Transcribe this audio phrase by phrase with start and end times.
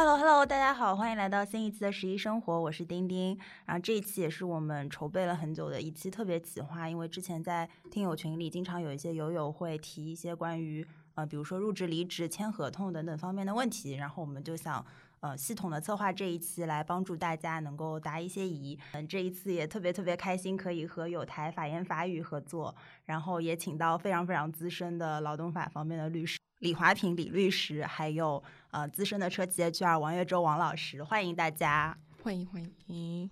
[0.00, 3.38] Hello Hello，大家好，欢迎来到新一期的十一生活，我是丁丁。
[3.66, 10.82] 然后这一期也是我们筹备了很久的一期特别企划，因为之前在听友群里经常有一些友友会提一些关于
[11.16, 14.82] 呃，比如说入职、离职、签合同等等方面的问题，然后我们就想
[15.20, 18.78] 呃系统的策划这一期来帮助大家能够答一些疑。
[18.92, 22.74] 嗯，这一次也特别特别开心，可以和有台法言法语合作，
[23.04, 26.38] 然后也请到非常非常资深的劳动法方面的律师。
[26.60, 33.30] 李华平李律师，还有呃资深的车企 HR 王月洲王老师，欢迎大家，欢迎欢迎，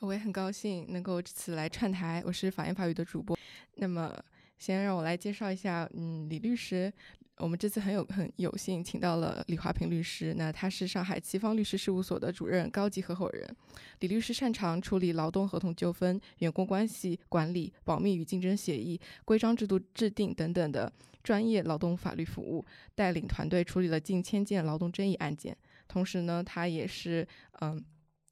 [0.00, 3.38] 我也很高兴能够这次来串台，我是法言法语的主播。
[3.74, 4.10] 那么
[4.58, 6.90] 先让我来介绍一下，嗯，李律师，
[7.38, 13.56] 我们这次很有很有幸请到了李华平律师，那他是上海齐方律师事务所的主任高级合伙人。
[14.00, 20.92] 李律师擅长处理劳动合同纠纷、员工关系管理、保密与竞争协议、规章制度制定等等的。
[21.22, 22.66] 专业劳动法律服务，
[22.96, 25.56] 带领团队处理了近千件劳动争议案件。
[25.86, 27.24] 同时呢，他也是
[27.60, 27.80] 嗯，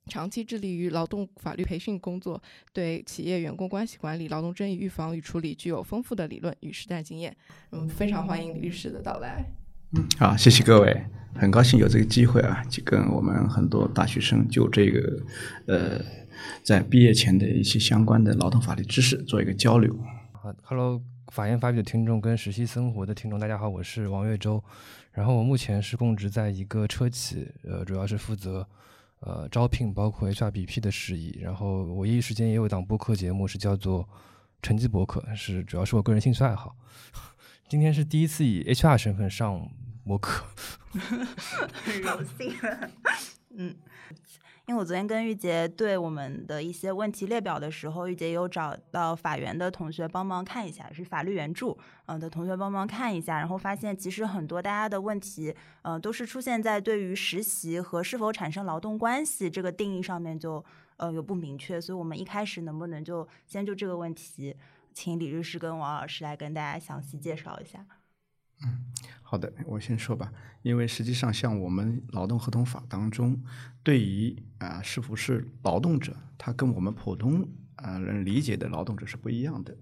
[0.06, 2.40] 长期致力于劳动法律培训工作，
[2.72, 7.36] 对企业员工关系管理、劳动争议预防与处理具有丰富的理论与实战经验。
[7.72, 9.44] 嗯，非常欢迎李律师的到来。
[9.96, 15.22] 嗯，好，谢谢各位，很高兴有这个机会啊，就跟我们很多大学生就这个
[15.66, 16.00] 呃，
[16.62, 19.96] 在毕业前的一些相关的劳动法律知识做一个交流。
[20.32, 21.02] 好，Hello。
[21.30, 24.60] 法院法语的听众跟实习生活的听众，大家好，我是王月洲。
[25.12, 28.66] 然后我目前是供职在一个车企，呃，主要是负责
[29.20, 31.38] 呃招聘，包括 HRBP 的事宜。
[31.40, 34.08] 然后我一时间也有一档播客节目，是叫做
[34.60, 36.76] 成绩博客，是主要是我个人兴趣爱好。
[37.68, 39.70] 今天是第一次以 HR 身份上
[40.04, 40.44] 播客，
[40.92, 42.52] 很荣幸。
[43.56, 43.76] 嗯。
[44.70, 55.52] 因为我昨天跟玉洁对我们的一些问题列表的时候，玉洁有找到法源的同学帮忙看一下，是法律援助嗯的同学帮忙看一下，然后发现其实很多大家的问题，
[55.82, 60.64] 嗯，都是出现在对于实习和是否产生劳动关系这个定义上面就
[60.98, 64.54] 呃有不明确，所以我们一开始能不能就先就这个问题，
[64.94, 67.84] 请李律师跟王老师来跟大家详细介绍一下。
[68.64, 68.78] 嗯，
[69.22, 70.32] 好的，我先说吧。
[70.62, 73.42] 因为实际上，像我们劳动合同法当中，
[73.82, 79.74] 对于啊是否是劳动者，他跟我们普通啊人理解的劳动者是不一样的。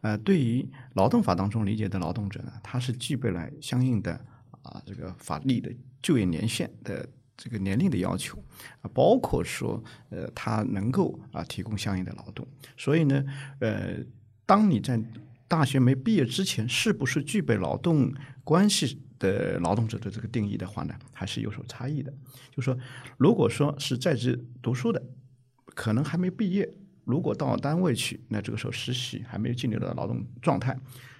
[0.00, 4.18] 呃，对于劳动法当中理解的劳动者呢，他是具备了相应的
[4.62, 7.06] 啊这个法律的就业年限的
[7.36, 8.42] 这个年龄的要求
[8.80, 12.46] 啊，包括说呃他能够啊提供相应的劳动。
[12.78, 13.22] 所以呢，
[13.58, 13.96] 呃，
[14.46, 14.98] 当你在
[15.48, 18.12] 大学没毕业之前，是不是具备劳动
[18.42, 22.12] 关系的劳动者的这个定义的话呢，还是有所差异的。
[22.50, 22.76] 就说，
[23.16, 25.02] 如果说是在职读书的，
[25.66, 26.68] 可能还没毕业，
[27.04, 30.76] 如果到单位去，那这个时候实习还没有进入到劳动状态，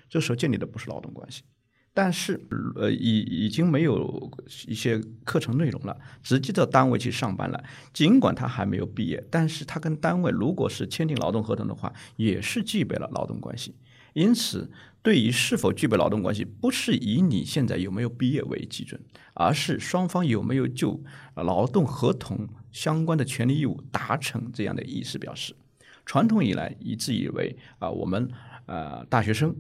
[0.09, 1.43] 这时候建立的不是劳动关系。
[1.95, 2.39] 但是，
[2.75, 4.31] 呃，已已经没有
[4.67, 7.65] 一些课程内容了，直接到单位去上班了。
[7.95, 13.75] 尽管他还没有毕业，但是他跟单位如果是签订劳动合同的话，也是具备了劳动关系。
[14.17, 14.71] 因此，
[15.03, 18.99] 对于是否具备劳动关系，不是以你现在有没有毕业为基准，
[19.35, 20.99] 而是双方有没有就
[21.35, 25.55] 劳动合同相关的权利义务达成这样的意思表示。
[26.07, 28.27] 传统以来一直以为啊，我们
[28.65, 29.55] 呃大学生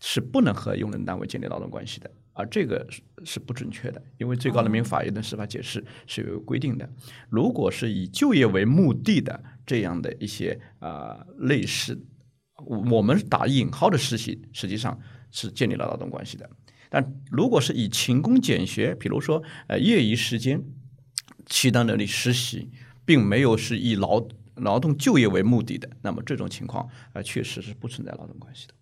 [0.00, 6.88] 是不能和用人单位建立劳动关系的，而这个是是不准确的，因为最高人民法院的司法解释是有规定的。
[7.28, 12.00] 如果是以就业为目的的这样的一些啊类似。
[12.66, 15.00] 我们打引号的实习，实际上
[15.30, 16.48] 是建立了劳动关系的。
[16.88, 20.60] 但如果是以勤工俭学，比如说呃业余时间
[21.46, 22.68] 去到那里实习，
[23.04, 24.26] 并没有是以劳
[24.56, 28.74] 劳动就业为目的的，那么这种情况呃确实是不存在劳动关系的。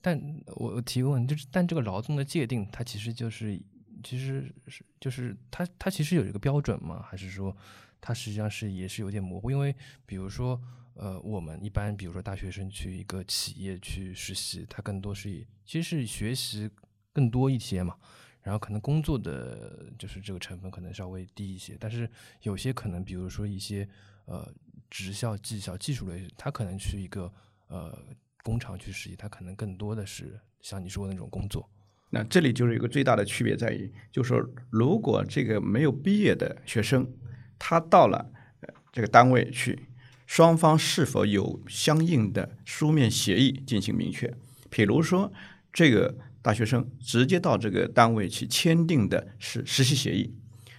[0.00, 0.18] 但
[0.56, 3.60] 我提问就是，但这个劳动的界定，它其实就是
[4.02, 7.04] 其实是就是它它其实有一个标准吗？
[7.08, 7.54] 还是说
[8.00, 9.50] 它实际上是也是有点模糊？
[9.50, 9.74] 因为
[10.06, 10.60] 比如说。
[10.94, 16.70] 呃，我们一般比如说大学生去一个企业去实习，他更多是以其实是学习
[17.14, 17.96] 更多一些嘛，
[18.42, 22.08] 然后可能工作的就是这个成分可能稍微低一些，但是
[22.42, 23.88] 有些可能比如说一些
[24.26, 24.46] 呃
[24.90, 27.32] 职校、技校、技术类，他可能去一个
[27.68, 27.98] 呃
[28.42, 31.66] 工厂去实习，他可能更多的是像你说的那种工作。
[32.10, 37.10] 那这里就是一个最大的区别在于，就是说如果这个没有毕业的学生，
[37.58, 38.30] 他到了
[38.92, 39.86] 这个单位去。
[40.34, 44.34] 双方是否有相应的书面协议进行明确？
[44.70, 45.30] 比如说，
[45.74, 50.32] 这个大学生直接到这个单位去签订的是实习协议，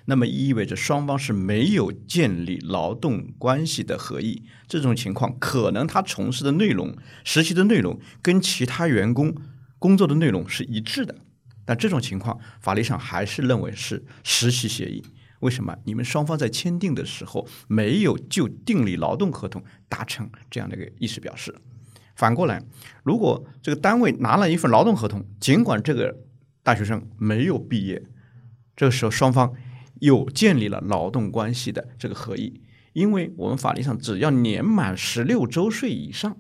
[0.06, 4.42] 那么意味着双方是没有建立劳动关系的合意。
[4.68, 9.36] 这种情况，可能他从事的内容、实习的内容跟其他员工
[9.78, 11.16] 工作的内容是一致的，
[11.64, 15.04] 但这种情况法律上还是认为是实习协议。
[15.44, 15.78] 为什么？
[15.84, 21.54] 你们双方在签订的时候没有就订立劳动合同达成这样的一个意思表示。
[22.16, 22.64] 反过来，
[23.04, 26.16] 如果这个单位拿了一份劳动合同，尽管这个
[26.62, 28.04] 大学生没有毕业，
[28.76, 29.54] 这个时候双方
[30.00, 32.62] 又建立了劳动关系的这个合意，
[32.94, 36.38] 因为我们法律上只要年满十六周岁以上，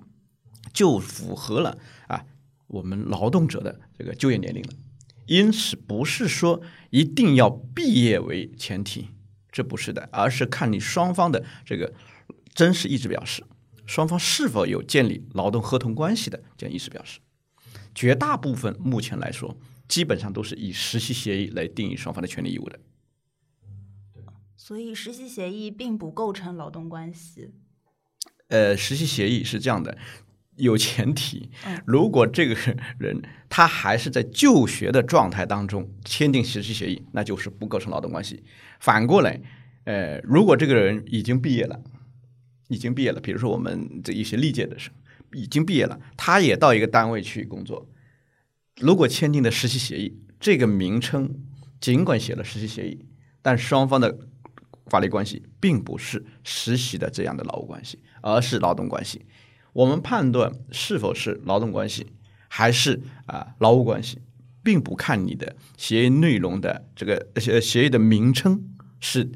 [0.72, 1.78] 就符合了
[2.08, 2.24] 啊
[2.68, 4.70] 我们劳动者的这个就业年龄了。
[5.26, 9.10] 因此，不是说一定要毕业为前提，
[9.52, 11.94] 这不是的，而是看你双方的这个
[12.54, 13.44] 真实意志表示。
[13.86, 17.20] 双方是否有建立劳动合同关系的这样意思表示？
[17.94, 19.58] 绝大部分目前来说，
[19.90, 22.80] 基本上都是以实习协议来定义双方的权利义务的。
[24.56, 27.52] 所以，实习协议并不构成劳动关系。
[28.48, 29.98] 呃，实习协议是这样的，
[30.56, 32.56] 有前提嗯，如果这个
[32.98, 38.44] 人他还是在就学的状态当中签订实习协议，那就是不构成劳动关系。
[38.80, 39.42] 反过来，
[39.86, 41.82] 呃，如果这个人已经毕业了。
[42.70, 44.92] 已经毕业了，比如说我们这一些历届的生
[45.34, 47.88] 已经毕业了，他也到一个单位去工作。
[48.80, 51.30] 如果签订的实习协议，这个名称
[51.80, 53.06] 尽管写了实习协议，
[53.44, 54.18] 但双方的
[54.88, 59.24] 法律关系并不是实习的这样的劳务关系，而是劳动关系。
[59.74, 62.08] 我们判断是否是劳动关系
[62.48, 64.20] 还是啊劳务关系，
[64.64, 68.64] 并不看你的协议内容的这个协协议的名称
[69.00, 69.30] 是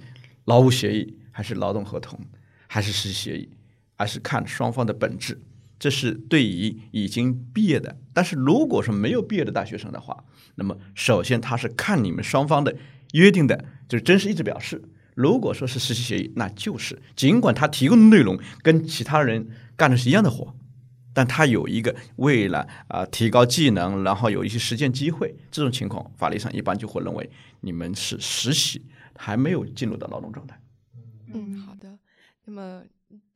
[0.46, 2.20] 劳务协议还是劳动合同。
[2.70, 3.50] 还是实习协议，
[3.96, 5.42] 而是看双方的本质。
[5.80, 10.26] 这是对于已经毕业的，但是如果说没有毕业的大学生的话，
[10.56, 12.76] 那么首先他是看你们双方的
[13.14, 14.84] 约定的，就是真实意志表示。
[15.16, 20.54] 如果说是实习协议，那就是尽管他提供的内容跟其他人干的是一样的活，
[21.14, 27.30] 但他有一个为了啊提高技能，然后有一些实践机会，这种情况法律上一般就会认为
[27.62, 28.84] 你们是实习，
[29.16, 30.60] 还没有进入到劳动状态。
[31.34, 31.98] 嗯，好的。
[32.46, 32.84] 那么，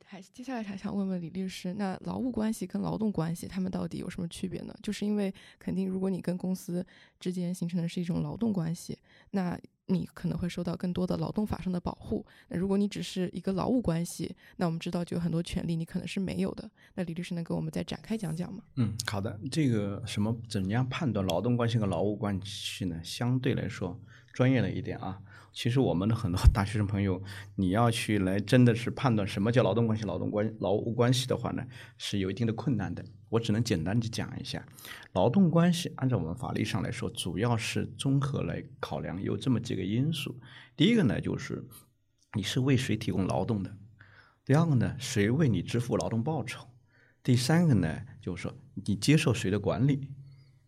[0.04, 4.74] 还接下来还想问问李律师，那劳务关系跟劳动关系，他们到底有什么区别呢？
[4.82, 6.84] 就是因为肯定，如果你跟公司
[7.20, 8.98] 之间形成的是一种劳动关系，
[9.32, 12.24] 那你可能会受到更多的劳动法上的保护。
[12.48, 16.70] 那如果你只是一个劳务关系，那我们知道就有很多权利你可能是没有的。
[16.94, 18.62] 那李律师能给我们再展开讲讲吗？
[18.76, 19.38] 嗯，好的。
[19.50, 22.98] 这个什么怎样判断劳动关系和劳务关系呢？
[23.02, 23.98] 相对来说
[24.32, 25.20] 专业了一点啊。
[25.52, 27.22] 其实我们的很多大学生朋友，
[27.56, 31.62] 你要去来真的是判断什么叫劳动关系、劳动关劳务关系的话呢，
[31.98, 33.04] 是有一定的困难的。
[33.28, 34.66] 我只能简单的讲一下，
[35.12, 40.40] 劳动关系按照我们法律上来说，主要是综合来考量，有这么几个因素。
[40.74, 41.62] 第一个呢，就是
[42.32, 43.70] 你是为谁提供劳动的；
[44.46, 46.60] 第二个呢，谁为你支付劳动报酬；
[47.22, 48.54] 第三个呢，就是说
[48.86, 50.08] 你接受谁的管理。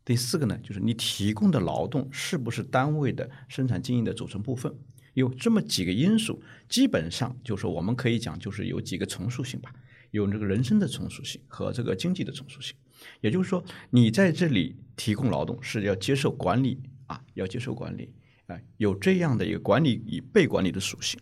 [0.04, 4.74] 第四个呢，就是你提供的劳动是不是单位的生产经营的组成部分？
[5.14, 9.72] 有这么几个因素，基本上就是我们可以讲，就是有几个从属性吧，
[10.10, 12.76] 有这个人生的从属性和这个经济的从属性。
[13.20, 18.12] 也就是说，你在这里提供劳动是要接受管理啊，要接受管理
[18.46, 21.18] 啊，有这样的一个管理与被管理的属性。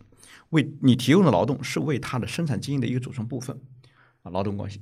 [0.50, 3.58] 为你提供的劳动是为他的生产经营的一个组成部分
[4.22, 4.80] 啊，劳动关系。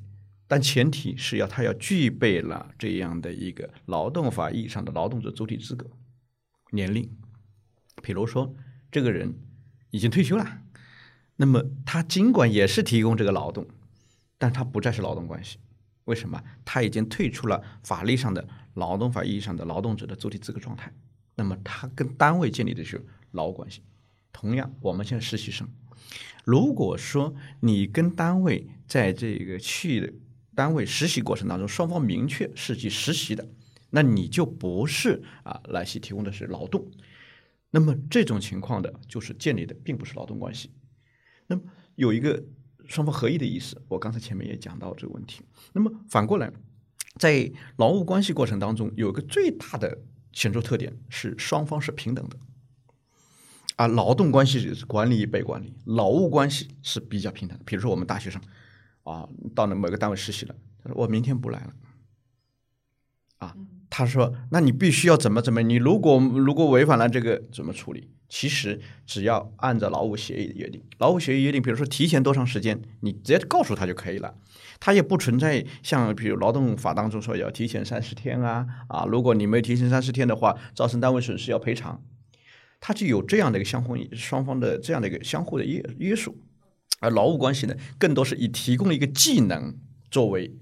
[0.51, 5.89] 但前提是要他要具备了这样的一个劳动法意义上的劳动者主体资格
[6.73, 7.09] 年龄，
[8.03, 8.53] 比如说
[8.91, 9.33] 这个人
[9.93, 10.63] 已经退休了，
[11.37, 13.65] 那么他尽管也是提供这个劳动，
[14.39, 15.59] 但他不再是劳动关系，
[16.07, 16.43] 为什么？
[16.65, 20.93] 他已经退出了法律上的劳动法意义上的劳动者的主体资格状态，
[21.37, 23.85] 那么他跟单位建立的是劳务关系。
[24.33, 25.69] 同样，我们现在实习生，
[26.45, 30.21] 如果说你跟单位在这个去
[30.55, 33.49] 单位实习过程当中，双方明确是去实习的，
[33.91, 36.91] 那你就不是啊来西提供的是劳动。
[37.71, 40.71] 那么这种情况的，就是建立的并不是劳动关系。
[41.47, 41.63] 那么
[41.95, 42.45] 有一个
[42.87, 45.43] 双方合意的意思，我刚才前面也讲到这个问题。
[45.73, 46.53] 那么反过来，
[47.17, 49.99] 在劳务关系过程当中，有一个最大的
[50.33, 52.37] 显著特点是双方是平等的。
[53.77, 57.65] 啊，劳动关系是管理与被管理，劳务关系是比较平等的。
[57.65, 58.43] 比如说我们大学生。
[59.10, 61.72] 啊，到了某个单位实习了，他说我明天不来了。
[63.38, 63.56] 啊，
[63.88, 68.10] 他说那你必须要怎么怎么，你如果如果违反了这个怎么处理？
[68.32, 74.36] 其实只要按照劳务协议的约定，劳务协议约定，比如说提前多长时间，你直接告诉他就可以了。
[74.79, 82.00] 他也不存在像比如劳动法当中说要提前三十天啊啊，如果你没提前三十天的话，造成单位损失要赔偿，
[82.79, 86.38] 他就有这样的一个相互双方的这样的一个相互的约约束。
[87.01, 89.77] 而劳务关系呢，更多是以提供一个技能
[90.11, 90.57] 作为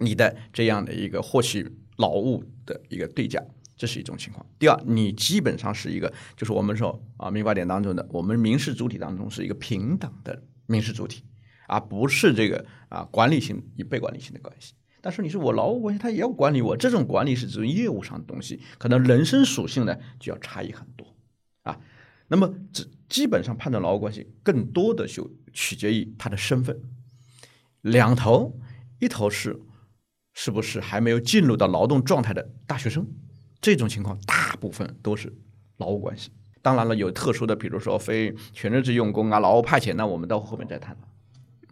[0.00, 3.42] 你的这样的一个获取劳务的一个对价，
[3.76, 4.46] 这是一种情况。
[4.58, 11.24] 第二，你基本上是一个，就是我们说啊，民法典当中的我们民事主体当中是一个平等的民事主体，
[11.66, 14.74] 而不是这个啊管理性与被管理性的关系。
[15.00, 21.16] 但是你说我劳务关系，他也要管理我，这种管理是这种业务上的东西，可能人身属性呢就要差异很多
[21.62, 21.80] 啊。
[22.28, 26.80] 那么这基本上判断劳务关系，更多的就取决于他的身份，
[27.80, 28.58] 两头，
[28.98, 29.58] 一头是
[30.34, 33.06] 是不是还没有进入到劳动状态的大学生，
[33.60, 35.32] 这种情况大部分都是
[35.78, 36.30] 劳务关系。
[36.60, 40.96] 当然了，有特殊的，比如说非全日制用工啊、劳务派遣，那我们到后面再谈。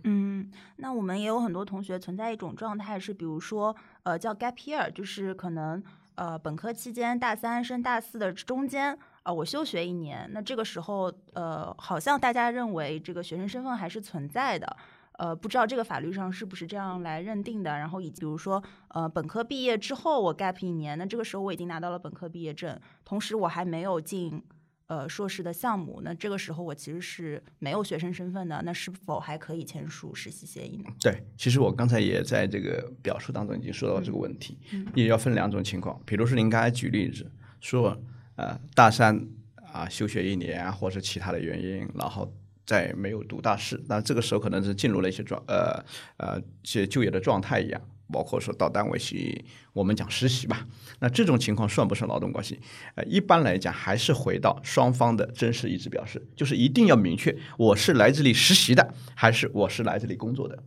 [0.05, 5.83] 嗯，那我们也有很多同学存在一种状态是，比如说呃叫 gap year，就是可能
[6.14, 10.30] 呃本科期间大三升大四的中间啊，我休学一年。
[10.33, 14.76] 那这个时候呃，好像大家认为这个学生身份还是存在的。
[15.18, 17.71] 呃，不知道这个法律上是不是这样来认定的？
[17.76, 24.40] 然后以及比如说，呃，本科毕业之后我 gap 一年，那这个时候我已经拿到了本科毕业证，同时我还没有进
[24.87, 30.85] 呃硕士的项目，那这个时候我其实是没有学生身份的，那是否还可以签署实习协议呢？
[31.00, 34.56] 对，其实我刚才也在这个表述当中已经说到这个问题，
[34.95, 37.28] 也要分两种情况，比如说您刚才举例子
[37.61, 37.99] 说，
[38.37, 39.26] 呃，大三
[39.73, 42.33] 啊休学一年或者其他的原因，然后。
[42.66, 45.81] 在没有读大四，那这个时候可能是进入了一些状呃
[46.16, 47.81] 呃一些就业的状态一样，
[48.12, 50.66] 包括说到单位去我们讲实习吧。
[50.99, 52.59] 那这种情况算不算劳动关系？
[52.97, 60.61] 呃，一般来讲还是回到双方的真实意志表示，就是一定要明确我是来这里实习的，还是我是来这里工作的。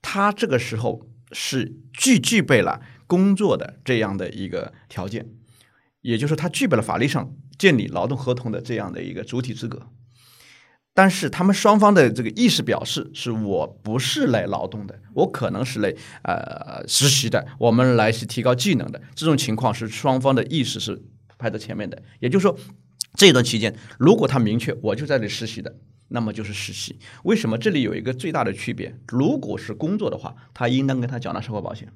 [0.00, 5.26] 他这个时候是具具备了工作的这样的一个条件，
[6.02, 9.88] 也就是他具备了法律上建立劳动合同的这样的一个主体资格。
[10.94, 19.00] 但是他们双方的这个意思表示是我不是来劳动的，我可能是来呃实习的，我们来是提高技能的。
[19.14, 21.02] 这种情况是双方的意识是
[21.38, 22.02] 排在前面的。
[22.20, 22.54] 也就是说，
[23.14, 25.74] 这段期间如果他明确我就在这实习的，
[26.08, 26.98] 那么就是实习。
[27.24, 28.94] 为什么这里有一个最大的区别？
[29.08, 31.90] 如果是工作的话，他应当跟他缴纳社会保险。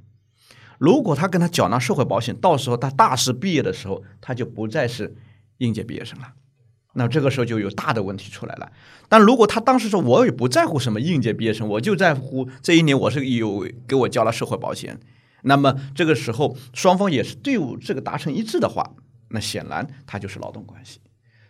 [0.78, 5.14] 如果他跟他缴纳社会保险，到时候他大四毕业的时候，他就不再是
[5.58, 6.32] 应届毕业生了。
[6.94, 8.72] 那这个时候就有大的问题出来了。
[9.08, 14.98] 但如果他当时说，我也不在乎什么应届毕业生，我就在乎这一年我是有给我交了社会保险，
[15.42, 18.94] 那么这个时候双方也是队伍这个达成一致的话，
[19.28, 21.00] 那显然他就是劳动关系。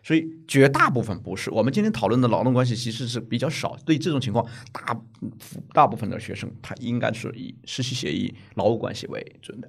[0.07, 1.51] 所以绝大部分不是。
[1.51, 3.77] 我们今天讨论的劳动关系其实是比较少。
[3.85, 5.03] 对这种情况，大
[5.75, 9.69] 大部分的学生他应该是以实习协议、劳务关系为准的。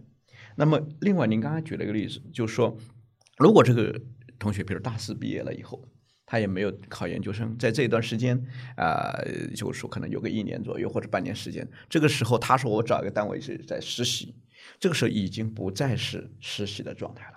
[0.56, 2.77] 那么另外，您刚才举了一个例子，就是说，
[3.39, 4.00] 如果这个。
[4.39, 5.84] 同学，比如大四毕业了以后，
[6.24, 8.39] 他也没有考研究生，在这一段时间，
[8.75, 9.12] 啊，
[9.56, 14.36] 就是说可能有个一年左右或者半年时间，这个时候他说我找一个单位是在实习，
[14.79, 17.37] 这个时候已经不再是实习的状态了。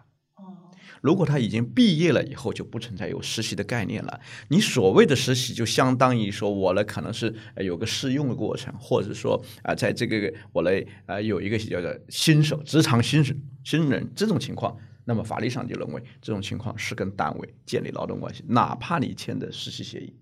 [1.01, 4.21] 如果他已经毕业了以后，就不存在有实习的概念了。
[4.49, 10.71] 你所谓的实习，就相当于说我呢可能是有个试用的过程，或者说啊，在这个我呢
[11.07, 14.77] 啊有一个叫做新手职场新手新人这种情况。
[15.07, 20.15] 那么法律上就认为这种情况是跟单位建立劳动关系，哪怕你签的实习协议，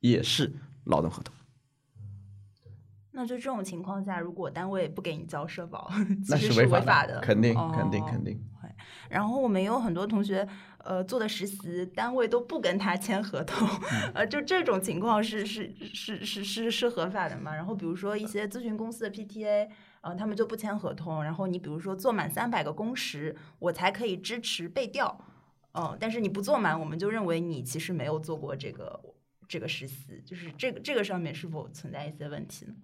[0.00, 0.52] 也是
[0.84, 1.32] 劳动合同。
[3.18, 5.90] 那就这种情况下，如果单位不给你交社保，
[6.28, 8.40] 那是违法的，肯定肯定肯定。
[9.10, 10.46] 然后我们也有很多同学，
[10.84, 13.66] 呃，做的实习单位都不跟他签合同，
[14.14, 17.52] 呃，就这种情况是是是是是是合法的嘛？
[17.52, 19.68] 然后比如说一些咨询公司的 PTA。
[20.00, 25.24] 呃，他们就不签合同，然后你比如说做满三百个工时，我才可以支持被调。
[25.72, 28.98] 嗯，但是你不做满，我们就认为你其实没有做过这个
[29.48, 32.74] 这个实习，就是这个这个上面是否存在一些问题呢？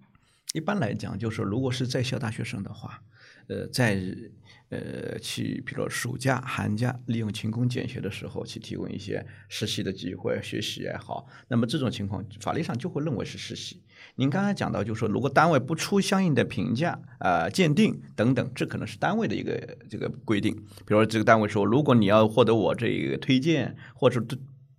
[0.53, 3.01] 一般来讲，就是如果是在校大学生的话，
[3.47, 4.01] 呃，在
[4.69, 13.83] 呃去，比如暑假、寒假，利用勤工俭学的时候去提供一些实习的机会，学习也好，那么这种情况法律上就会认为是实习。
[14.15, 20.55] 您刚才讲到，就是说，如果单位不出相应的评价、啊鉴定等等，这可能是单位的一个这个规定。
[20.55, 24.23] 比如说，这个单位说，如果你要获得我这一个推荐，或者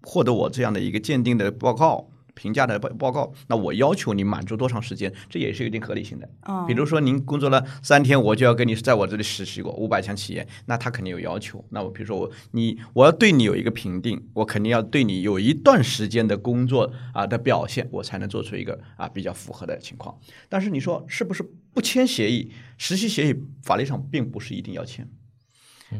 [0.00, 2.11] 获得我这样的一个鉴定的报告。
[2.37, 6.28] 评价的报报告，那我要求你满足多长时间，这也是有一定合理性的。
[6.69, 11.64] 比如说您工作了三天，我就要跟你在我这里实习过五百强企业，那他肯定有要求。
[11.71, 20.16] 那我比如说我你我要对你有一个评定，我肯定要对你有一段时间的工作啊的表现，我才能做出一个啊比较符合的情况。
[20.49, 22.52] 但是你说是不是不签协议？
[22.76, 25.09] 实习协议法律上并不是一定要签。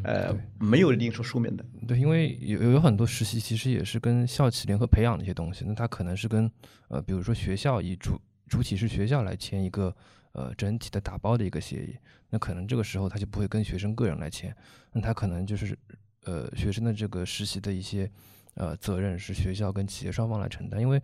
[0.02, 6.50] 呃，没有一定说书面的，对，因为有有很多实习其实也是跟校企联合培养的一些东西，那它可能是跟
[6.88, 9.95] 呃，比如说学校以主主体是学校来签一个
[10.33, 11.97] 呃整体的打包的一个协议，
[12.31, 14.52] 那可能这个时候他就不会跟学生个人来签，
[14.93, 15.78] 那他可能就是
[16.25, 18.11] 呃学生的这个实习的一些
[18.55, 21.00] 呃责任是学校跟企业双方来承担，因为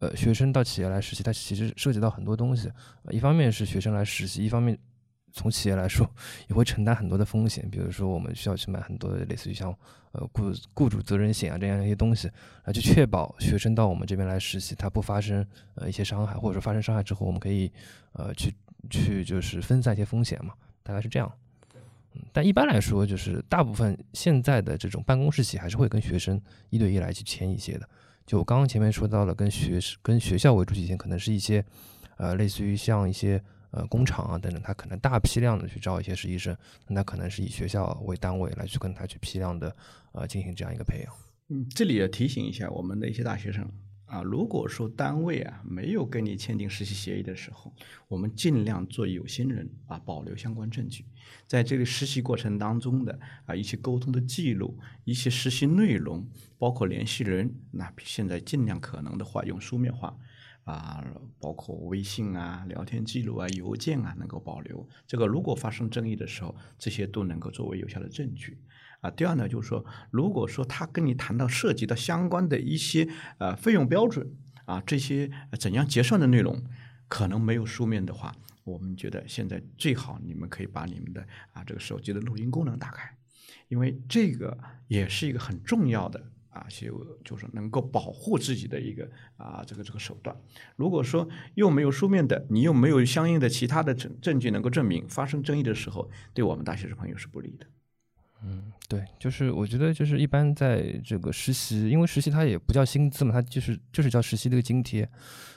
[0.00, 2.68] 呃学生到企业来实习，它其实涉及到很多东西，
[3.10, 4.76] 一方面是学生来实习，一方面。
[5.36, 6.10] 从企业来说，
[6.48, 9.70] 也会承担很多的风险，比如说我们需要去买很多的类似于像
[10.12, 12.30] 呃雇雇主责任险啊这样一些东西，
[12.64, 17.70] 来去确保学生到我们这边来实习，他不发生呃一些伤害，或者说发生伤害之后，我们可以
[18.12, 18.50] 呃去
[18.88, 21.30] 去就是分散一些风险嘛，大概是这样。
[22.14, 26.40] 嗯，但一般来说，就是大部分现在的这种办公室企业还是会跟学生
[26.70, 27.86] 一对一来去签一些的。
[28.24, 31.62] 就我刚刚前面说到了，跟学跟学校为主体签，可能是一些
[32.16, 33.38] 呃类似于像一些。
[33.76, 36.56] 呃，工厂啊等等，他可能大批量的去招一些实习生，
[36.88, 39.76] 那可能是以学校为单位来去跟他去批量的
[40.12, 41.14] 呃进行这样一个培养。
[41.50, 43.70] 嗯，这里也提醒一下我们的一些大学生
[44.06, 47.70] 啊，如果说单位啊没有跟你签订实习协议的时候，
[48.08, 51.04] 我们尽量做有心人啊，保留相关证据，
[51.46, 60.16] 在这个实习过程当中的啊一些沟通的记录、一些实习内容，包括联系人，那现在尽量可能的话用书面化。
[60.66, 61.00] 啊，
[61.40, 64.86] 包括微信啊、聊天记录啊、邮件啊，能够保留。
[65.06, 68.58] 这个如果发生争议的时候，这些都能够作为有效的证据。
[69.00, 73.08] 啊，第二呢，就是说，如果说他跟你谈到涉及到相关的一些
[73.38, 74.28] 呃费用标准
[74.64, 76.60] 啊，这些怎样结算的内容，
[77.06, 83.16] 可能没有书面的话，我们觉得现在最好你们可以把你们的啊这个手机的录音功能打开，
[83.68, 84.58] 因为这个
[84.88, 86.32] 也是一个很重要的。
[86.56, 86.90] 啊，些
[87.22, 90.34] 就是能够保护自己的一个啊，这个这个手段。
[90.76, 97.66] 如果说又没有书面的，你又没有相应的其他的证证据能够证明，发生争议的时候，对我们大学生朋友是不利的。
[98.42, 105.08] 嗯，对，就是我觉得就是一般在这个实习，因为实习它也不叫薪资嘛，它就是就是叫实习的个津贴。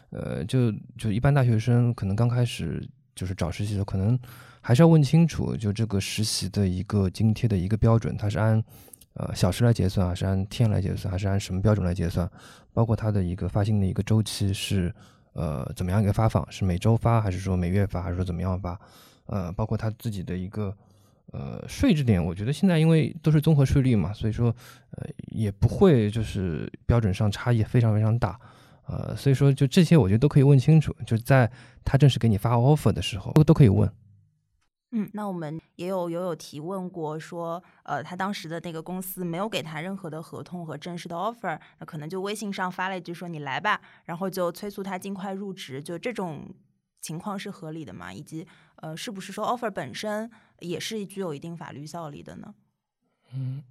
[0.10, 4.20] 呃，就就一般大学生可能刚开始就是找实习的，可能
[4.60, 8.62] 还是要问清楚，就这个实习的一个津贴的一个标准，它是按。
[9.20, 12.30] 呃，小时来结算还是按天来结算，还是按什么标准来结算？
[12.74, 14.94] 包括它的一个发薪的一个周期是
[15.34, 16.50] 呃怎么样一个发放？
[16.50, 18.80] 是每周发，还是说每月发，还是说怎么样发？
[19.26, 20.74] 呃，包括他自己的一个
[21.34, 24.56] 呃税制点，我觉得现在因为都是综合税率嘛，所以说
[24.92, 28.40] 呃也不会就是标准上差异非常非常大。
[28.88, 31.52] 呃，所以说就这些，我觉得都可以问清楚，就在
[31.84, 33.88] 他正式给你发 offer 的时候，都都可以问。
[34.92, 46.52] 嗯，那我们也有友友提问过，说，呃，他当时的那个公司没有给他任何的合同和正式的 offer，那可能就微信上发了一句说你来吧，然后就催促他尽快入职，就这种
[47.02, 48.12] 情况是合理的吗？
[48.12, 48.48] 以及，
[48.78, 52.56] 呃，是不是说 offer 本身也是具有一定法律效力的呢？
[53.32, 53.64] 嗯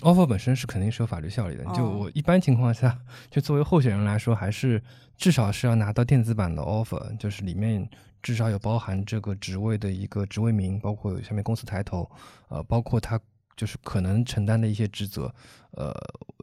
[0.00, 1.64] ，offer 本身是肯定是有法律效力的。
[1.66, 2.98] 就我一般情况下，
[3.30, 4.82] 就作为候选人来说，还是
[5.16, 7.88] 至少是要拿到电子版的 offer，就是里面。
[8.24, 12.10] 至少有包含这个职位的一个职位名，包括下面公司抬头，
[12.48, 13.20] 呃，包括他
[13.56, 15.32] 就是可能承担的一些职责，
[15.72, 15.92] 呃，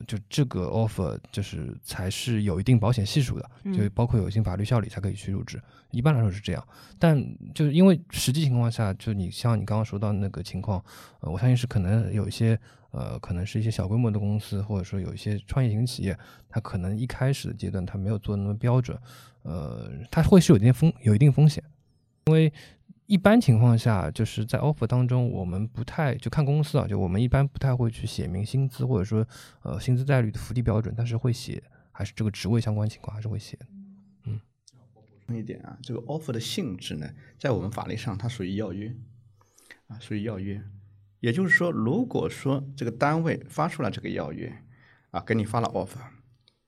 [0.08, 5.62] 就这个 offer 就是才是有一定保险系数的，就包括有一定法律效力才可以去入职。
[5.92, 7.22] 一般来说是这样，但
[7.54, 10.84] 就是因为实际情况下，就你像你刚刚说到那个情况，
[11.20, 12.58] 呃，我相信是可能有一些
[12.92, 18.98] 呃，可能是一些小规模的公司，或者说有一些创业型企业，它可能一开始的阶段它没有做那么标准。
[19.44, 21.64] 呃，它会是有一定风，有一定风险，
[22.28, 22.52] 因为
[23.12, 29.28] 一般情况下，就是在 offer 当中，我们不太就看公司啊，就我们一般不太会去写明薪资或者说
[29.64, 33.60] 呃薪资待遇的福利标准，但是会写，还是这个职位相关情况还是会写。
[34.24, 34.40] 嗯，
[34.94, 38.96] 补充一点啊，这个 offer 的性质呢，在我们法律上它属于要约
[39.88, 40.64] 啊，属于要约，
[41.20, 44.50] 也就是说，如果说这个单位发出了这个要约
[45.10, 46.00] 啊，给你发了 offer。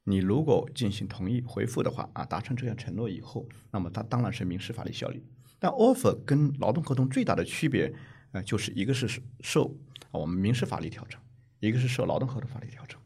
[0.03, 5.23] 你如果进行同意回复的话啊，达成这样承诺以后，那么它当然是民事法律效力。
[5.63, 7.93] 但 offer 跟劳动合同最大的区别，
[8.33, 9.73] 呃，就是一个是受
[10.11, 11.17] 我们民事法律调整，
[11.61, 12.99] 一个是受劳动合同法律调整。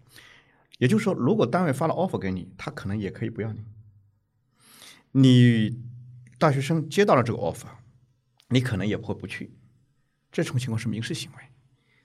[0.79, 3.63] 也就是说，如果单位发了 offer 给你，他可能也可以不要你。
[5.11, 5.79] 你
[6.39, 7.67] 大学生接到了这个 offer，
[8.49, 9.53] 你可能也不会不去。
[10.31, 11.37] 这种情况是民事行为。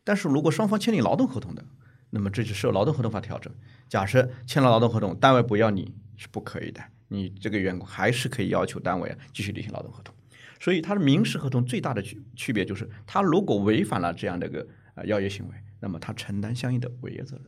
[0.05, 1.65] 但是如果双方签订劳动合同的，
[2.11, 3.51] 那么这就受劳动合同法调整。
[3.89, 10.15] 假设签了劳动合同，单位不要你是不可以的，你这个员工还是可以要求单位继续履行劳动合同。
[10.63, 17.45] 所以，它的民事合同最大的区区别就是，他如果违反了这样的一个啊要约行为，那么他承担相应的违约责任。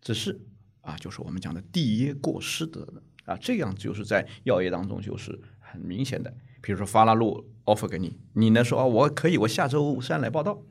[0.00, 0.40] 只是
[0.80, 6.34] 啊，就是我们讲的缔约过失责任啊，这样就是在要约当中就是很明显的。
[6.62, 10.62] 比如说发了路 offer 给你，你呢说啊我可以，我下周三来报道，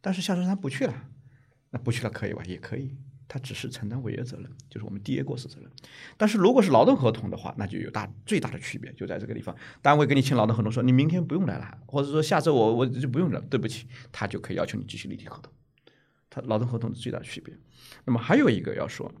[0.00, 1.04] 但是下周三不去了。
[1.70, 2.42] 那不去了可以吧？
[2.44, 2.96] 也可以，
[3.28, 5.70] 他只是承担违约责任，就是我们第一过失责任。
[6.16, 15.52] 但是如果是劳动合同的话，那就有大最大的区别，就在这个地方，单位给你签劳动合同，说你明天不用来了，或者说下周我我就不用了，对不起，他就可以要求你继续立体合同。
[16.30, 17.56] 他劳动合同的最大区别。
[18.04, 19.12] 那么还有一个要说，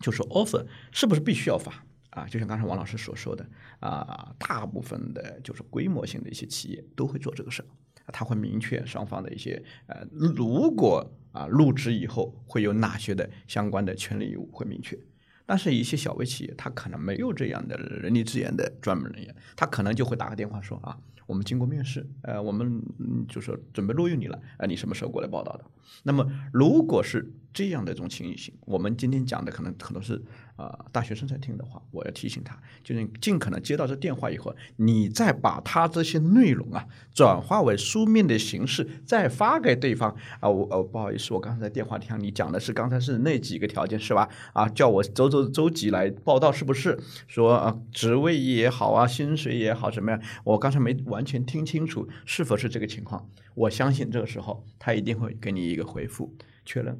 [0.00, 2.26] 就是 offer 是不是必须要发啊？
[2.26, 3.46] 就像刚才王老师所说的
[3.80, 7.66] 啊，大部分的就是规模性的一些企业都会做这个事儿。
[8.12, 14.98] 他会明确双方的一些呃，如果啊入职以后会有哪些的相关的权利义务会明确，
[15.46, 22.82] 但是一些小微企业他可能没有这样的人力资源的专门人员，他可能就会打个电话说啊，我们经过面试，呃，我们
[23.28, 25.64] 就是准备录用你了，呃，你什么时候过来报道的？
[26.02, 30.22] 那么如果是这样的一种情形，我们今天讲的可能可能是。
[30.56, 40.48] 啊，大学生在听的话，我要提醒他，就是尽可能接到这电话以后，你再把他这些内容啊转化为书面的形式，再发给对方啊。
[40.48, 44.28] 我呃不好意思，我刚才在电话听你讲的是刚才是那几个条件是吧？
[44.52, 46.98] 啊，叫我周周周几来报道是不是？
[47.26, 50.20] 说啊，职位也好啊，薪水也好，怎么样？
[50.44, 53.28] 我刚才没完全听清楚是否是这个情况。
[53.54, 56.32] 我相信这个时候他一定会给你一个回复
[56.64, 56.98] 确认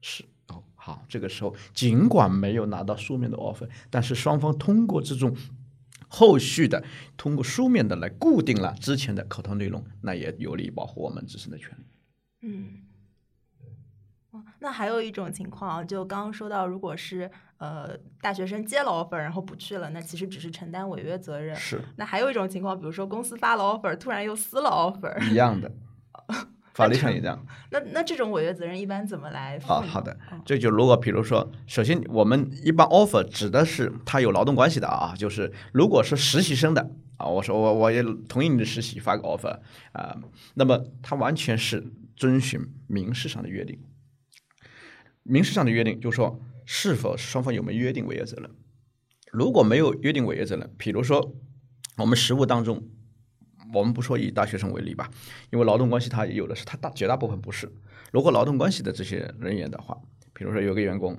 [0.00, 0.24] 是。
[0.84, 5.34] 好，这个时候尽管没有拿到书面的 offer，但是双方通过这种
[6.08, 6.84] 后续的
[7.16, 11.84] 通过书面的来固定了之前的口头内容，那也有利于保护我们自身的权利。
[12.42, 12.82] 嗯，
[14.58, 21.56] 那还有一种情况，就刚刚说到，如果是呃大学生接了 offer 然后不去了，那其实只是承担违约责任。
[21.56, 21.80] 是。
[21.96, 25.30] 那还有一种情况，比如说公司发了 offer，突然又撕了 offer。
[25.30, 25.72] 一样的。
[26.74, 27.46] 法律上也这样。
[27.70, 29.56] 那那这种违约责任一般怎么来？
[29.68, 39.60] 啊，好的，这就如果比如说，首先我们一般 offer 指的是他有劳动关系的啊，就是如果是实习生的啊，我说我我也同意你的实习，发个 offer
[39.92, 40.18] 啊，
[40.54, 43.78] 那么他完全是遵循民事上的约定。
[45.22, 48.50] 民事上的约定就是说，是否双方有没有约定违约责任？
[49.30, 51.34] 如果没有约定违约责任，比如说
[51.98, 52.82] 我们实务当中。
[53.74, 55.10] 我们不说以大学生为例吧，
[55.50, 57.70] 因为劳动关系他有的是，他大绝大部分不是。
[58.12, 60.00] 如果劳动关系的这些人员的话，
[60.32, 61.16] 比如说有个员工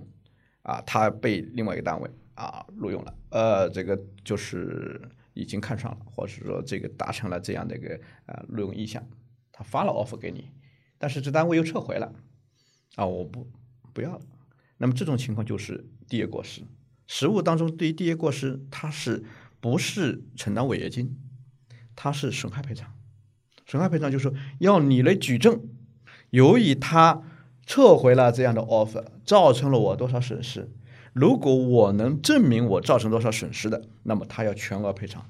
[0.62, 5.02] 啊，他被另外一个单位啊录用了，呃，这个就是
[5.34, 9.06] 已经看上了，或者说这个达成了这样的一个呃录用意向，
[9.52, 10.50] 他发了 offer 给你，
[10.98, 12.13] 但是这单位又撤回了，
[12.96, 13.46] 啊，我不
[13.94, 14.22] 不要了。
[14.78, 16.62] 那么这种情况就是第一过失。
[17.08, 19.24] 实务当中对于第一过失，他是
[19.60, 21.18] 不是承担违约金？
[21.95, 22.91] 他是损害赔偿，
[23.65, 25.62] 损害赔偿就是说要你来举证，
[26.29, 27.21] 由于他
[27.65, 30.69] 撤回了这样的 offer，造成了我多少损失。
[31.13, 35.25] 如果我能证明我造成多少损失的，那么他要全额赔偿。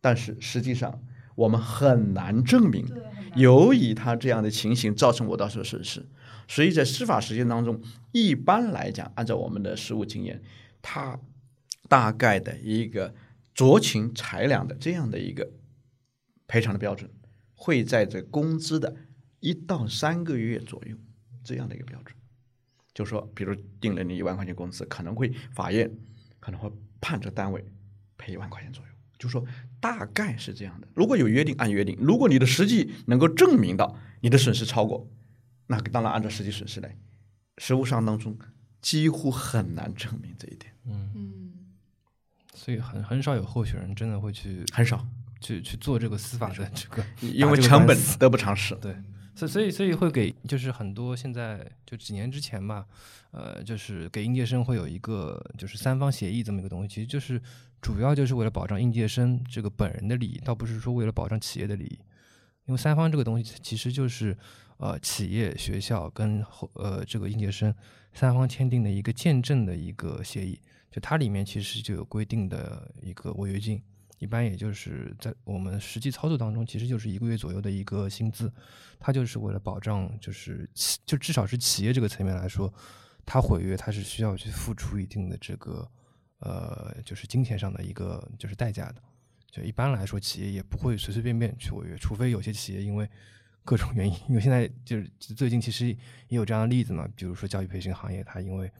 [0.00, 1.02] 但是实际上
[1.34, 2.86] 我们很难证明，
[3.34, 6.06] 由于他这样的情形造成我多少损失。
[6.46, 7.80] 所以在司法实践当中，
[8.12, 10.40] 一般来讲，按照我们的实务经验，
[10.80, 11.18] 他
[11.88, 13.14] 大概的一个
[13.56, 15.50] 酌情裁量的这样的一个。
[16.46, 17.10] 赔偿的标准
[17.54, 18.94] 会在这工资的
[19.40, 20.96] 一到三个月左右
[21.42, 22.16] 这样的一个标准，
[22.94, 25.90] 就说，比如定了你一万块钱工资，可能会法院
[26.40, 27.64] 可能会判这单位
[28.16, 29.44] 赔一万块钱左右，就说
[29.80, 30.88] 大概是这样的。
[30.94, 35.08] 如果有约定，按约定；如果你的实际能够证明到你的损失超过，
[35.66, 36.96] 那当然按照实际损失来。
[37.58, 38.36] 实务上当中
[38.80, 40.72] 几乎很难证明这一点。
[40.86, 41.52] 嗯嗯，
[42.54, 45.06] 所以很很少有候选人真的会去，很少。
[45.44, 48.74] 去去做这个司法的这个， 因为成本得不偿失。
[48.76, 48.96] 对，
[49.36, 52.86] 所所以所以会给，就是很多现在就几年之前吧，
[53.30, 57.38] 呃，就是给应届生会有一个就是三方协议这么一个东西，其实就是
[57.82, 61.98] 主要就是为了保障应届生这个本人的利益，倒不是说为了保障企业的利益。
[62.66, 64.34] 因为三方这个东西其实就是
[64.78, 67.74] 呃企业、学校跟后呃这个应届生
[68.14, 70.58] 三方签订的一个见证的一个协议，
[70.90, 73.82] 就它里面其实就有规定的一个违约金。
[74.24, 78.50] 一般也就是在我们实际操作当中，其实就是一个月左右的一个薪资，
[78.98, 80.66] 它就是为了保障，就是
[81.04, 82.72] 就至少是企业这个层面来说，
[83.26, 85.86] 它毁约它是需要去付出一定的这个
[86.38, 89.02] 呃，就是金钱上的一个就是代价的。
[89.50, 93.06] 就一般来说，企业也不会随随便便去违约，除非有些企业因为
[93.62, 95.96] 各种原因，因为现在就是最近其实也
[96.30, 98.72] 有这样的例子嘛，比如说教育培训行业，它因为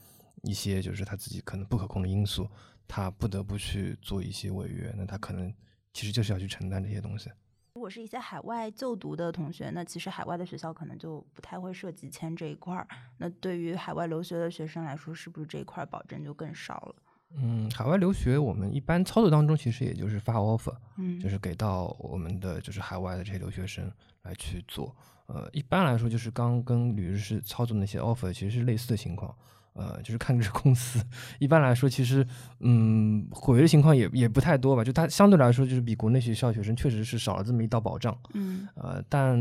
[0.42, 2.48] 一些就是他自己可能不可控的因素。
[2.86, 5.52] 他不得不去做一些违约，那他可能
[5.92, 7.30] 其实就是要去承担这些东西。
[7.74, 12.86] 如果是一些海外就读的同学，那其实海外的学校可能就不太会涉及签这一块儿。
[13.18, 16.94] 那对于海外留学的学生来说，是不是这一块保证就更少了？
[17.36, 23.90] 嗯，海外留学我们一般操作当中，其实也就是发 offer，嗯，就是给到我们的就是海外的这些留学生
[24.22, 24.94] 来去做。
[25.26, 29.36] 呃，一般来说就是刚跟吕律师操作那些 offer 其实是类似的情况。
[29.74, 31.00] 呃，就是看这公司。
[31.38, 32.26] 一般来说，其实
[32.60, 34.82] 嗯，毁约的情况也也不太多吧。
[34.82, 38.16] 就它相对来说，就是比国内学校学生确实是少了这么一道保障。
[38.34, 39.36] 嗯呃，但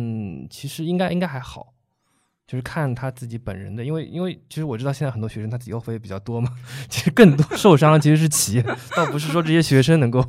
[0.49, 1.73] 其实应该应该还好，
[2.47, 6.51] 就是看他自己本人的，因为因为其实我知道现在很多学生他抵押费比较多嘛，
[6.89, 8.65] 其实更多受伤其实是企业，
[8.95, 10.25] 倒不是说这些学生能够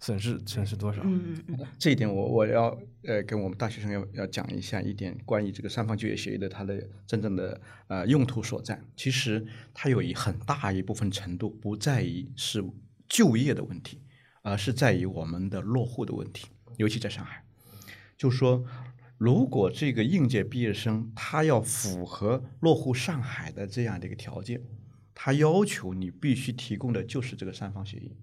[0.00, 1.02] 损失损失多少。
[1.04, 8.80] 嗯嗯嗯这一点我我要呃跟我们大学生要要讲一下一点关于这个三方就业协议的它的真正的呃用途所在。
[8.96, 12.64] 其实它有一很大一部分程度不在于是
[13.08, 14.00] 就业的问题，
[14.42, 16.46] 而是在于我们的落户的问题，
[16.78, 17.44] 尤其在上海。
[18.16, 18.64] 就是说，
[19.18, 24.62] 如果这个应届毕业生他要符合落户上海的这样的一个条件，
[25.14, 28.16] 他要求你必须提供的就是这个三方协议。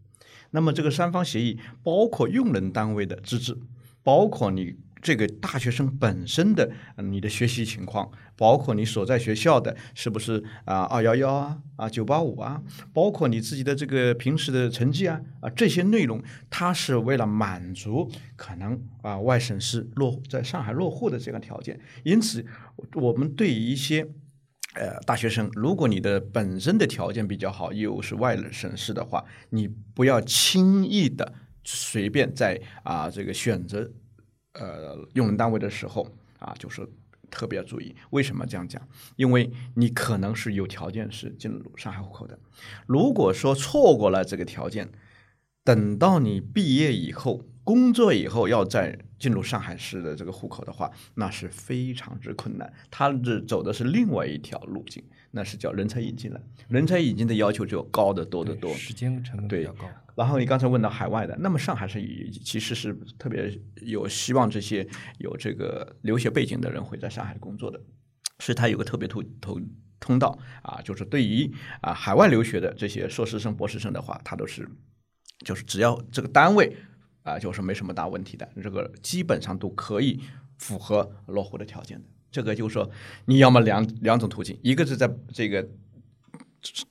[0.51, 3.57] 那么这个三方协议包括用人单位的资质，
[4.03, 12.61] 包括你这个大学生本身的你的学习情况，包括你所在学校的是不是啊二幺幺啊啊九八五啊，
[12.93, 22.45] 包括你自己的这个平时的成绩啊啊这些内容，它是为了满足可能啊外省市落在上海落户的这个条件，因此
[22.95, 24.07] 我们对于一些。
[24.79, 33.91] 呃，大学生，如果你的本身的条件比较好，又是外省市的话，你不要轻易的随便在啊这个选择
[34.53, 36.07] 呃用人单位的时候
[36.39, 36.87] 啊，就是
[37.31, 37.95] 特别要注意。
[38.11, 38.81] 为什么这样讲？
[39.15, 42.39] 因为你可能是有条件是进入上海户口的，
[42.85, 44.89] 如果说错过了这个条件，
[45.63, 47.43] 等到你毕业以后。
[47.67, 52.71] 工作以后要再进入上海市的这个户口的话，那是非常之困难。
[52.89, 56.41] 他是走的是另外一条路径，那是叫人才引进了。
[56.69, 58.73] 人才引进的要求就高得多得多。
[58.73, 59.85] 时间成本比对较高。
[60.15, 67.77] 然后你刚才问到海外的，那么上海是以其实是特别有希望这些有这个留学背景的人会在上海工作的，
[68.39, 69.61] 是他有个特别通通
[69.99, 74.65] 通道啊，就是对于啊海外留学的这些硕士生、博士生的话，他都是
[75.45, 76.73] 就是只要这个单位
[77.27, 80.19] 啊，就是没什么大问题的，这个基本上都可以
[80.57, 82.05] 符合落户的条件的。
[82.31, 82.89] 这个就是说，
[83.25, 85.67] 你要么两两种途径，一个是在这个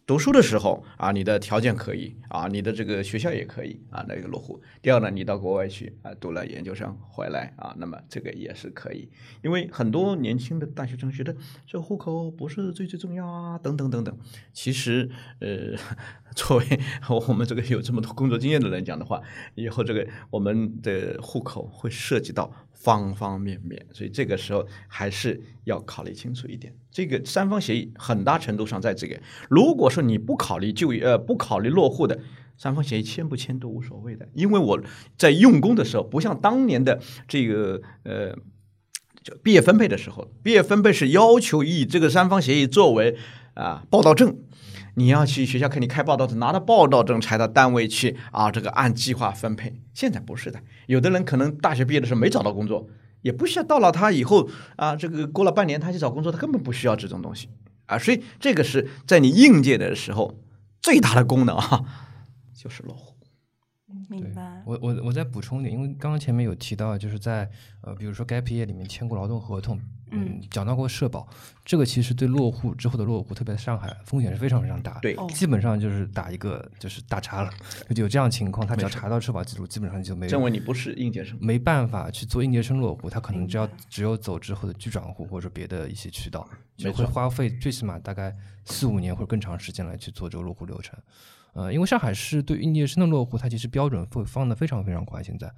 [0.07, 4.61] 读书的时候啊，你的条件可以啊，你的这个学校也可以啊，那个落户。
[4.81, 9.09] 第二呢，你到国外去啊，读了研究生回来啊，那么这个也是可以。
[9.43, 11.35] 因为很多年轻的大学生觉得
[11.67, 14.17] 这户口不是最最重要啊，等等等等。
[14.53, 15.11] 其实
[15.41, 15.77] 呃，
[16.37, 16.65] 作为
[17.29, 19.21] 我们这个有这么多工作经验的人讲的话，
[19.55, 22.51] 以后这个我们的户口会涉及到
[22.87, 26.73] 方方面面，所以这个时候还是要考虑清楚一点。
[26.91, 29.21] 这个三方协议很大程度上在这个，
[29.51, 32.19] 如果说你不考虑就业呃不考虑落户的。
[32.59, 34.81] 三方协议签不签都无所谓的，因为我
[35.19, 38.35] 在用工的时候，不像当年的这个呃，
[39.23, 43.15] 就毕业分配的时候，毕业分配是要求以这个三方协议作为
[43.53, 44.39] 啊报到证，
[44.99, 49.75] 你要去学校给你开报道证，拿到报到证才到单位去啊，这个按计划分配。
[49.93, 52.89] 现在不是的，有的人可能大学毕业的时候没找到工作，
[53.21, 57.49] 也不需要到了他以后啊，这个过了半年他去找工作，他根本不需要这种东西
[57.85, 60.39] 啊，所以这个是在你应届的时候
[60.81, 61.85] 最大的功能啊，
[62.55, 63.16] 就是落户。
[63.87, 64.63] 对明白。
[64.67, 67.49] 我我我再补充一点，因为刚刚前面有提到，就是在
[67.81, 71.29] 呃，比如说 gap year 里面签过劳动合同，嗯，讲到过社保，
[71.65, 75.01] 这个其实对落户之后的落户，特别在上海，风险是非常非常大的。
[75.03, 75.15] 对。
[75.15, 75.27] 哦。
[75.33, 77.51] 基本上就是打一个就是大叉了，
[77.95, 90.99] 就有这样情况，他只要查到社保记录，基本上就没有认为你不是应届生，没办法去做应届生落户，他可能只要只有走之后的居转户或者别的一些渠道，就会花费最起码大概四五年或者更长时间来去做这个落户流程。
[91.57, 95.25] 呃，因为上海市对应届生的落户，它其实标准会放的非常非常宽。
[95.25, 95.51] 现在，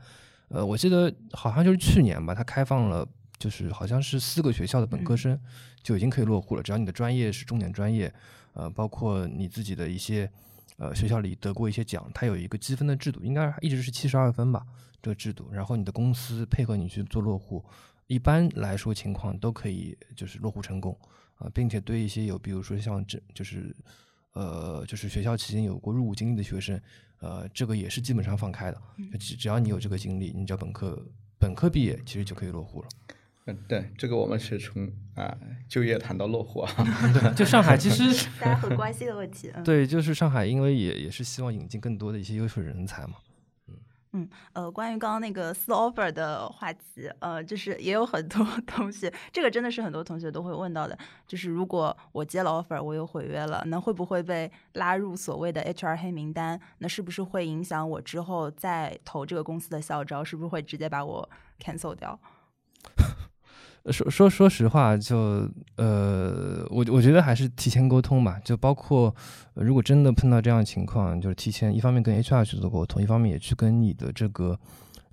[0.46, 3.04] 呃，我记得好像就是去年吧，它开放了，
[3.36, 5.36] 就是好像是四个学校的本科生
[5.82, 8.14] 就已经可以落户了，只要你的专业是重点专业，
[8.52, 10.30] 呃，包括你自己的一些
[10.76, 14.64] 呃学校里得过一些奖，它有一个积分的制度，应该一直是七十二分吧，
[15.02, 17.64] 这个制度，然后你的公司配合你去做落户，
[18.06, 20.96] 一般来说情况都可以就是落户成功
[21.38, 23.74] 啊、并且对一些有比如说像这就是
[24.32, 26.80] 呃就是学校期间有过入伍经历的学生，
[27.20, 28.80] 呃，这个也是基本上放开的，
[29.12, 31.06] 就只只要你有这个经历，你只要本科
[31.38, 32.88] 本科毕业，其实就可以落户了。
[33.46, 35.34] 嗯，对，这个我们是从啊
[35.68, 36.70] 就业谈到落户啊，
[37.14, 39.50] 对，就上海其实大家很关心的问题。
[39.54, 43.14] 嗯，对，就是上海，因为也也是希望引进更多的一些优秀人才嘛。
[44.18, 56.60] 嗯呃，关于刚刚那个四 offer 的话题，呃，就是也有很多 东西，这个真的是很多同学都会问到的，就是如果我接了 offer，我又毁约了，那会不会被拉入所谓的 HR 黑名单？
[56.78, 60.24] 那是不是会影响我之后再投这个公司的校招？
[60.24, 61.28] 是不是会直接把我
[61.60, 62.18] cancel 掉？
[63.90, 68.38] 说说说实话，就呃，我我觉得还是提前沟通吧。
[68.44, 69.14] 就包括
[69.54, 74.58] 如果真的碰到这样情况，就是提前一方面跟 HR 去做沟通，一方面也去跟你的这个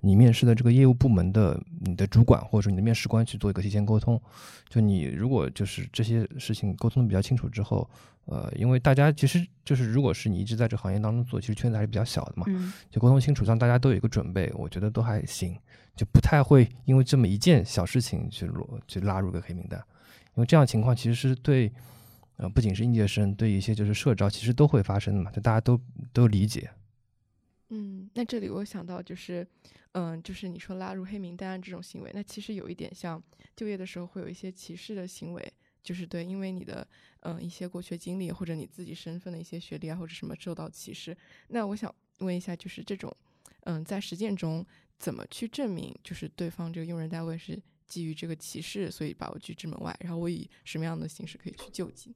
[0.06, 4.20] 你面试的这个业务部门的你的主管或者说你的面试官去做一个提前沟通。
[4.68, 7.88] 就你如果就是这些事情沟通的比较清楚之后，
[8.26, 15.56] 呃，因为大家其实就是如果是你一直在这个行业当中做，其实圈子还是比较小的嘛，嗯就沟通清楚，让大家都有一个准备，我觉得都还行。
[15.96, 19.82] 就不太会因为这么一件小事情去落去拉入个黑名单，
[20.34, 21.72] 因为这样情况其实是对，
[22.36, 25.80] 呃，不仅是应届生，对一些就是社招其实都会发生的嘛，就大家都
[26.12, 26.68] 都理解。
[27.70, 29.46] 嗯，那这里我想到就是，
[29.92, 33.22] 嗯，就是你说拉入黑名单这种行为，那其实有一点像
[33.56, 35.52] 就业的时候会有一些歧视的行为，
[35.82, 36.86] 就是对，因为你的
[37.20, 41.16] 嗯一些过去经历或者你自己身份的一些学历啊或者什么受到歧视。
[41.48, 43.14] 那我想问一下，就是这种
[43.64, 44.64] 嗯在实践中
[44.98, 52.14] 怎么去证明，就是对方这个用人单位是基于这个歧视，所以把我拒之门外，然后我以什么样的形式可以去救济？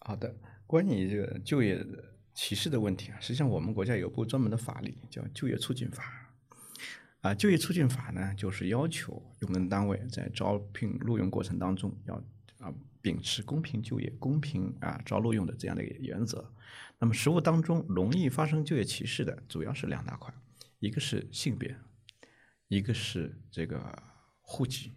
[0.00, 0.34] 好的，
[0.66, 6.02] 关于这个就业的歧视的问题啊，实际上我们国家有部专门的法律叫《就业促进法》
[7.20, 12.14] 啊，《就业促进法》呢，就是要求用人单位在招聘录用过程当中要
[12.58, 16.50] 啊秉持公平就业、公平啊招录用的这样的一个原则。
[16.98, 20.32] 那么实务当中容易发生就业歧视的，主要是两大块，
[20.78, 21.74] 一个是性别，
[22.68, 24.02] 一个是这个
[24.42, 24.92] 户籍，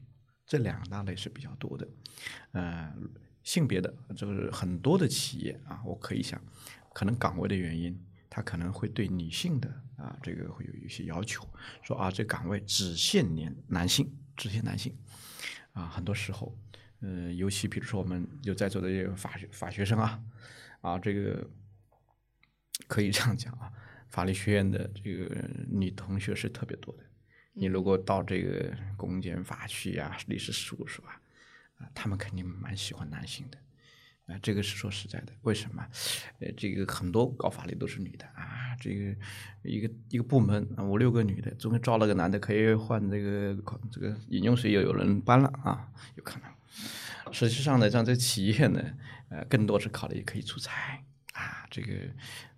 [0.46, 1.88] 这两大类是比较多的。
[2.52, 2.94] 呃，
[3.42, 6.42] 性别的就是很多的企业啊，我可以想，
[6.94, 11.48] 可能岗位的原因，他可能会对女性的啊这个会有一些要求，
[11.82, 14.96] 说啊这岗位只限年男性，只限男性
[15.74, 16.58] 啊，很多时候，
[17.02, 20.24] 呃，尤其比如说我们有在座的这个法学法学生啊，
[20.82, 21.50] 啊这个
[22.88, 23.72] 可以这样讲啊，
[24.10, 27.04] 法律学院的这个女同学是特别多的。
[27.54, 31.22] 你如果到这个公检法去啊，律师事务所啊，
[31.78, 33.58] 啊，他们肯定蛮喜欢男性的，
[34.28, 35.34] 啊，这个是说实在的。
[35.42, 35.86] 为什么？
[36.40, 39.16] 呃，这个很多搞法律都是女的啊，这个
[39.64, 43.56] 一个一个部门五六个女的，中间招了个男的，可以换这个
[43.92, 46.50] 这个饮用水又有人搬了啊，有可能。
[47.32, 48.82] 实际上呢，像这企业呢，
[49.30, 51.94] 呃，更多是考虑可以出差啊，这个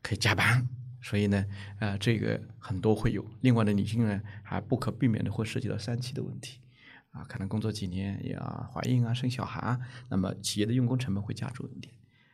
[0.01, 0.67] 可以加班。
[1.01, 1.45] 所以呢，
[1.79, 3.23] 呃，这个很多会有。
[3.41, 6.59] 另外的女性呢，还不可避免的会涉及到三期的问题，
[7.15, 11.93] 啊，可能工作几年呀，怀孕啊，生小孩，那么企业的用工成本会加重一点。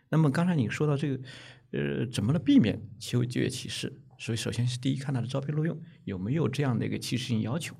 [0.09, 1.23] 那么刚才你说到这个，
[1.71, 3.93] 呃，怎么来避免就就业歧视？
[4.17, 7.75] 所以首先是第一，看他的招聘录用有没有这样的一个歧视性要求，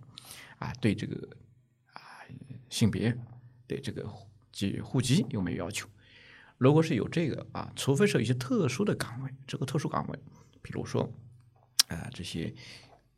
[0.60, 1.28] 啊，对这个
[1.94, 2.02] 啊
[2.70, 3.18] 性别，
[3.66, 4.08] 对这个
[4.52, 5.90] 及户籍有没有要求？
[6.58, 10.20] 如果是有这个啊，除非是有一些特殊的岗位，这个特殊岗位。
[10.62, 11.12] 比如说，
[11.88, 12.54] 啊、这些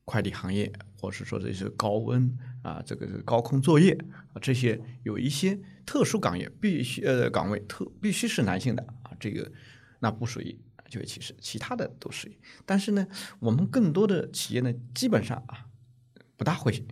[0.06, 3.98] 快递行业，或是说这些高温啊，这个高空作业
[4.34, 9.50] 啊，这些有一些特殊岗业必须呃岗位特必须是男性的啊，这个
[10.00, 12.38] 那不属于就业歧视，其他的都属于。
[12.66, 13.08] 但是呢，
[13.40, 15.66] 我们更多的企业呢，基本上啊
[16.36, 16.86] 不大会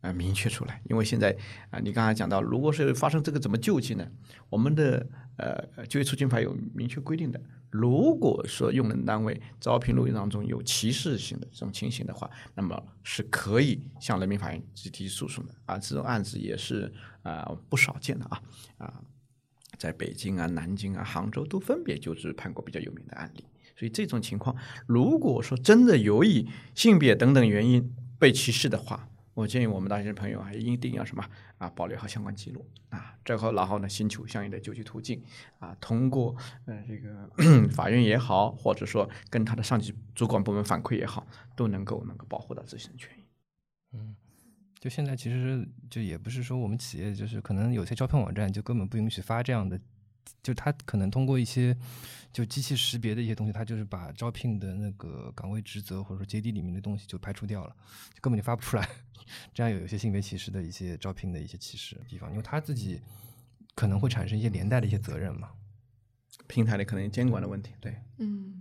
[0.00, 1.36] 啊明确出来，因为现在
[1.70, 4.08] 啊你刚才讲到，如果是发生这个怎么救济呢？
[4.48, 5.06] 我们的
[5.38, 7.40] 呃就业促进法有明确规定的。
[7.74, 15.76] 如果说用人单位招聘录用当中有歧视性的这种情形的话，那么是可以向人民法院提提诉讼的啊。
[15.76, 18.40] 这种案子也是啊、不少见的啊
[18.78, 19.02] 啊，
[19.76, 23.44] 在北京啊、南京啊、杭州都分别就是判过比较有名的案例。
[23.76, 24.54] 所以这种情况，
[24.86, 31.24] 如果说真的由于性别等等原因被歧视的话，我建议我们大学生朋友啊，一定要什么
[31.58, 35.22] 啊，保留好相关记录啊，这后然后呢，寻求相应的救济途径
[35.58, 37.28] 啊，通过呃这个
[37.74, 43.24] 法院也好，或者说跟他的上级主管部门反馈也好，都能够能够保护到自己的权益。
[43.92, 44.14] 嗯，
[44.78, 49.80] 就现在其实就也不是说我们企业就是可能有些招聘网站就根本不允许发这样的，
[50.42, 51.76] 就他可能通过一些
[52.32, 57.74] 就机器识别的一些东西，他就是把招聘的那个岗位职责或者说接地里面的东西就排除掉了，
[58.14, 58.88] 就根本就发不出来。
[59.54, 63.00] 这样有一些性别歧视的一些招聘的一些歧视地方，因为他自己
[63.74, 65.50] 可能会产生一些连带的一些责任嘛。
[66.46, 68.60] 平台的可能监管的问题，对，嗯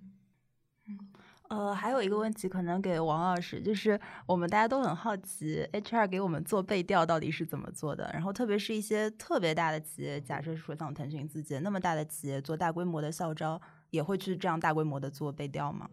[1.53, 8.09] 呃，还有一个问题可能给王老师，就是我们大家都很好奇，HR 给我们做背调到底是怎么做的？
[8.11, 15.87] 然后特别是一些特别大的企业，假设说像腾讯自己那么大的企业做大规模的校招，也会去这样大规模的做背调吗？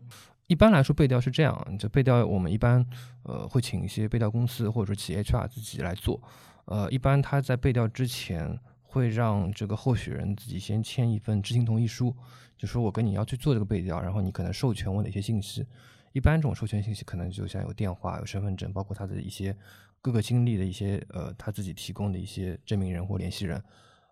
[0.47, 2.83] 一般来说，背调是这样，就背调我们一般
[3.25, 6.19] 呃会请一些背调公司或者说企业 HR 自己来做。
[6.65, 8.59] 呃，一般他在背调之前
[8.91, 12.15] 会让这个候选人自己先签一份知情同意书，
[12.59, 15.65] 就说我跟你要去做这个背调，然后你可能授权我哪些信息。
[16.13, 19.57] 一般这种授权信息可能就像有电话、有身份证，包括他的一些
[20.03, 23.63] 各个经历的一些呃他自己提供的一些证明人或联系人，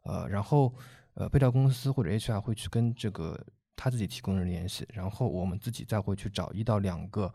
[0.05, 0.72] 呃，然后
[1.14, 3.37] 呃背调公司或者 HR 会去跟这个
[3.74, 7.35] 他自己提供人联系，然后我们自己再会去找一到两个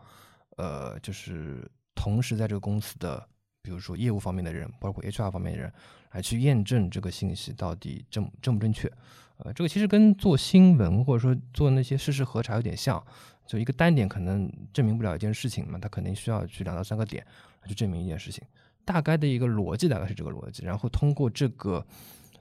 [0.55, 3.27] 呃就是同时在这个公司的，
[3.63, 5.71] 比如说业务方面的人，包括 HR 方面的人，
[6.11, 8.91] 来去验证这个信息到底正正不正确。
[9.37, 13.01] 呃，这个其实跟做新闻或者说做那些事实核查有点像，
[13.47, 17.25] 就一个单点可能证明不了一件事情嘛，它肯定需要去两到三个点
[17.65, 18.43] 去证明一件事情。
[18.83, 21.83] 大概的一个逻辑大概是这个逻辑，然后通过这个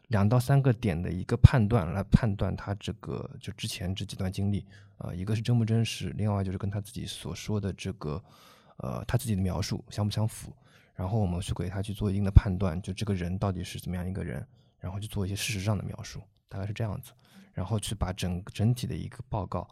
[0.08, 4.66] 两到三个点的一个判断来判断他这个就之前这几段经历，
[4.98, 8.20] 啊，一个是真不真实，另外就是跟他自己所说的这个
[8.78, 10.52] 呃他自己的描述相不相符，
[10.94, 14.46] 然后我们去给他去做一定的判断，就这个人到底是怎么样一个人，
[14.78, 16.20] 然后去做一些事实上的描述。
[16.48, 17.12] 大概是这样子，
[17.54, 19.66] 然后去把整整体的一个报告，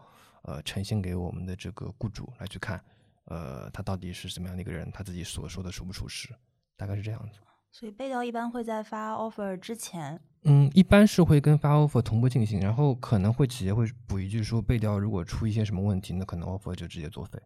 [0.44, 2.82] 呃，呈现给我们的这个雇主来去看，
[3.26, 6.34] 呃，他到底是怎么样的一个人，他自己所说的属不属实，
[6.78, 7.38] 大概是这样子。
[7.70, 17.38] 所以背调一般会在发 offer 之前，嗯，一般是会跟发 offer 同步进行，然后可能会企业会补一句说，背调如果出一些什么问题，那可能 offer 就直接作废。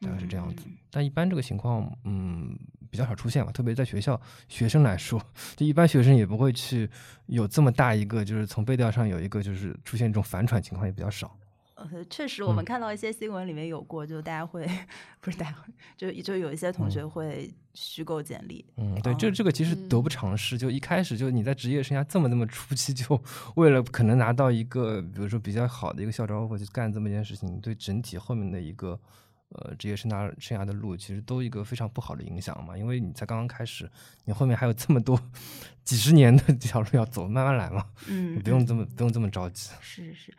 [0.00, 2.56] 大概是这样子，但一般这个情况，嗯，
[2.90, 3.52] 比较少出现吧。
[3.52, 5.20] 特别在学校，学生来说，
[5.56, 6.88] 就一般学生也不会去
[7.26, 11.36] 有这么大一个，就是从背调上有一个，就是出现这种反转情况也比较少。
[11.74, 14.66] 呃，确实，我们看到一些新闻里面有过，就大家会
[15.20, 18.64] 不是大家会，就就有一些同学会虚构简历。
[18.76, 20.58] 嗯，对，这这个其实得不偿失。
[20.58, 23.22] 就一开始就你在职业生涯这么这么初期，就
[23.56, 28.98] 为了可能拿到一个，比如说比较好的一个校招，或者干这么一件事情，对整体后面的一个。
[29.50, 33.90] 呃，职业生涯生涯的路其实都一个非常不好的影响嘛，因为你才刚刚开始，
[34.24, 35.20] 你后面还有这么多
[35.84, 39.70] 几十年的这条路要走，慢慢来嘛，嗯，不用这么不用这么着急。
[39.80, 40.32] 是是，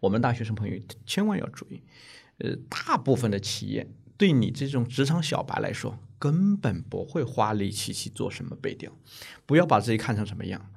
[0.00, 1.82] 我们大学生朋友千万要注意，
[2.38, 8.92] 呃，大部分的企业对你这种职场小白来说，根本不会花力气去做什么背调，
[9.46, 10.70] 不要把自己看成什么样，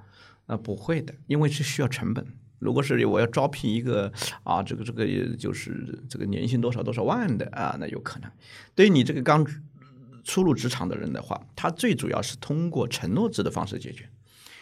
[0.46, 2.26] 啊，不会的，因为是需要成本。
[2.62, 4.10] 如果是我要招聘一个
[4.44, 5.06] 啊，这个这个
[5.36, 8.32] 就是这个年薪多少多少万的啊，那有可能。
[8.76, 9.46] 对于你这个刚
[10.24, 14.08] 初入职场的人的话，他最主要是通过承诺制的方式解决。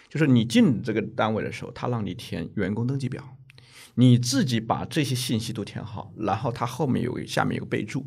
[0.07, 3.37] 就是你进这个单位的时候，他让你填员工登记表，
[3.95, 8.05] 你自己把这些信息都填好，然后他后面有下面有个备注，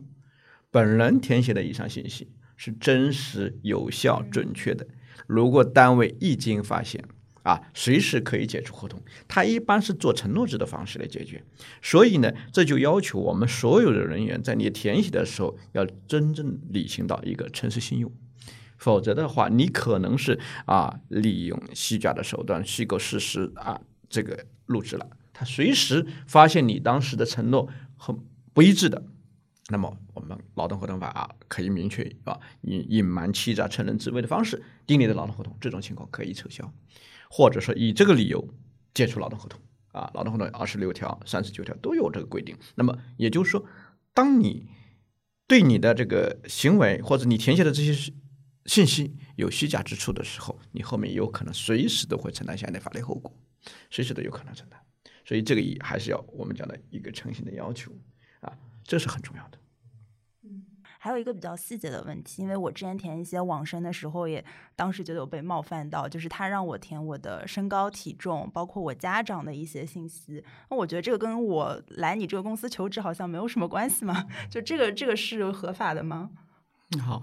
[0.71, 4.87] 本人填写的以上信息是真实、有效、准确的。
[5.27, 7.05] 如果单位一经发现，
[7.43, 9.01] 啊，随时可以解除合同。
[9.27, 11.45] 他一般是做承诺制的方式来解决，
[11.83, 18.13] 所以呢，这就要求我们所有的人员在你填写的时候要真正履行到一个诚实信用，
[18.79, 25.09] 否则的话，你可能是啊利用虚假的手段虚构事实啊这个入职了。
[25.33, 28.17] 他随时发现你当时的承诺很
[28.53, 29.03] 不一致的，
[29.71, 36.71] 那么我们劳动合同法啊可以明确啊隐隐瞒、欺诈、承认职位的方式订立的劳动合同，这种情况可以撤销。
[37.35, 38.47] 或者说以这个理由
[38.93, 39.59] 解除劳动合同
[39.93, 42.55] 啊，劳动合同二十六条、三十九条都有这个规定。
[42.75, 43.65] 那么也就是说，
[44.13, 44.69] 当你
[45.47, 48.13] 对你的这个行为或者你填写的这些
[48.67, 53.35] 信息有虚假之处的时候，你后面有可能随时都会承担相应的法律后果，
[53.91, 54.79] 随时都有可能承担。
[55.25, 57.91] 所以这个也还是要我们讲的一个诚信的要求
[58.41, 58.53] 啊，
[58.85, 59.59] 这是很重要的。
[61.05, 64.45] 还有一个比较细节的问题，因为我之前填一些网申的时候，也
[64.77, 70.45] 当时觉得我被冒犯到，就是他让我填我的身高体重，包括我家长的一些信息。
[70.71, 74.29] 那我觉得这个跟我来你这个公司求职好像没有什么关系嘛？
[74.49, 76.31] 就这个这个是合法的吗？
[77.01, 77.23] 好，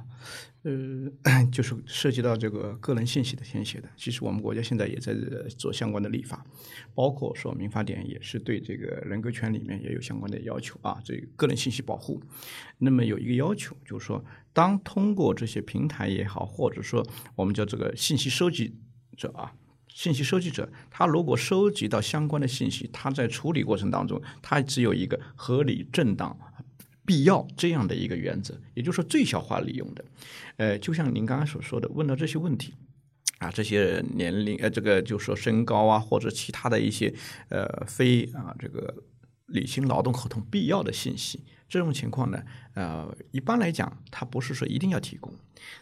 [0.64, 3.90] 呃， 就是涉及到这个个人信息的填写的。
[3.96, 5.14] 其实我们国家现在也在
[5.58, 6.46] 做相关的立法，
[6.94, 12.22] 包括说民法典也是对这个人格权里面也有相关的要求啊，这个人信息保护。
[12.78, 17.06] 那么有一个要求，就是说，当通过这些平台也好，或者说
[17.36, 18.76] 我们叫这个信息收集
[19.18, 19.54] 者啊，
[19.88, 26.38] 信息收集者，他如果收集到相关的信息，他在处理过程当中，他只有一个合理正当。
[27.10, 30.06] 必要这样的一个原则，也就是说最小化利用的，
[30.58, 32.76] 呃，就像您刚刚所说的，问到这些问题，
[33.40, 37.12] 啊，这些年龄，呃，这个就说身高啊，或者其他的一些
[37.50, 38.94] 呃非啊这个
[39.48, 41.44] 履行劳动合同必要的信息。
[41.70, 42.42] 这种情况呢，
[42.74, 45.32] 呃，一般来讲，它不是说一定要提供，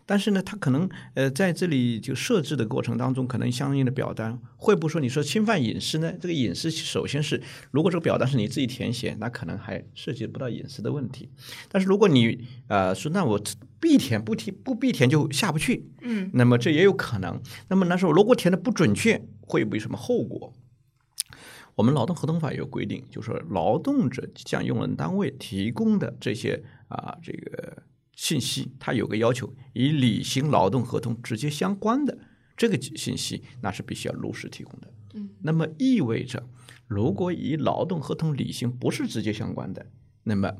[0.05, 6.11] 但是呢，它可能呃在这里就设置的过程当中，可能相应的表单会不会说你说侵犯隐私呢？
[6.19, 11.29] 这个隐私首先是，如果这个表单是你自己填写，那可能还涉及不到隐私的问题。
[11.69, 13.41] 但是如果你呃说那我
[13.79, 17.41] 必填不提不必填就下不去，嗯，那么这也有可能。
[17.69, 20.53] 那么那时候如果填的不准确，会有什么后果？
[21.77, 32.17] 我们劳动合同法有规定，就是说劳动者向用人单位提供的这些啊这个信息，它有个要求，与履行劳动合同直接相关的
[32.57, 34.91] 这个信息，那是必须要如实提供的。
[35.13, 36.49] 嗯，那么意味着，
[36.87, 39.85] 如果与劳动合同履行不是直接相关的，
[40.23, 40.51] 那么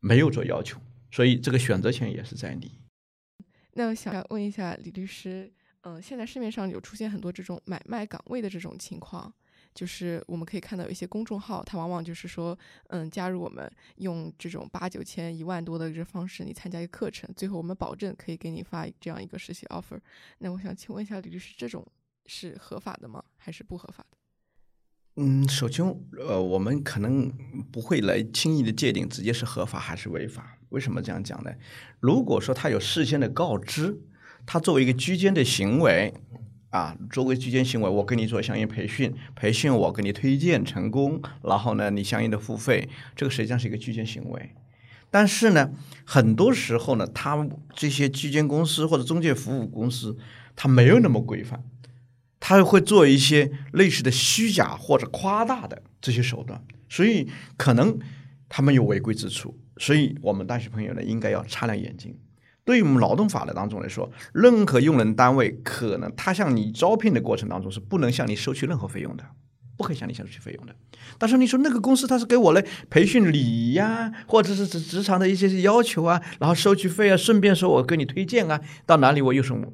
[0.00, 0.80] 没有做要求，
[1.10, 2.80] 所以这个选择权也是在你。
[3.74, 9.30] 那我想问一下李律师，嗯、现在市面上有出现很多这种买卖岗位的这种情况，
[9.80, 12.54] 就是我们可以看到有一些公众号，它往往就是说，
[12.88, 13.66] 嗯，加入我们
[13.96, 19.98] 用这种八九千、一万多的这方式，你参加一个课程，最后我们保证可以给你发这样一个实习 offer。
[20.36, 21.82] 那我想请问一下李律师，这种
[22.26, 23.24] 是合法的吗？
[23.38, 24.18] 还是不合法的？
[25.16, 25.82] 嗯，首先，
[26.18, 27.32] 呃，我们可能
[27.72, 30.58] 不会来轻易的界定直接是合法还是违法。
[30.68, 31.50] 为什么这样讲呢？
[32.00, 33.98] 如果说他有事先的告知，
[34.44, 36.12] 他作为一个居间的行为，
[36.70, 44.54] 啊，作为居间行为，我给你做相应培训，培训我给你推荐成功，然后呢，你相应的付费，这个实际上是一个居间行为。
[45.10, 45.72] 但是呢，
[46.04, 50.16] 很多时候呢，他这些居间公司或者中介服务公司，
[50.54, 51.64] 他没有那么规范。
[52.42, 57.98] 他会做一些类似的虚假或者夸大的这些手段，所以可能
[58.48, 62.16] 他们有违规之处，所以我们大学朋友呢应该要擦亮眼睛。
[62.64, 69.24] 对于我们劳动法的当中来说，任何用人单位可能他向你招聘的过程当中是不能向你收取任何费用的，
[69.76, 70.74] 不可以向你收取费用的。
[71.18, 79.72] 但是你说那个公司他是给我来培训礼仪呀，或者是职职场的一些要求啊，然后收取费啊，顺便说我给你推荐啊，到哪里我有什么，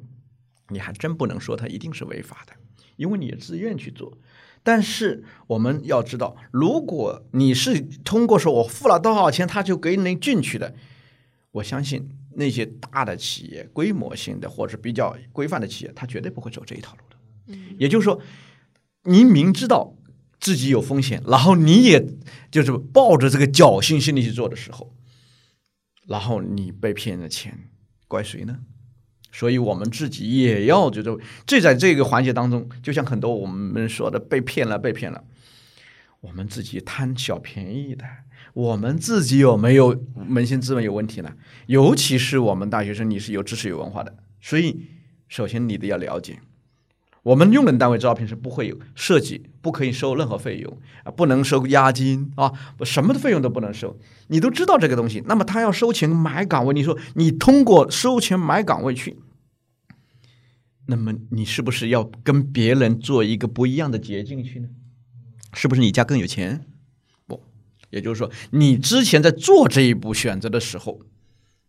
[0.69, 2.53] 你还真不能说它一定是违法的。
[2.95, 4.17] 因为你也自愿去做，
[4.63, 10.73] 但是我们要知道，如果你是通过说我付了多少钱，他就给你进去的，
[11.51, 17.17] 我相信那些大的企业、规模性的或者比较规范的企业，他绝对不会走这一套路的。
[17.47, 18.21] 嗯也就是说，
[19.03, 19.95] 你明知道
[20.39, 22.05] 自己有风险，然后你也
[22.51, 24.93] 就是抱着这个侥幸心理去做的时候，
[26.07, 27.69] 然后你被骗了钱，
[28.07, 28.59] 怪谁呢？
[29.31, 35.23] 所以我们自己也要就是这在这个环节当中，就像很多我们说的被骗了，被骗了，
[36.21, 38.05] 我们自己贪小便宜的，
[38.57, 41.35] 我们自己有没有扪心自问有问题呢？
[41.67, 44.87] 尤其是我们大学生，你是有知识有文化的，所以
[45.27, 46.39] 首先你得要了解，
[47.21, 52.51] 我们用人单位招聘是不会有设计，不可以收任何费用啊，不能收押金啊，
[52.83, 53.99] 什么的费用都不能收。
[54.29, 59.19] 你都知道这个东西，那么他要收钱买岗位，你说你通过收钱买岗位去，
[60.87, 64.69] 那么你是不是要跟别人做一个不一样的捷径去呢？
[65.53, 66.65] 是不是你家更有钱？
[67.89, 70.99] 也就是说，你之前在做这一步选择的时候，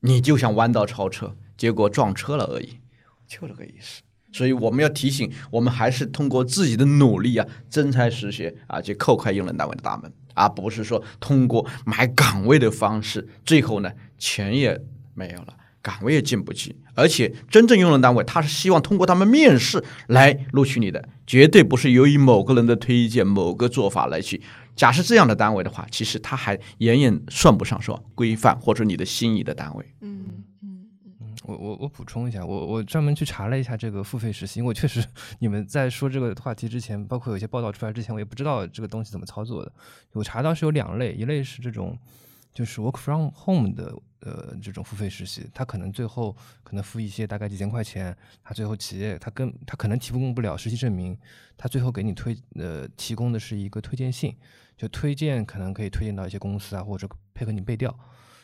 [0.00, 2.78] 你就想弯道超车，结果撞车了而已，
[3.26, 4.02] 就这个意思。
[4.30, 14.78] 所以我们要提醒，我们还是通过自己的努力啊，真才实学啊，去叩开用人单位的大门，而不是说通过买岗位的方式，最后呢钱也
[15.14, 16.76] 没有了，岗位也进不去。
[16.94, 24.42] 而且真正用人单位，他是希望通过他们面试来录取你的，绝对不是由于某个人的推荐、某个做法来去。
[24.78, 29.84] 假设这样的单位的话，其实它还远远算不上说规范或者你的心仪的单位。
[30.00, 30.24] 嗯
[30.62, 30.86] 嗯
[31.20, 35.04] 嗯我我我补充一下，我我专门去查了一下这个付费实习，因为我确实
[35.40, 39.72] 你们在说这个话题之前，包括有些报道出来之前，我也不知道这个东西怎么操作的。
[40.12, 41.98] 我查到是有两类，一类是这种
[42.52, 51.16] 就是 work from home 的呃这种付费实习，他可能最后可能付一些大概几千块钱，他最后企业他跟他可能提供不了实习证明，
[51.56, 54.36] 他最后给你推呃提供的是一个推荐信，
[54.76, 57.96] 就推荐可能可以推荐到一些公司啊，或者配合你背调。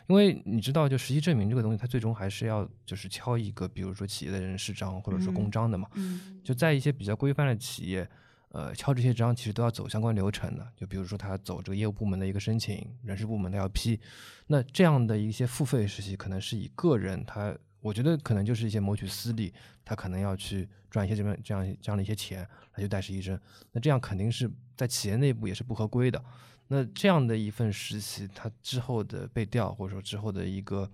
[0.07, 5.88] 因为你知道，就实习证明这个东西，它最终还是要就是敲一个，比如说企业的人事章或者说公嗯章的嘛。
[5.94, 8.07] 嗯就在一些比较规范的企业，
[8.55, 10.64] 呃，敲这些章其实都要走相关流程的。
[10.76, 13.98] 就比如说他走这个业务部门的一个申请，人事部门他要批。
[14.46, 19.52] 那这样的一些付费实习，可能是以个人他，我觉得可能就是一些谋取私利，
[19.84, 23.36] 他可能要去赚一些这么这样这样的一些钱来去带实习生。
[23.72, 26.24] 那这样肯定是在企业内部也是不合规的。
[26.68, 30.88] 那这样的一份实习，他之后的被调，或者说之后的一个，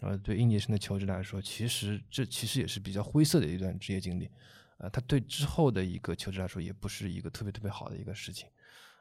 [0.00, 4.30] 呃，对应届生的求职来说，其实这其实也是比较灰色的一段职业经历，
[4.78, 8.48] 呃，它对之后的一个求职来说，也不是一个特别特别好的一个事情，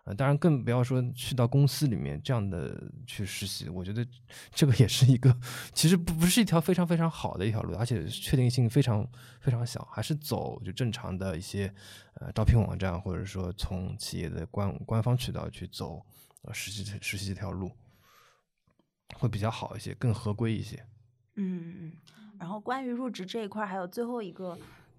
[0.06, 4.06] 呃，当然更不要说去到公司里面这样的去实习，我觉得
[4.54, 5.36] 这个也是一个，
[5.74, 9.08] 其实不不是一条非常非常好的一条路，而且确定性非常
[9.42, 11.74] 非常小，还是走就正常的一些
[12.16, 16.06] 呃招聘网站，或者说从企业的官官方渠道去走。
[16.48, 17.72] 呃，实习实习这条路
[19.16, 20.76] 会比较好一些，更合规一些。
[21.38, 21.92] 嗯嗯。
[22.38, 24.56] 然后关于入职这一块，还有最后一个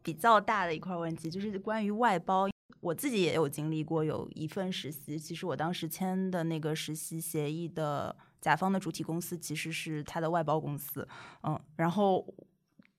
[0.07, 2.49] 比较大的一块问题，就是关于外包。
[2.81, 11.09] 我自己也有经历过有一份实习，其实我当时签的那个实习协议的甲方的主体公司其实是他的外包公司，
[11.43, 12.25] 嗯，然后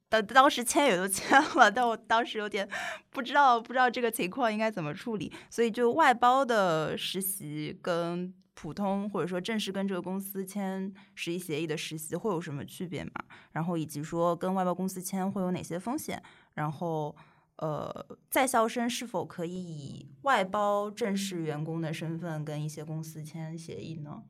[0.09, 2.67] 当当时签也都签了，但我当时有点
[3.09, 13.11] 不知道不知道这个情况应该怎么处理，所以就外包的实习跟普通或者说正式跟这个公司签实习协议的实习会有什么区别吗？
[13.51, 16.21] 然后以及说跟外包公司签会有哪些风险？
[16.57, 17.15] 然后。
[17.59, 24.21] 呃，在校生是否可以以外包正式员工的身份跟一些公司签协议呢？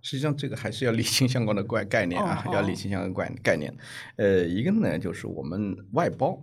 [0.00, 3.76] 实际上这个还是要理清相关的概概念啊， 要理清相关概概念。
[4.14, 6.40] 呃，一个呢就是我们外包，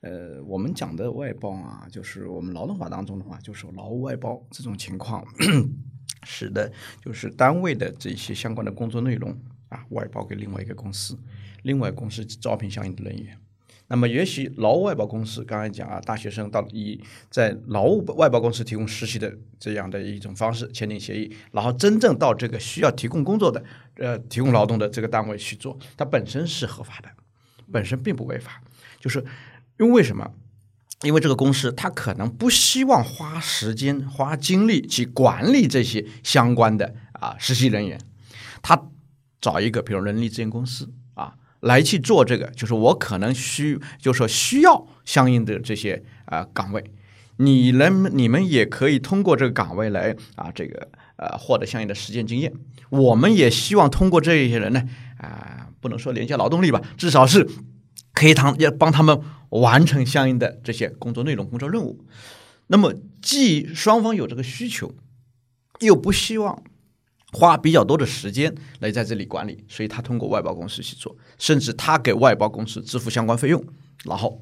[0.00, 5.22] 呃，我们讲的外包啊，就是我们劳动法当中的话，就是劳务外包这种情况，
[6.24, 6.72] 使得
[7.04, 9.38] 就是单位的这些相关的工作内容
[9.68, 11.18] 啊，外包给另外一个公司，
[11.64, 13.38] 另外公司招聘相应的人员。
[13.88, 16.98] 那么，也许劳务外包公司刚才讲啊，大学生到以
[17.30, 23.62] 在劳务外包公司提供实习的这样的一种方式签订协议，然后真正到这个需要提供工作的
[23.96, 27.08] 呃提供劳动的这个单位去做，它本身是合法的，
[27.70, 28.62] 本身并不违法。
[28.98, 29.22] 就是
[29.78, 30.32] 因为什么？
[31.02, 38.00] 因为这个公司它可能不希望花时间花精力去管理这些相关的啊实习人员，
[38.62, 38.88] 他
[39.42, 40.90] 找一个比如人力资源公司。
[41.64, 46.84] 来去做这个，就是我可能需，就是说需要相应的这些啊岗位，
[47.38, 52.52] 你能你们也可以通过这个岗位来啊这个呃获得相应的实践经验。
[52.90, 54.82] 我们也希望通过这一些人呢
[55.18, 57.48] 啊，不能说廉价劳动力吧，至少是
[58.12, 62.04] 可以他要帮他们完成相应的这些工作内容、工作任务。
[62.66, 64.94] 那么既双方有这个需求，
[65.80, 66.62] 又不希望。
[67.34, 73.62] 花比较多的时间来在这里管理，所以他通过外包公司去做，甚至他给外包公司支付相关费用，
[74.04, 74.40] 然后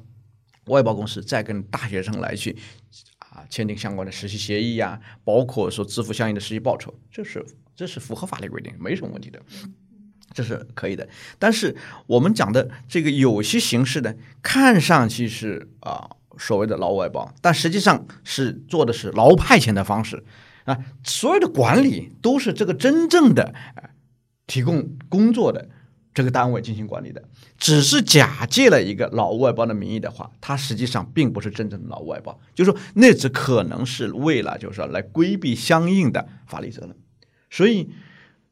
[0.66, 2.56] 外包公司再跟大学生来去
[3.18, 9.40] 啊签订相关的实习协议呀，包括说支付相应的实习报酬，这是这是符合法律规定，没什么问题的，
[10.34, 11.08] 这是可以的。
[11.38, 11.74] 但是
[12.06, 20.22] 我们讲的这个有些形式呢，看上去是啊所谓的劳务外包，但实际上是做的是劳务派遣的方式。
[20.64, 23.90] 啊，所有的管理都是这个真正的啊
[24.46, 25.68] 提供工作的
[26.14, 27.22] 这个单位进行管理的，
[27.56, 36.94] 只是假借了一个劳务外包的名义的话，它实际上并不是真正的劳务外包，就是说那只可能是为了就是说来规避相应的法律责任。
[37.50, 37.90] 所以，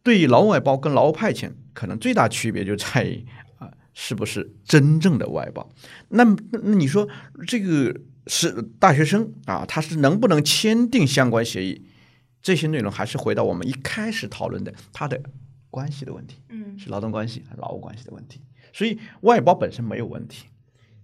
[0.02, 3.24] 对于劳务外包跟劳务派遣，可能最大区别就在于
[3.58, 5.70] 啊是不是真正的外包。
[6.08, 7.08] 那那你说
[7.46, 7.94] 这个
[8.26, 11.84] 是大学生啊，他是能不能签订相关协议？
[12.42, 15.20] 这些内容还是回到我们一开始讨论的它的
[15.70, 18.40] 关系的问题，嗯，是劳动关系还是劳务关系的问题。
[18.72, 20.46] 所以外包本身没有问题，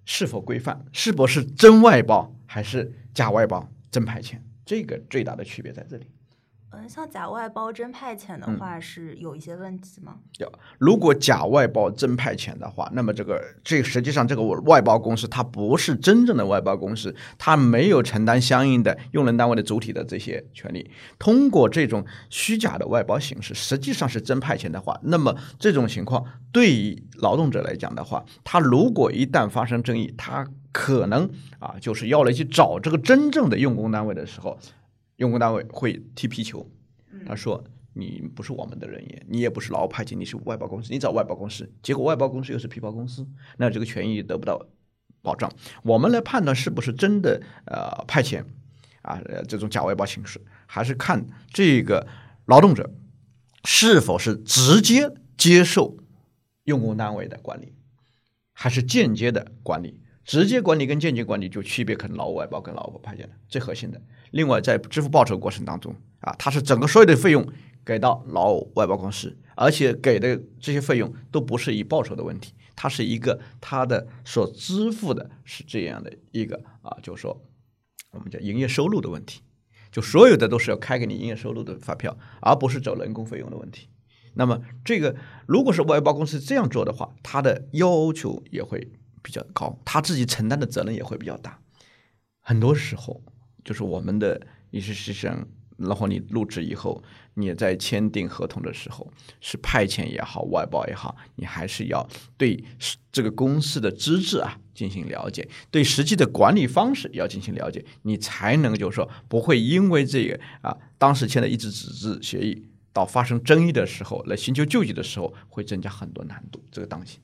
[0.05, 6.07] 是否规范，是否是真外包还是假外包、真派遣，这个最大的区别在这里。
[6.79, 10.17] 嗯，像假外包真派遣的话，是有一些问题吗？
[10.39, 20.91] 有，如果假外包真派遣的话，那么这个这实际上这个外包公司它不是真正的外包公司，它没有承担相应的用人单位的主体的这些权利。
[21.19, 34.59] 通过这种虚假的外包形式，实际上是真派遣的话，那么这种情况对于劳动者来讲的话，他如果一旦发生争议，他可能啊就是要来去找这个真正的用工单位的时候。
[35.17, 36.71] 用工单位会踢皮球，
[37.27, 37.65] 他说
[37.95, 44.67] ：“你不是我们的人员，你也不是劳务派遣，你是外包公司，你找外包公司，结果外包公司又是皮包公司，那这个权益得不到
[45.23, 45.51] 保障。
[45.83, 48.45] 我们来判断是不是真的呃派遣
[49.01, 52.07] 啊这种假外包形式，还是看这个
[52.45, 52.93] 劳动者
[53.65, 55.97] 是否是直接接受
[56.65, 57.73] 用工单位的管理，
[58.53, 60.01] 还是间接的管理。
[60.25, 64.03] 直接管理跟间接管理就区别，可能劳务外包跟劳务派遣的最核心的。”
[64.37, 67.51] 另外，在支付报酬过程当中，啊，它是整个所有的费用
[67.87, 77.43] 给到劳务外包公司，而且给的这些费用都不是以报酬的问题，它是一个它的所支付的是这样的一个啊，就是说
[78.13, 79.41] 我们叫营业收入的问题，
[79.91, 83.89] 就所有的都是要开给你营业收入的发票，而不是走人工费用的问题。
[84.35, 85.17] 那么，这个
[85.47, 91.59] 如果是外包公司这样做的话，它的要求也会比较高，他自己承担的责任也会比较大，
[92.41, 93.23] 很多时候。
[93.67, 94.41] 就是我们的
[94.71, 95.45] 一些实习生，
[95.77, 97.03] 然后你入职以后，
[97.35, 102.09] 你在签订合同的时候，是派遣也好，外包也好，你还是要
[102.39, 102.65] 对
[103.11, 116.65] 这个公司的资质啊进行了解，对实际的管理方式要进行了解，你才能就是说不会因为这个啊，当时签的一纸纸质协议，到发生争议的时候来寻求救济的时候，会增加很多难度。
[116.71, 117.21] 这个当心。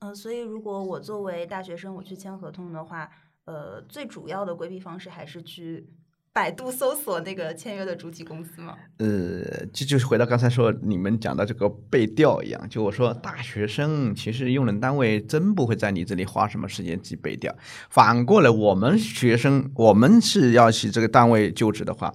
[0.00, 3.08] 嗯，所以如果我作为大学生，我去签合同的话。
[3.46, 5.86] 呃，最主要的规避方式还是去
[6.32, 8.76] 百度搜索那个签约的主体公司吗？
[8.96, 17.54] 呃，这就是回到刚才说你们讲的这个背调一样，就我说大学生其实用人单位真不会在你这里花什么时间记背调，
[17.90, 22.14] 反过来我们学生我们是要去这个单位就职的话，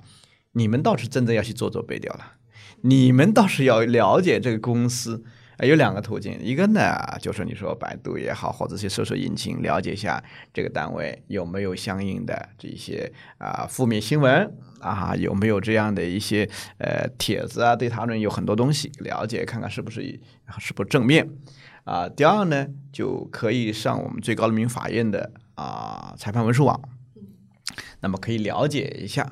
[0.53, 2.33] 你们倒是真正要去做做背调了，
[2.81, 5.23] 你们倒是要了解这个公司。
[5.65, 6.81] 有两个途径，一个呢
[7.19, 14.49] 就是你说百度也好，或者去搜索引擎了解一下这个单位有没有相应的这些啊负面新闻
[14.79, 20.01] 啊，有没有这样的一些呃帖子啊，对他们有很多东西了解，看看是不是
[20.59, 21.29] 是不是正面
[21.83, 22.07] 啊。
[22.07, 26.81] 第二呢，就可以上我们最高人民法院的啊裁判文书网，
[27.99, 29.23] 那么可以了解一下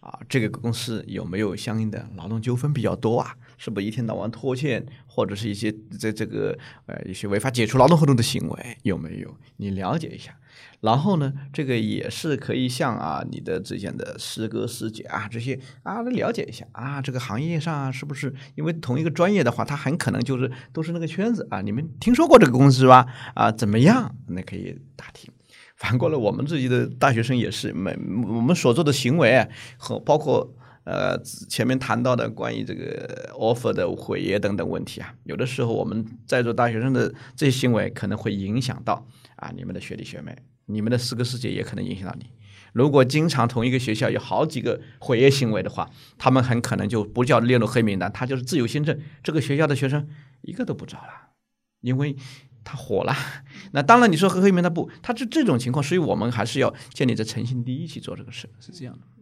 [0.00, 3.36] 啊这个公司有没有相应的劳动纠纷比较多啊。
[3.58, 6.56] 是不是一天到晚拖欠，或者是一些在这个
[6.86, 9.36] 呃一些违法解除劳动合同的行为有没有？
[9.58, 10.34] 你了解一下。
[10.80, 21.60] 然后呢，这个也是可以向啊你的之前的师哥师姐啊这些啊来了解一下啊这个行业上是不是因为同一个专业的话，他很可能就是都是那个圈子啊。
[21.60, 23.06] 你们听说过这个公司吧？
[23.34, 24.14] 啊怎么样？
[24.28, 25.30] 那可以打听。
[25.74, 27.96] 反过来，我们自己的大学生也是，每
[28.26, 30.54] 我们所做的行为和包括。
[30.88, 40.34] 呃，前面谈到的关于这个 offer 的毁约等等问题啊，有的时候我们在座大学生的这些行为可能会影响到啊你们的学弟学妹，
[40.64, 42.24] 你们的师哥师姐也可能影响到你。
[42.72, 50.08] 如果经常同一个学校有好几个毁约行为的话，他们很可能就不叫列入黑名单，他就是自由新政，这个学校的学生
[50.40, 51.32] 一个都不招了，
[51.82, 52.16] 因为
[52.64, 53.14] 他火了。
[53.72, 59.17] 那当然你说黑名单不，他这这种情况，所以我们还是要建立在诚信第一去做这个事，是这样的。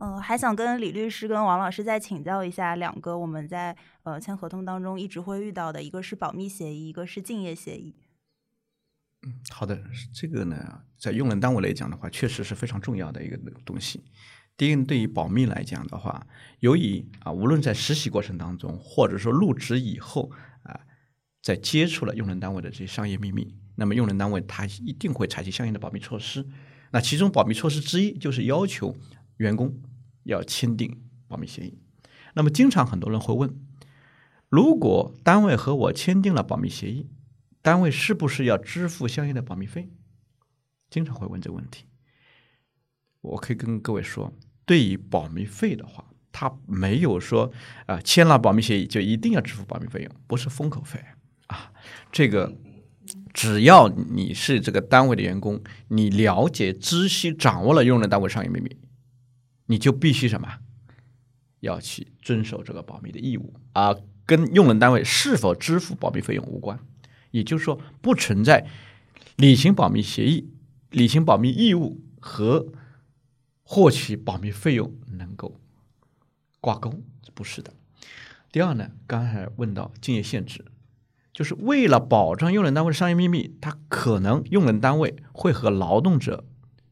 [0.00, 7.94] 嗯，还想跟李律师跟王老师再请教一下两个我们在呃签合同当中一直会遇到的，一个是保密协议，一个是竞业协议。
[9.22, 9.82] 嗯，好的，
[10.14, 14.04] 这个呢，在用人单位来讲的话，确实是非常重要的一个东西。
[14.56, 16.24] 第一，对于保密来讲的话，
[16.60, 20.30] 由于啊，无论在实习过程当中，或者说入职以后
[20.62, 20.80] 啊，
[21.42, 26.46] 在接触了用人单位的这些商业秘密，那么用人单位他一定会采取相应的保密措施。
[26.90, 28.96] 那其中保密措施之一就是要求
[29.38, 29.74] 员工。
[30.24, 31.78] 要签订保密协议，
[32.34, 33.58] 那么经常很多人会问：
[34.50, 37.08] 如果单位和我签订了保密协议，
[37.62, 39.88] 单位是不是要支付相应的保密费？
[40.90, 41.86] 经常会问这个问题。
[43.22, 44.34] 我可以跟各位说，
[44.66, 47.50] 对于保密费的话，他没有说
[47.86, 51.02] 啊，签了保密协议就一定要支付保密费用，不是封口费
[51.46, 51.72] 啊。
[52.12, 52.54] 这个
[53.32, 58.76] 只要你是这个单位的员工，你了解、知悉、掌握了用人单位商业秘密。
[59.68, 60.58] 你就必须什么？
[61.60, 66.78] 要去遵守这个保密的义务啊，跟用人单位是否支付保密费用无关。
[67.30, 68.66] 也就是说，不存在
[69.36, 70.50] 履行保密协议、
[70.90, 72.72] 履行保密义务和
[73.62, 75.60] 获取保密费用能够
[76.60, 77.02] 挂钩，
[77.34, 77.74] 不是的。
[78.50, 80.64] 第二呢，刚才问到竞业限制，
[81.34, 86.46] 就是为了保障用人单位商业秘密，他可能用人单位会和劳动者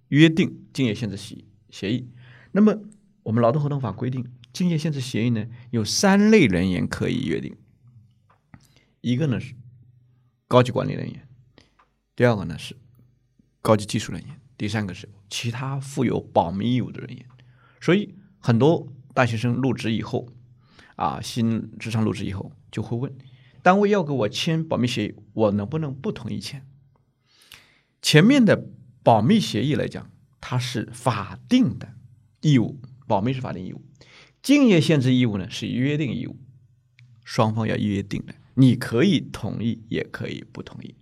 [0.09, 2.11] 约定竞业限制协协议。
[2.57, 2.75] 那么，
[3.23, 7.55] 我们劳动合同法规定，竞业限制协议呢有三类人员可以约定。
[9.03, 9.55] 一个呢是
[10.49, 11.29] 高级管理人员，
[12.17, 12.75] 第二个呢是
[13.61, 17.27] 高级技术人员，第三个是其他负有保密义务的人员。
[17.79, 20.27] 所以，很多大学生入职以后，
[20.95, 23.15] 啊，新职场入职以后就会问，
[23.63, 26.65] 单位要给我签保密协议，我能不能不同意签？
[28.01, 28.67] 前面的
[29.03, 31.93] 保密协议来讲，它是法定的。
[32.47, 33.83] 义务保密是法定义务，
[34.43, 36.39] 竞业限制义务呢是约定义务，
[37.25, 40.95] 双方要约定的，你可以同意，也可以不同意。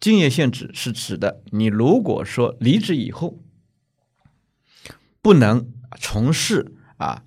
[0.00, 3.42] 竞业限制是指的，你如果说离职以后
[5.22, 7.24] 不能从事啊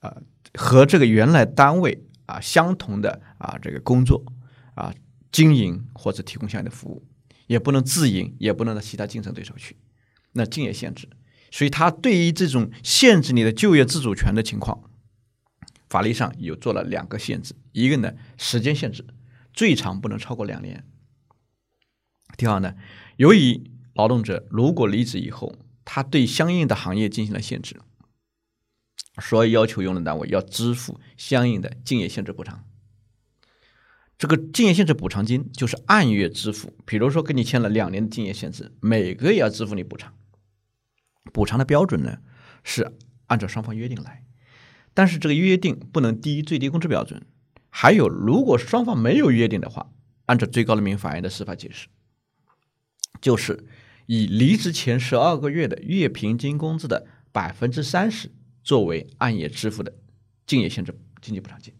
[0.00, 0.22] 啊
[0.54, 4.24] 和这个原来单位啊相同的啊这个工作
[4.74, 4.92] 啊
[5.32, 7.06] 经营或者提供相应的服务，
[7.46, 9.76] 也不能自营，也不能到其他竞争对手去，
[10.32, 11.08] 那竞业限制。
[11.50, 14.90] 所以，他对于这种限制你的就业自主权的情况，
[15.88, 19.06] 法律上有做了两个限制：一个呢，时间限制，
[19.52, 20.80] 最长不能超过两年；
[22.36, 22.74] 第二呢，
[23.16, 27.76] 由于劳动者如果离职以后，他对相应的行业进行了限制，
[29.22, 32.64] 所以要求用人单位要支付相应的竞业限制补偿。
[34.18, 40.12] 这个竞业限制补偿金就是按月支付，比如说跟你签了两年的竞业限制，每个月要支付你补偿。
[41.32, 42.18] 补偿的标准呢
[42.64, 42.92] 是
[43.26, 44.24] 按照双方约定来，
[44.94, 47.26] 但是这个约定不能低于最低工资标准。
[47.68, 49.90] 还有，如果双方没有约定的话，
[50.24, 51.88] 按照最高人民法院的司法解释，
[53.20, 53.66] 就是
[54.06, 58.30] 以离职前十二个月的月平均工资的百分之三十
[58.62, 59.94] 作为按月支付的
[60.46, 61.74] 竞业限制经济补偿金。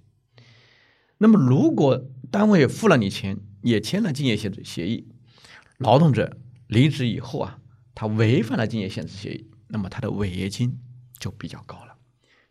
[1.18, 5.08] 那么，如果单位付了你钱，也签了竞业限制协议，
[5.78, 6.36] 劳动者
[6.66, 7.58] 离职以后啊，
[7.96, 10.78] 他违反了竞业限制协议，那么他的违约金
[11.18, 11.96] 就比较高了。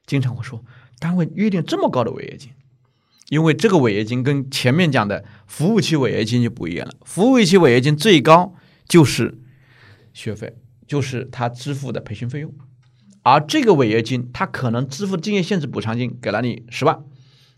[0.05, 0.65] 经常会说，
[0.99, 2.51] 单位约定这么高的违约金，
[3.29, 6.95] 因为这个违约金跟前面讲的服务期违约金就不一样了。
[7.05, 8.55] 服务期违约金最高
[8.87, 9.37] 就是
[10.13, 12.51] 学费，就是他支付的培训费用，
[13.21, 17.03] 而这个违约金，他可能支付竞业限制补偿金给了你十万。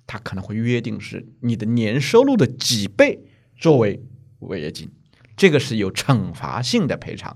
[0.06, 3.26] 他可能会约定是你的年收入的几倍
[3.58, 4.02] 作为
[4.40, 4.90] 违约金，
[5.36, 7.36] 这个是有惩罚性的赔偿。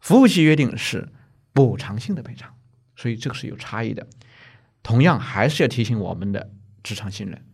[0.00, 1.08] 服务期约定是
[1.52, 2.54] 补偿性的赔偿，
[2.96, 4.06] 所以这个是有差异的。
[4.82, 6.50] 同样还是要提醒我们的
[6.82, 7.44] 职场新人，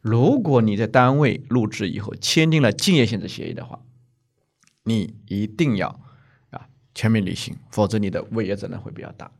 [0.00, 3.80] 如果你在单位入职以后签订了竞业限制协议的话，
[4.84, 6.00] 你一定要
[6.50, 9.32] 啊全面履行，否则你的违约责任会比较大。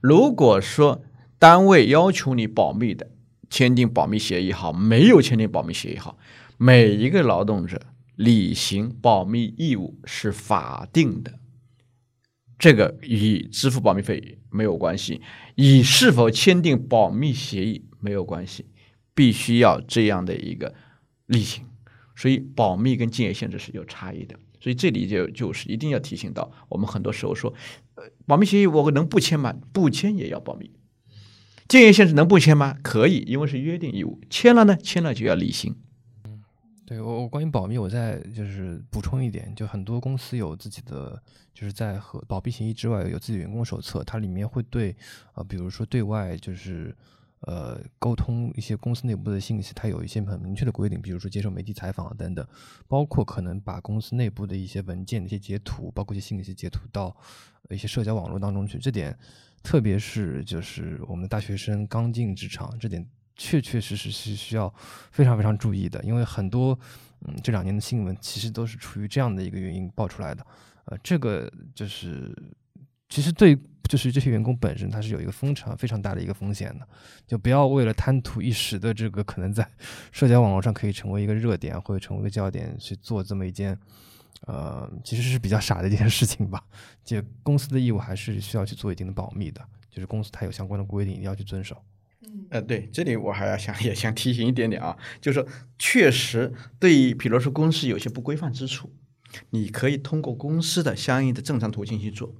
[0.00, 1.02] 如果说
[1.40, 3.10] 单位要求你保密的，
[3.50, 6.16] 签订保密协议好，没有签订保密协议好，
[6.58, 7.80] 每一个劳动者
[8.14, 11.40] 履行保密义务是法定的，
[12.58, 15.20] 这个与支付保密费没有关系，
[15.56, 18.66] 与是否签订保密协议没有关系，
[19.14, 20.74] 必须要这样的一个
[21.26, 21.64] 履行。
[22.16, 24.38] 所以，保密跟竞业限制是有差异的。
[24.60, 27.52] 所以这里就就是一定要提醒到，我们很多时候说，
[27.96, 29.52] 呃，保密协议我能不签吗？
[29.72, 30.70] 不签也要保密。
[31.68, 32.76] 竞业限制能不签吗？
[32.82, 34.20] 可以，因为是约定义务。
[34.30, 35.74] 签了呢，签了就要履行。
[36.86, 41.22] 对我我关于保密，我再就是补充一点，就很多公司有自己的，
[41.52, 44.94] 就是在和保密协议之外有自己员工手册，它里面会对
[45.32, 46.94] 啊，比如说对外就是
[47.40, 52.46] 呃沟通一些公司内部的信息，它有一些很明确的规定，比如说接受媒体采访啊等等，
[52.86, 57.16] 包括可能把公司内部的一些文件的、一些截图，包括一些信息截图到
[57.70, 59.16] 一些社交网络当中去，这点。
[59.62, 63.02] 特别是就是我们大学生刚进职场，这点
[63.36, 64.72] 确确实实是需要
[65.10, 66.78] 非常非常注意的，因为很多
[67.26, 70.46] 嗯这两年的新闻其实都是出于这样的一个原因爆出来的，
[70.86, 72.34] 呃，这个就是
[73.08, 73.58] 其实对
[73.88, 76.86] 就是这些员工本身他是有一个非常非常大的一个风险的，
[77.26, 79.68] 就不要为了贪图一时的这个可能在
[80.12, 83.78] 社交网络上可以成为一个热点或者成为个焦点去做这么一件。
[84.46, 86.62] 呃，其实是比较傻的一件事情吧。
[87.02, 91.82] 就公司的义务还是需要去做一定的保密的，就是公司它有相关的规定，一定要去遵守。
[92.50, 95.48] 呃，对，这里我还要想 也想提醒一点点啊，就是说，
[95.78, 98.92] 确实对比如说公司有些不规范之处，
[99.50, 102.34] 你可以通过公司的相应的正常途径去做。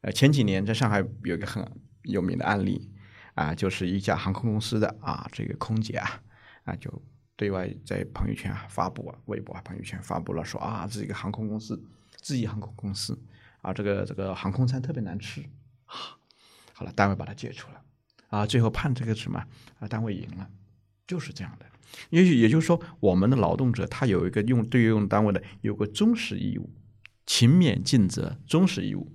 [0.00, 1.66] 呃，前几年在上海有一个很
[2.02, 2.90] 有名的案例
[3.34, 6.22] 啊，就是一家航空公司的啊，这个空姐啊
[6.64, 7.02] 啊就。
[7.38, 11.78] 对外在朋友圈啊发布啊，微博啊朋友圈发布了说啊，这个航空公司，
[12.22, 13.22] 自己航空公司
[13.60, 15.42] 啊，这个这个航空餐特别难吃
[15.84, 16.16] 啊，
[16.72, 17.82] 好了，单位把它解除了
[18.38, 19.42] 啊，最后判这个什么
[19.78, 20.48] 啊，单位赢了，
[21.06, 21.66] 就是这样的，
[22.10, 26.68] 也许也就是说，我们的劳动者他有一个用对用单位的有个忠实义务，
[27.24, 29.12] 勤勉尽责，忠实义务。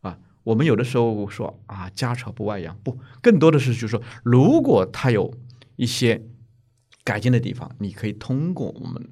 [0.00, 5.34] 啊，我们有的时候说啊，家丑不外扬，不，更多的是就是说，如果他有
[5.76, 6.22] 一些。
[7.04, 9.08] 改进的地方，你可以通过我们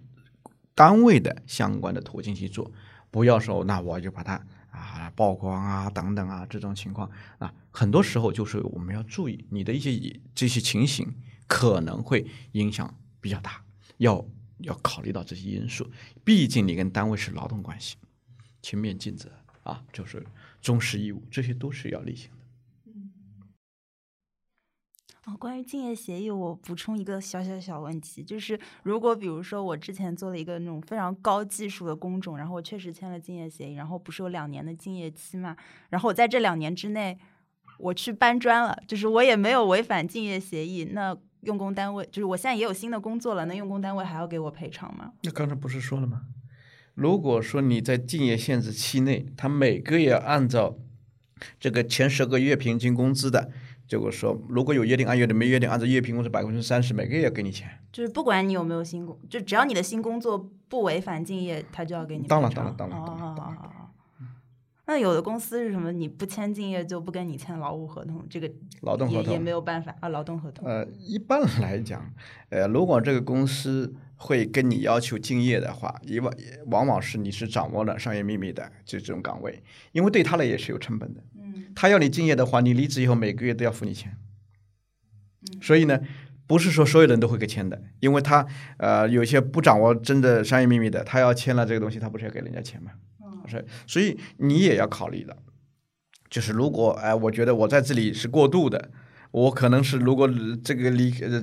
[0.75, 2.73] 单位的相关的途径去做，
[3.13, 4.45] 不要说那我就把它
[4.75, 7.09] 啊曝光啊等等啊这种情况
[7.39, 11.15] 啊，很多时候就是我们要注意你的一些这些情形
[11.47, 13.63] 可能会影响比较大，
[13.99, 14.25] 要
[14.59, 15.89] 要考虑到这些因素，
[16.25, 17.97] 毕竟你跟单位是劳动关系，
[18.61, 19.31] 勤勉尽责
[19.63, 20.27] 啊，就是
[20.61, 22.44] 忠实义务，这些都是要履行的。
[25.27, 35.57] 哦，关于竞业协议，我补充一个小小小问题，就是如果比如说我之前做了一个那种非常高技术的工种，然后我确实签了竞业协议，然后不是有两年的竞业期嘛，
[35.89, 37.19] 然后我在这两年之内
[37.79, 45.13] 我去搬砖了，就是我也没有违反竞业协议，那用工单位就是我现在也有新的工作了，那用工单位还要给我赔偿吗？
[45.23, 46.25] 那刚才不是说了吗？
[46.95, 50.77] 如果说你在竞业限制期内，他每个月按照
[51.59, 53.51] 这个前十个月平均工资的。
[53.95, 57.71] 结果说，如果有约定按月的，没约定按照月平工资百分之三十，每个月要给你钱。
[57.93, 62.27] 就是不管你有没有新工，就只要你的新工作不违反竞业，他就要给你。
[62.27, 62.99] 当然，当然，当然。
[62.99, 63.37] 哦
[64.87, 65.93] 那有的公司是什么？
[65.93, 68.51] 你不签竞业就不跟你签劳务合同，这个
[68.83, 70.09] 劳动合同也没有办法啊。
[70.09, 70.67] 劳动合同。
[70.69, 72.13] 呃，一般来讲，
[72.51, 76.35] 呃，如果这个公司会跟你要求竞业的话，以往
[76.67, 81.23] 往往是你是掌握了商业秘密的，就这种岗位，因为对他来也是有成本的。
[81.75, 84.17] 他要你敬业的话，你离职以后每个月都要付你钱。
[85.61, 86.01] 所以呢，
[86.47, 88.47] 不是说所有人都会给签的，因为他
[88.79, 92.93] 呃有些不掌握真的商业秘密的，他要签了这个东西，他不是要给人家钱吗？
[93.47, 95.37] 是，所以你也要考虑的，
[96.31, 98.91] 就是如果哎、我觉得我在这里是过度的，
[99.33, 100.27] 我可能是如果
[100.63, 101.43] 这个离呃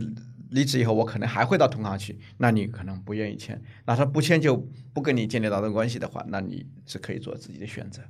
[0.50, 4.58] 离职以后，我可能还会到同行去，那你可能不愿意签，那他不签就
[4.94, 8.02] 不跟你建立劳动关系的话，那你是可以做自己的选择。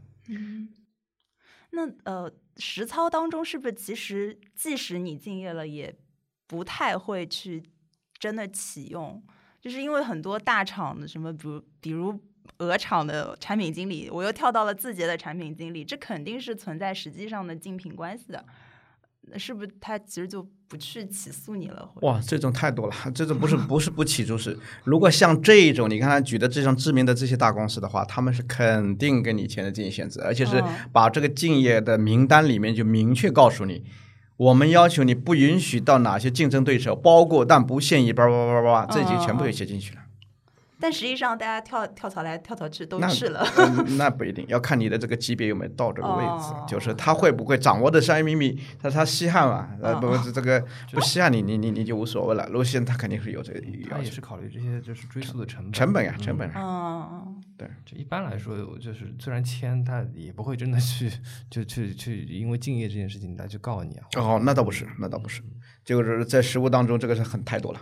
[1.71, 5.93] 那呃，实操当中是不是其实即使你敬业了，也
[6.47, 7.63] 不太会去
[8.19, 9.21] 真的启用？
[9.59, 12.19] 就是因为很多大厂的什么，比如比如
[12.57, 18.45] 鹅厂的产品经理，我又跳到了字节的产品经理，这肯定是存在实际上的竞品关系的。
[19.31, 21.89] 那是不是他其实就不去起诉你了？
[22.01, 33.83] 哇，这种太多了，这种不是不是不起诉是，如果像这种你看他举的这种知名的这些大公司的话，他们是肯定给你签的竞业限制，而且是嗯把这个竞业的名单里面就明确告诉你，
[34.35, 40.01] 我们要求你不允许到哪些竞争对手，包括但不限于叭叭叭叭叭，这就全部给写进去了。
[40.81, 43.45] 但实际上大家跳跳槽来跳槽去都那去了。
[43.57, 49.69] 嗯那不一定，要看你的这个级别有没有到这个位置，哦就是他会不会掌握的商业秘密，他他稀罕嘛？
[49.81, 52.45] 呃，不，哦这个 不稀罕你你你你就无所谓了。
[52.47, 54.11] 如果稀罕，他肯定是有这个他也。
[54.11, 55.71] 是考虑这些就是追溯的成本。
[55.71, 56.53] 成本呀，嗯成本呀。
[56.57, 57.41] 嗯，
[57.85, 61.09] 就一般来说，就是虽然签，他也不会真的去
[61.49, 64.07] 就去去因为敬业这件事情来去告你啊。
[64.17, 65.41] 哦，那倒不是，那倒不是，
[65.85, 67.79] 就是在实务当中，这个是很太多了。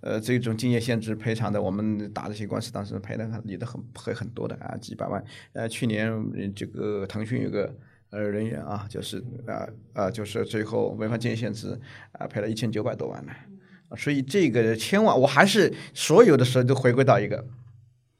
[0.00, 5.24] 呃，这种竞业限制赔偿的，我们打这些官司，当时赔的很也都很赔很多的啊，几百万。
[5.52, 7.74] 呃，去年呃这个腾讯有个
[8.10, 11.78] 呃人员啊，就是啊啊，就是最后违反竞业限制
[12.12, 13.32] 啊，赔了一千九百多万呢。
[13.88, 17.46] 啊所以这个千万，我还是所有的时候都回归到一个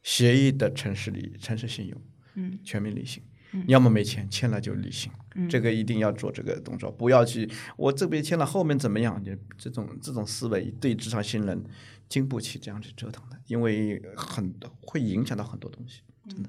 [0.03, 2.01] 协议的城市里、诚实信用，
[2.37, 3.21] 嗯，全民理性。
[3.21, 3.36] 你
[3.67, 5.11] 要么没签，签了就履行。
[5.35, 9.23] 嗯这个一定要做这个动作，不要去我这边签了，后面怎么样？
[9.23, 11.63] 就这种这种思维对职场新人
[12.09, 16.01] 经不起这样去折腾的，因为很会影响到很多东西。
[16.29, 16.49] 真的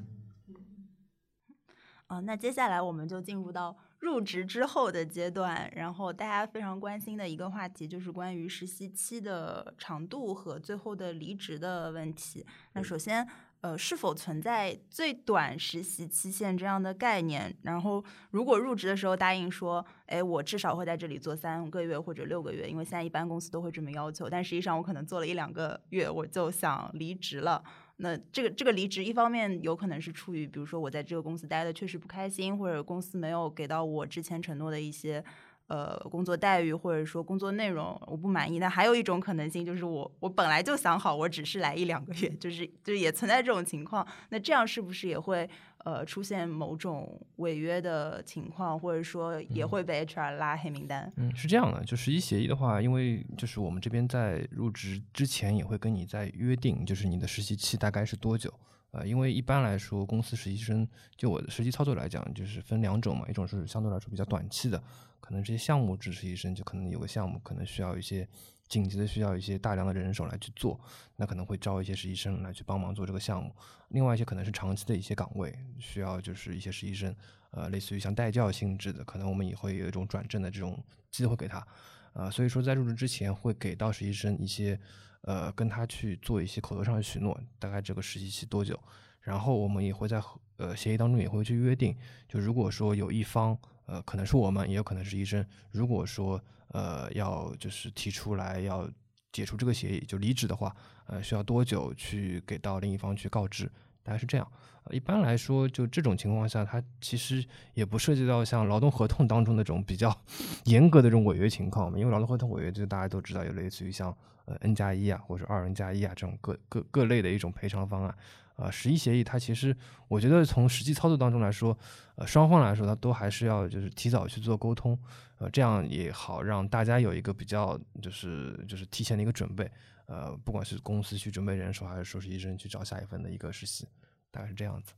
[2.08, 12.46] 啊、那接下来我们就进入到入职之后的阶段，然后大家非常关心的一个话题就是关于实习期的长度和最后的离职的问题。
[12.72, 13.28] 那首先，
[13.62, 17.56] 呃，是否存在最短实习期限这样的概念？
[17.64, 27.64] 然后，如果入职的时候答应说，哎，我至少会在这里做三个月或者六个月，因为现在一般公司都会这么要求，但实际上我可能做了一两个月，我就想离职了。
[28.00, 35.24] 那这个这个离职，一方面有可能是出于，比如说我在这个公司待的确实不开心，或者公司没有给到我之前承诺的一些
[35.68, 38.60] 呃工作待遇，或者说工作内容我不满意。
[38.60, 44.06] 那还有一种可能性就是我我本来就想好，我只是来一两个月， 就是就也存在这种情况。
[44.30, 45.50] 那这样是不是也会
[45.86, 51.12] 呃出现某种违约的情况，或者说也会被 HR 拉黑名单？
[51.18, 58.54] 嗯，是这样的，就实习协议的话，因为就是我们这边在入职之前也会跟你在约定，就是你的实习期大概是多久。
[58.92, 60.88] 呃，因为一般来说，公司实习生
[61.18, 64.82] 就我的实际操作来讲，就是分两种嘛，一种是相对来说比较短期的，
[65.20, 68.28] 可能这些项目制实习生就可能有个项目可能需要一些
[68.68, 70.80] 紧急的需要一些大量的人手来去做，
[71.16, 73.54] 那可能会招一些实习生来去帮忙做这个项目。
[73.90, 77.16] 另外一些可能是长期的一些岗位，需要就是一些实习生，
[77.52, 80.78] 呃，类似于像代教性质的，可能我们也会有一种转正的这种
[81.10, 81.66] 机会给他。
[82.14, 84.78] 呃，所以说在入职之前会给到实习生一些，
[85.22, 88.78] 呃，跟他去做一些口头上的许诺，大概这个实习期多久，
[89.22, 90.22] 然后我们也会在
[90.58, 91.96] 呃协议当中也会去约定，
[92.28, 93.58] 就如果说有一方，
[93.88, 98.88] 呃，可能是我们，也有可能是医生，如果说呃要就是提出来要
[99.32, 100.76] 解除这个协议就离职的话，
[101.08, 103.66] 呃，需要多久去给到另一方去告知，
[104.04, 104.48] 大概是这样。
[104.92, 110.18] 一般来说，就这种情况下，它其实也不涉及到像劳动合同当中那种比较
[110.64, 114.16] 严格的这种违约情况嘛，因为劳动合同违约，就大家都知道，有类似于像
[114.46, 118.16] 呃 N 加一啊，或者二 N 加一啊这种各各各类的一种赔偿方案。
[118.58, 119.76] 呃，实习协议它其实
[120.08, 121.78] 我觉得从实际操作当中来说，
[122.16, 124.98] 呃，双方来说它都还是要就是提早去做沟通，
[125.38, 129.72] 呃，这样也好让大家有一个比较就是就是提前的一个准备，
[130.08, 133.88] 呃，不管是公司去准备人手，还是说是医生去找下一份的一个实习，
[134.32, 134.94] 大概是这样子。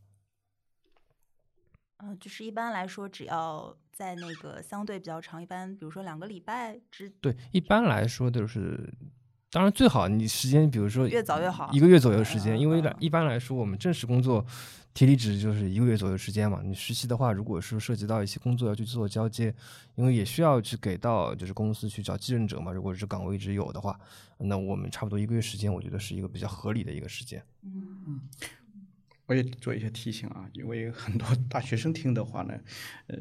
[2.01, 8.89] 嗯、就是一般来说，只要在那个相对比较长，一般比如说两个礼拜之对，一般来说就是，
[9.51, 14.45] 当然最好你时间，比如说越早越好一个月左右时间，因为一般来说我们正式工作
[14.93, 16.61] 提离职就是一个月左右时间嘛。
[16.63, 19.53] 你实习的话，如果是涉及到一些工作要去做交接，
[19.95, 22.71] 因为也需要去给到就是公司去找继任者嘛。
[22.71, 23.99] 如果是岗位一直有的话，
[24.37, 27.43] 那我们差不多一个月时间，我觉得是一个比较合理的一个时间。
[27.63, 28.21] 嗯
[29.25, 32.53] 我也做一些提醒啊，因为很多大学生听的话呢，
[33.05, 33.15] 呃，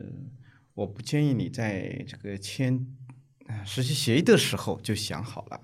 [0.73, 2.87] 我不建议你在这个签
[3.47, 5.61] 呃实习协议的时候就想好了，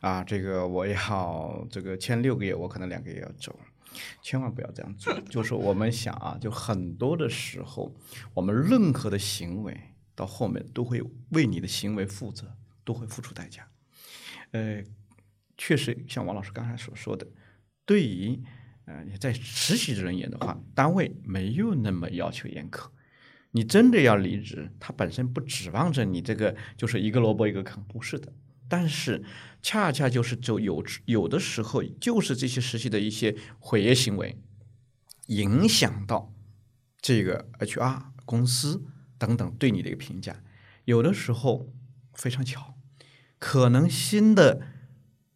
[0.00, 3.58] 啊，这个我要这个签六个月，我可能两个月要走，
[4.22, 5.12] 千万不要这样做。
[5.22, 7.92] 就是我们想啊，就很多的时候，
[8.34, 9.76] 我们任何的行为
[10.14, 13.68] 到后面都会为你的行为负责，都会付出代价。
[14.52, 14.82] 呃，
[15.56, 17.26] 确实像王老师刚才所说的，
[17.84, 18.40] 对于
[18.84, 22.88] 呃你在实习人员的话，单位没有那么要求严苛。
[23.50, 28.32] 你真的要离职，他本身不指望着你这个就是一个萝卜一个坑，不是的。
[28.68, 29.24] 但是
[29.62, 34.36] 恰恰就是就有有的时候，就是这些实习的一些毁业行为，
[35.26, 36.32] 影响到
[37.00, 38.84] 这个 HR 公司
[39.16, 40.42] 等等对你的一个评价。
[40.84, 41.72] 有的时候
[42.14, 42.74] 非常巧，
[43.38, 44.60] 可能新的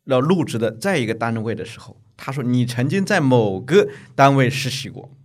[0.05, 5.17] 要入职的在一个单位的时候，他说你曾经在某个单位实习过。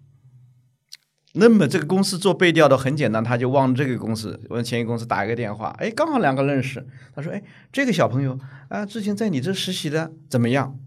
[1.39, 6.85] 那么这个公司做背调的很简单，他就往这个公司，往前一公司打一个电话，哎，刚好两个认识。
[7.15, 10.79] 他说：“哎，这个小朋友啊，之前在你这实习的怎么样？”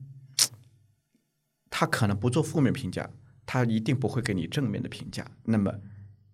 [1.71, 3.09] 他可能不做负面评价，
[3.47, 5.25] 他一定不会给你正面的评价。
[5.45, 5.73] 那么，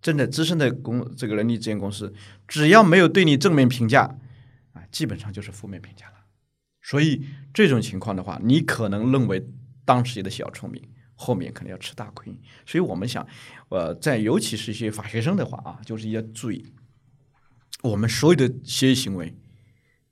[0.00, 2.12] 真的资深的公这个人力资源公司，
[2.48, 4.18] 只要没有对你正面评价，
[4.72, 6.14] 啊，基本上就是负面评价了。
[6.80, 9.46] 所以这种情况的话，你可能认为
[9.84, 10.82] 当时的小聪明。
[11.16, 13.26] 后面可能要吃大亏，所以我们想，
[13.70, 16.64] 呃，在尤其是一些法学生的话啊，就是要注意，
[17.82, 19.34] 我们所有的协议行为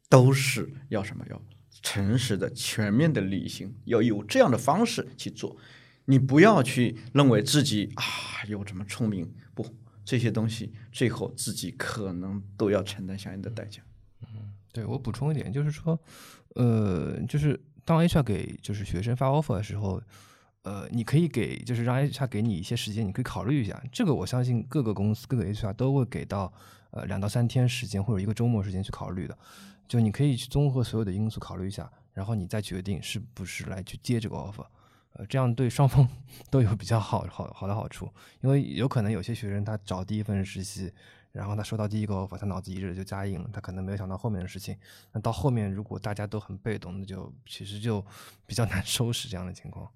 [0.09, 1.25] 都是要什么？
[1.29, 1.41] 要
[1.83, 5.59] 诚实的、全面的、理性，要有这样的方式去做。
[6.07, 8.05] 你不要去认为自己啊
[8.49, 9.67] 有这么聪明，不，
[10.07, 13.83] 这些东西最后自己可能都要承担相应的代价。
[14.23, 16.01] 嗯，对我补充一点，就是说，
[16.55, 20.03] 呃，就是当 HR 给就是学生发 offer 的时候。
[20.65, 23.83] 呃，你可以给，就是让 HR 给你一些时间，你可以考虑一下。
[23.93, 26.51] 这个我相信各个公司、各个 HR 都会给到，
[26.91, 29.39] 呃，两到三天时间或者一个周末时间去考虑的。
[29.87, 34.65] 就你可以去综合所有的因素考虑一下，然后你再决定是不是来去接这个 offer。
[35.13, 36.09] 呃，这样对双方
[36.51, 38.09] 都有比较好好好的好处。
[38.41, 40.91] 因为有可能有些学生他找第一份实习，
[41.31, 44.75] 然后他收到第一个 offer，他脑子一热就加印了，他可能没有想到后面的事情。
[45.13, 48.03] 那到后面如果大家都很被动，那就其实就
[48.47, 49.87] 比较难收拾这样的情况。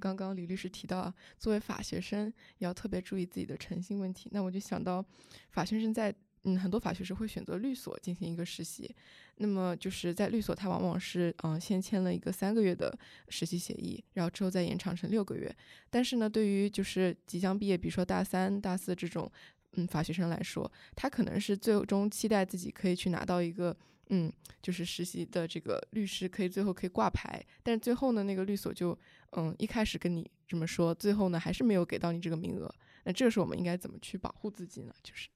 [0.00, 4.28] 刚刚李律师提到，作为法学生要特别注意自己的诚信问题。
[4.32, 5.04] 那我就想到，
[5.50, 8.94] 法学生在嗯很多法学生会选择律所进行一个实习。
[9.36, 12.96] 那么就是在律所，他往往是嗯先签了一个三个月的
[13.28, 15.54] 实习协议，然后之后再延长成六个月。
[15.90, 19.30] 但是呢，对于就是即将毕业，比如说大三、大四这种
[19.72, 23.76] 嗯法学生来说，他可能是最终期待自己可以去拿到一个。
[24.10, 24.32] 嗯，
[24.62, 28.98] 就是实习的这个律师可以最后可以挂牌，但是最后呢，那个律所就
[29.32, 32.72] 嗯一开始跟你这么说，最后呢还是没有给到你这个名额。
[33.04, 34.94] 那这个时候我们应该怎么去保护自己呢？
[35.02, 35.28] 就是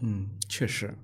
[0.00, 0.94] 嗯，确实，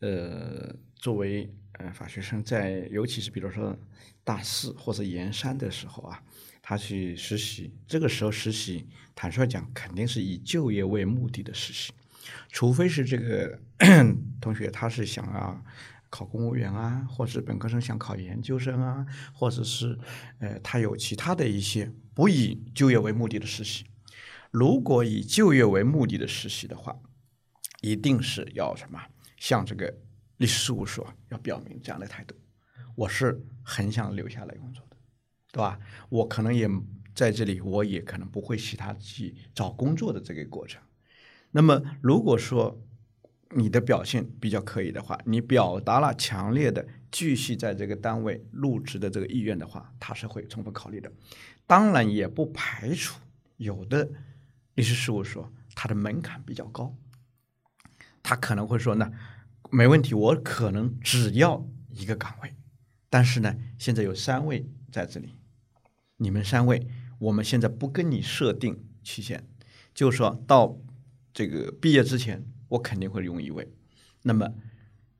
[0.00, 3.76] 呃，作为呃法学生，在尤其是比如说
[4.22, 6.22] 大四或者研三的时候啊，
[6.62, 11.92] 他去实习，这个时候实习，坦率讲，肯定是以就业为目的的实习，
[12.50, 13.58] 除非是这个
[14.40, 15.64] 同学他是想要。
[16.08, 19.98] 考公务员啊，或者本科生想考研究生啊，或者是
[20.38, 23.84] 呃，他有其他的一些不以就业为目的的实习。
[24.50, 26.98] 如果以就业为目的的实习的话，
[27.82, 29.00] 一定是要什么？
[29.36, 29.94] 向这个
[30.38, 32.34] 律师事务所要表明这样的态度：
[32.94, 34.96] 我是很想留下来工作的，
[35.52, 35.78] 对吧？
[36.08, 36.68] 我可能也
[37.14, 40.80] 在这里，我也可能不会其他去找工作的这个过程。
[41.50, 42.82] 那么，如果说，
[43.50, 51.10] 你的表现比较可以的话，你表达了强烈的继续在这个单位入职的这个意愿的话，他是会充分考虑的。
[51.64, 53.20] 当然，也不排除
[53.56, 54.10] 有的
[54.74, 56.92] 律师事务所它的门槛比较高，
[58.22, 59.12] 他可能会说呢，
[59.70, 62.52] 没问题，我可能只要一个岗位，
[63.08, 65.34] 但是呢，现在有三位在这里，
[66.16, 66.86] 你们三位，
[67.20, 69.46] 我们现在不跟你设定期限，
[69.94, 70.76] 就是说到
[71.32, 72.44] 这个毕业之前。
[72.68, 73.68] 我肯定会用一位，
[74.22, 74.52] 那么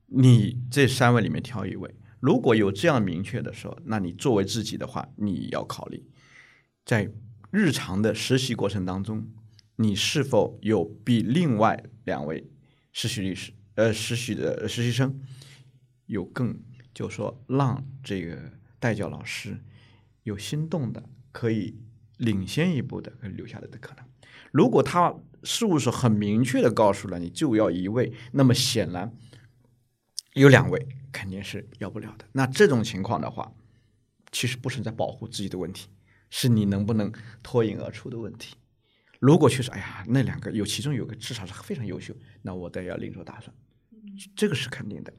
[0.07, 6.05] 你这三位里面挑一位，如果有这样明确的时候，那你作为自己的话，你要考虑
[6.85, 7.11] 在
[7.51, 9.27] 日常的实习过程当中，
[9.77, 12.49] 你是否有比另外两位
[12.91, 15.21] 实习律师呃实习的实习生
[16.05, 16.59] 有更，
[16.93, 19.63] 就说让这个代教老师
[20.23, 21.77] 有心动的，可以
[22.17, 24.05] 领先一步的可以留下来的可能。
[24.51, 29.11] 如果他事务所很明确的告诉了你就要一位，那么显然
[30.33, 32.25] 有两位肯定是要不了的。
[32.31, 33.53] 那这种情况的话，
[34.31, 35.87] 其实不存在保护自己的问题，
[36.29, 37.11] 是你能不能
[37.41, 38.55] 脱颖而出的问题。
[39.19, 43.51] 如果确实，哎呀，那两个有其中有个至少是非常优秀，那我得要另做打算，
[44.35, 45.11] 这个是肯定的。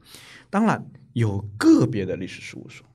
[0.49, 2.85] 当然，有个别的律师事务所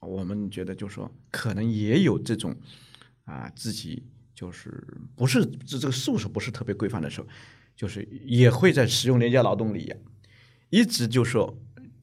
[0.00, 2.56] 我们觉得就是说可能也有这种
[3.24, 4.02] 啊自己
[4.34, 4.84] 就是
[5.14, 7.26] 不是这这个事务所不是特别规范的时候，
[7.76, 9.92] 就是也会在使用廉价劳动力，
[10.70, 11.56] 一直就说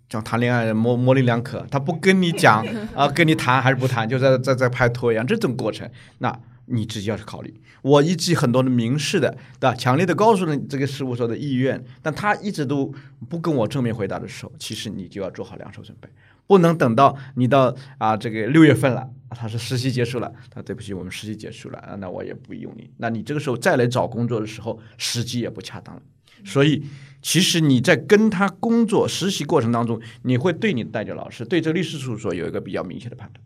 [0.10, 5.90] 像谈恋爱模模棱两可，他不跟你讲 啊，跟你谈还是不谈，就在在在拍拖一样，这种过程，
[6.20, 7.62] 那你自己要去考虑。
[7.82, 9.74] 我一直很多的明示的，对吧？
[9.76, 12.94] 强烈的告诉了这个事务所的意愿，但他一直都
[13.28, 16.08] 不跟我正面回答的时候，其实你就要做好两手准备，
[16.52, 26.02] 不能等到你到啊这个六月份了，他说实习结束了，他对不起，我们实习结束了，那我也不用你，那你这个时候再来找工作的时候，时机也不恰当了。
[26.44, 26.84] 所以，
[27.22, 33.42] 其实你在跟他工作实习过程当中，你会对你的代教老师，对这个律师事务所有一个比较明确的判断。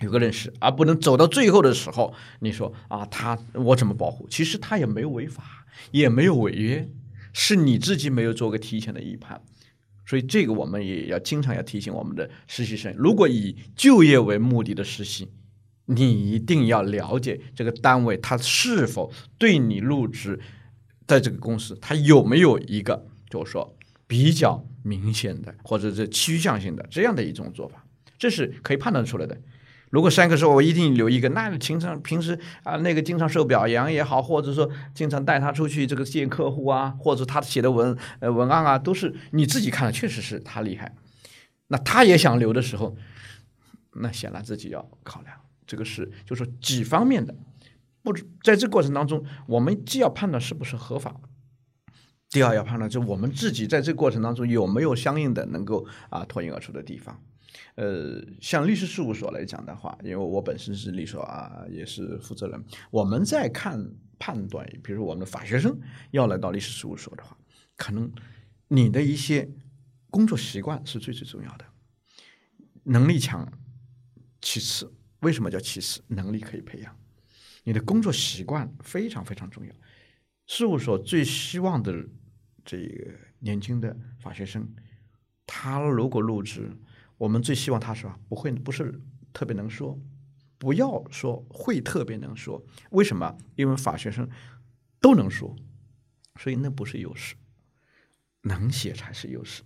[0.00, 4.26] 有个认识，而不能走到最后的时候，你说啊，他我怎么保护？
[4.30, 5.44] 其实他也没有违法，
[5.90, 6.88] 也没有违约，
[7.34, 9.42] 是你自己没有做个提前的预判。
[10.10, 15.28] 所以这个我们也要经常要提醒我们的实习生，如果以就业为目的的实习，
[15.84, 20.40] 你一定要了解这个单位他是否对你入职
[21.06, 23.76] 在这个公司，它有没有一个就是说
[24.08, 27.84] 比较明显的或者是趋向性的这样的一种做法，
[28.18, 29.40] 这是可以判断出来的。
[29.90, 40.94] 如果三个说，我一定留一个，那经常平时啊，那个经常受表扬也好，或者说经常带他出去这个见客户啊，或者他写的文呃文案啊，都是你自己看了，确实是他厉害。
[41.66, 42.96] 那他也想留的时候，
[43.94, 45.36] 那显然自己要考量，
[45.66, 47.34] 这个是就说几方面的，
[48.02, 48.14] 不
[48.44, 51.16] 在这过程当中，我们既要判断是不是合法，
[52.30, 57.20] 第二要判断就我们自己在这过程当中有没有相应的能够啊脱颖而出的地方。
[57.74, 62.64] 呃，像律师事务所来讲的话，因为我本身是律所啊，也是负责人。
[62.90, 63.78] 我们在看
[64.18, 65.78] 判断，比如我们的法学生
[66.10, 67.36] 要来到律师事务所的话，
[67.76, 68.10] 可能
[68.68, 69.48] 你的一些
[70.10, 71.64] 工作习惯是最最重要的，
[72.84, 73.50] 能力强
[74.40, 74.92] 其次。
[75.20, 76.02] 为什么叫其次？
[76.08, 76.96] 能力可以培养，
[77.64, 79.72] 你的工作习惯非常非常重要。
[80.46, 82.06] 事务所最希望的
[82.64, 84.68] 这个年轻的法学生，
[85.46, 86.70] 他如果入职。
[87.20, 88.98] 我们最希望他说不会，不是
[89.30, 90.00] 特别能说，
[90.56, 92.64] 不要说会特别能说。
[92.92, 93.36] 为什么？
[93.56, 94.26] 因为法学生
[95.02, 95.54] 都能说，
[96.36, 97.34] 所以那不是优势，
[98.40, 99.62] 能写才是优势。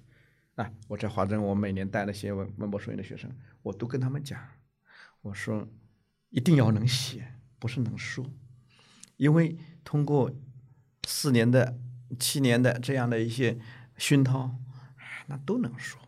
[0.56, 3.30] 啊，我在华政，我每年带那些文文博书院的学生，
[3.62, 4.36] 我都跟他们讲，
[5.22, 5.68] 我说
[6.30, 8.28] 一定要能写，不是能说，
[9.16, 10.28] 因为通过
[11.06, 11.78] 四年的、
[12.18, 13.56] 七年的这样的一些
[13.96, 14.58] 熏陶，
[15.28, 16.02] 那都能说。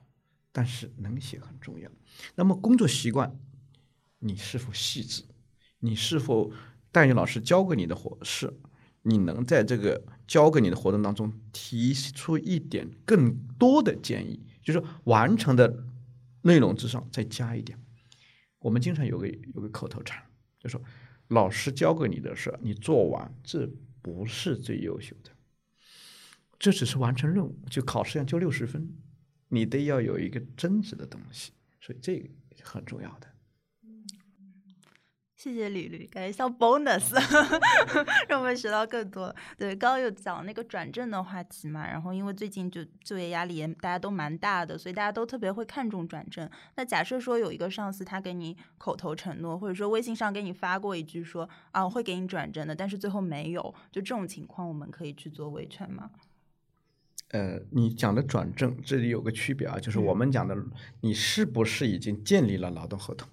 [0.56, 1.90] 但是能写很重要。
[2.34, 3.38] 那么工作习惯，
[4.20, 5.22] 你是否细致？
[5.80, 6.50] 你是否
[6.90, 8.50] 代教老师教给你的活是，
[9.02, 15.84] 你能在这个教给你的活动当中提出一点更多的建议，就是完成的
[16.40, 17.78] 内容之上再加一点。
[18.60, 20.24] 我们经常有个有个口头禅，
[20.58, 20.80] 就说
[21.28, 23.70] 老师教给你的事你做完，这
[24.00, 25.30] 不是最优秀的，
[26.58, 28.88] 这只是完成任务，就考试上就六十分。
[29.48, 32.28] 你得要有一个真实的东西，所以这个
[32.62, 33.28] 很重要的。
[35.36, 37.14] 谢谢吕吕，感觉像 bonus，
[38.26, 39.32] 让我们学到更多。
[39.56, 46.50] 对，刚刚有讲那个转正的话题嘛，然后因为最近就就业压力也大家都蛮大的，所以大家都特别会看重转正。
[46.74, 53.62] 那假设说有一个上司他给你口头承诺，或者说微信上给你发过一句说啊会给你转正的，但是最后没有，
[53.92, 56.10] 就这种情况，我们可以去做维权吗？
[57.36, 60.56] 呃，你讲的转正，这里有个区别啊，就是我们讲的，
[61.02, 63.28] 你是不是已经建立了劳动合同？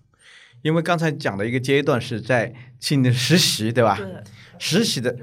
[0.62, 3.98] 因为刚才讲的一个阶段是在进的实习，对吧？
[4.60, 5.16] 实习的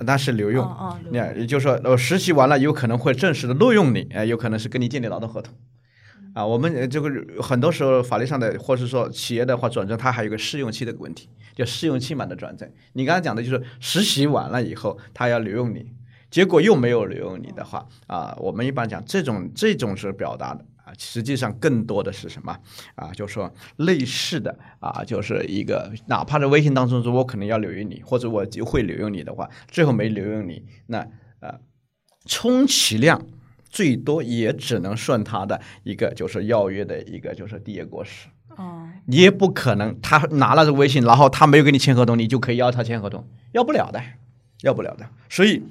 [0.00, 0.66] 那是留用，
[1.10, 5.54] 你看，也就是说，呃，实习完了有可能会正式的录用你，呃，有可能是跟你建立劳动合同。
[6.34, 12.70] 啊，我们这个很多时候法律上的，或是说企业的话转正，它还有个试用期的问题，就试用期满的转正。
[12.94, 15.92] 你刚才讲的就是实习完了以后，他要留用你。
[16.32, 22.56] 结果又没有留用你的话啊，我们一般讲这种这种是表达的啊，实际上更多的是什么
[22.94, 23.12] 啊？
[23.12, 31.06] 就说类似的啊，就是一个哪怕在微信当中说，我可能要留用你，或者我就会留用你的话，最后没留用你，那
[31.40, 31.60] 呃，
[32.24, 33.20] 充其量
[33.68, 38.28] 最多也只能算他的一个就是邀约的一个就是缔业过失。
[38.56, 44.02] 哦，你也不可能他拿了这微信，然后他没有跟你签合同，你就可以要他签合同，要不了的，
[44.62, 45.62] 要不了的，所以。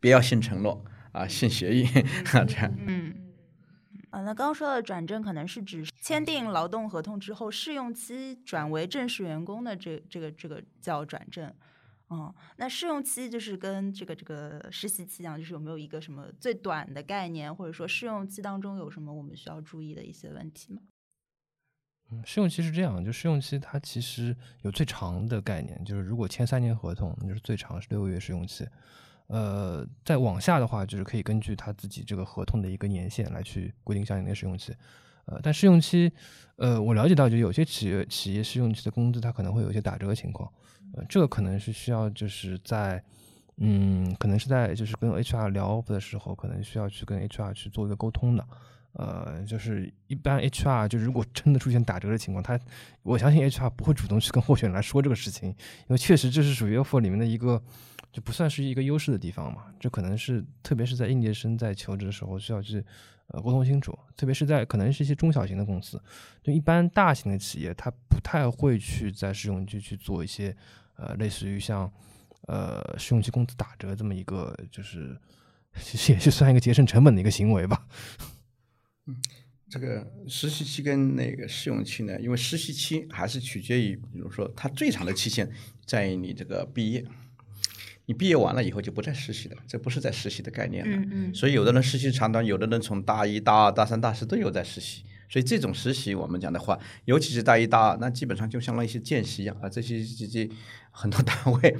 [0.00, 1.84] 不要信承诺啊，信协议
[2.32, 2.74] 啊，这样。
[2.86, 3.14] 嗯，
[4.10, 11.52] 啊，那刚刚说的转正，可能是指签订劳动合同之后，试用期转为正式员工的这这个这个叫转正。
[12.08, 20.80] 哦，那试用期就是跟这个这个实习期一样，就是有没有一个什么最短的概念，或者说试用期当中有什么我们需要注意的一些问题吗？
[22.10, 28.66] 嗯，试用期是这样，就试用期它其实有最长的概念，就是如果签三年合同，那就是最长是六个月试用期。
[29.32, 34.74] 呃，再往下的话，就是可以根据他自己这个合同的一个年限来去规定相应的试用期。
[35.26, 36.10] 呃，但试用期，
[36.56, 40.50] 呃，我了解到就有些企业企业试用期的工资它可能会有一些打折情况，
[40.94, 43.00] 呃，这个可能是需要就是在，
[43.58, 48.44] 嗯，可能是在就是跟 HR 聊的时候，可能需要去跟 HR 去做一个沟通的。
[48.94, 52.58] 呃，就是一般 HR 就如果真的出现打折的情况，他
[53.04, 55.54] 我相信 HR 不会主动去跟候选人来说这个事情，因
[55.90, 57.62] 为确实这是属于 offer 里面的一个。
[58.12, 62.84] 就不算是一个优势的地方嘛，这可能是特别是在应届生在求职的时候需要去
[63.28, 66.02] 呃沟通清楚，特别是在可能是一些中小型的公司，
[66.42, 70.56] 就一般大型的企业它不太会去在试用期去做一些
[70.96, 71.88] 呃类似于像
[72.48, 75.16] 呃试用期工资打折这么一个就是
[75.80, 77.86] 其实也是算一个节省成本的一个行为吧。
[79.06, 79.16] 嗯，
[79.68, 85.48] 这个实习期跟那个试用期呢，因为实习期还是取决于，比如说它最长的期限
[85.86, 87.04] 在于你这个毕业。
[88.10, 90.96] 你毕业完了以后就不再实习了，这不是在实习的概念了。
[90.96, 91.32] 嗯嗯。
[91.32, 95.04] 所以有的人实习长短，有的人从大一、大二、大三、大四都有在实习。
[95.28, 100.50] 所以这种实习，我们讲的话，尤其是大一、大二，那基本上就相当于一些见习一样啊，这些这些。
[101.00, 101.74] 很多单位，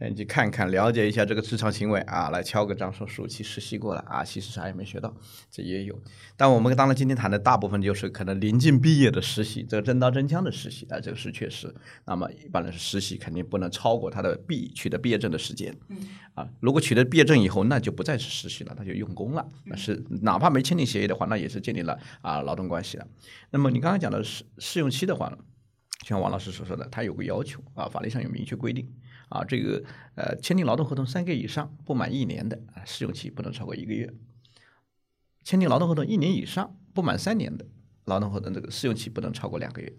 [0.00, 5.14] 嗯，去看看，了解一下这个职场行为啊，来敲个章说暑期实习过了啊，其实啥也没学到，
[5.48, 5.96] 这也有。
[6.36, 11.72] 但我们当然今天谈的大部分就是可能临近毕业的实习，这个真刀真枪的实习啊，这个是确实。
[12.04, 15.72] 那么一般来说实习肯定不能超过他的毕取得毕业证的时间。
[15.88, 15.98] 嗯。
[16.34, 19.46] 啊，如果取得毕业证以后，那就不再是实习了，那就用工了。
[19.66, 23.06] 那是哪怕没签订协议的话，那也是建立了啊劳动关系了。
[23.50, 25.32] 那么你刚刚讲的试试用期的话。
[26.04, 28.86] 就像王老师所说的，他有个要求啊，法律上有明确规定
[29.30, 29.82] 啊，这个
[30.16, 34.06] 呃，签订劳动合同三个月以上不满一年的啊，试用期不能超过一个月；
[35.44, 37.66] 签订劳动合同一年以上不满三年的
[38.04, 39.92] 劳动合同，这个试用期不能超过两个月；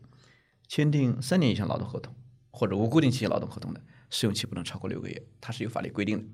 [0.68, 2.14] 签订三年以上劳动合同
[2.52, 6.26] 或者无固定期限劳动合同的试用期不能超过六个月，它是有法律规定的。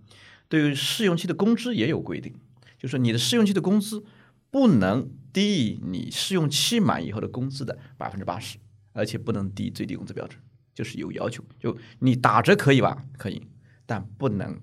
[0.50, 2.34] 对于试用期的工资也有规定，
[2.78, 4.04] 就是说你的试用期的工资
[4.50, 8.58] 不能低于你试用期满以后的工资的百分之八十。
[8.94, 10.42] 而且不能低最低工资标准，
[10.74, 13.06] 就是有要求，就你打折可以吧？
[13.18, 13.46] 可以，
[13.86, 14.60] 但不能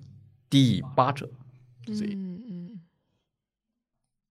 [0.49, 1.29] 低于八折。
[1.87, 2.81] 嗯嗯。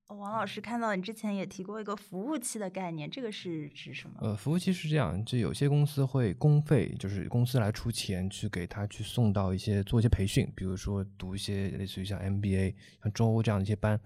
[0.08, 4.16] 王老师看到你之前也提过一个服务期的概念，这个是指什么？
[4.20, 14.00] 呃，服务期是这样，就有些公司会公费，就是公司来出钱去给他去送到一些做一些培训，比如说读一些类似于像 MBA、像中欧这样的一些班。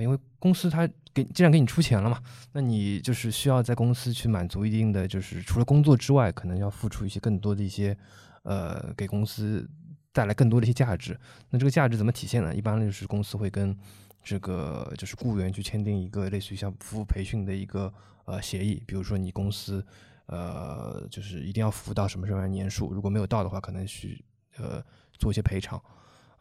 [0.00, 2.20] 因为公司他给既然给你出钱了嘛，
[2.52, 7.96] 那你就是需要在公司去满足一定的，就是除了工作之外，可能要付出一些更多的一些，
[8.42, 9.68] 呃，给公司
[10.12, 11.18] 带来更多的一些价值。
[11.50, 12.54] 那这个价值怎么体现呢？
[12.54, 13.76] 一般就是公司会跟
[14.22, 17.92] 这个就是雇员去签订一个类似于像服务培训的一个
[18.24, 19.84] 呃协议，比如说你公司
[20.26, 24.24] 呃就是一定要服务到什么什么年数，如果没有到的话，可能需
[24.56, 24.82] 呃
[25.18, 25.80] 做一些赔偿。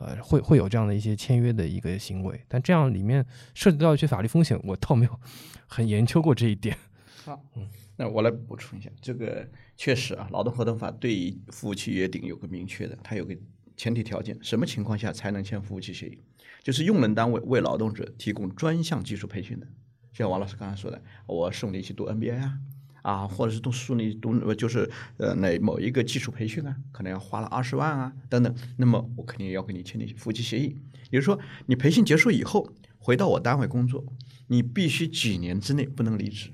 [0.03, 5.19] 呃，会会有这样的一些签约的一个行为，但这样里面涉及到一些法律风险，我倒没有
[5.65, 6.77] 很研究过这一点。
[7.23, 9.47] 好，嗯，那我来补充一下，这个
[9.77, 13.33] 确实啊，劳动合同法对于服务期约定有个明确的，它有个
[13.77, 16.19] 前提条件，什么情况下才能签服务期协议？
[16.61, 19.67] 就是用人单位为劳动者提供专项技术培训的，
[20.11, 22.59] 像王老师刚才说的，我送你去读 NBA 啊。
[23.03, 30.75] 啊，或者是读书你读就是呃那某一个技术培训啊，可能要花了二十万啊等等，那么我肯定要跟你签订夫妻协议，
[31.11, 34.03] 也就是说你培训结束以后回到我单位工作，
[34.47, 36.49] 你必须几年之内不能离职。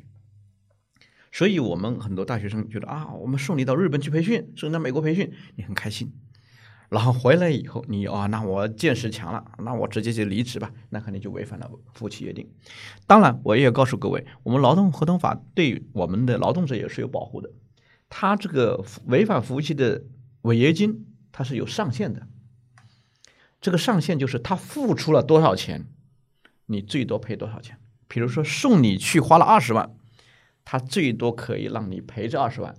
[1.32, 6.12] 所以我们很多大学生觉得啊，我们送你到日本去培训，送你到美国培训，你很开心。
[6.90, 12.50] 然后回来以后，你啊，那我见识强了，那我直接就离职吧，那肯定就违反了夫妻约定。
[13.06, 17.52] 当然，我也告诉各位，我们劳动合同法对我们的劳动者也是有保护的。
[18.10, 20.04] 他这个违反服务期的
[20.42, 22.28] 违约金，它是有上限的。
[23.62, 25.86] 这个上限就是他付出了多少钱，
[26.66, 27.78] 你最多赔多少钱。
[28.08, 29.96] 比如说送你去花了二十万，
[30.66, 32.74] 他最多可以让你赔这二十万。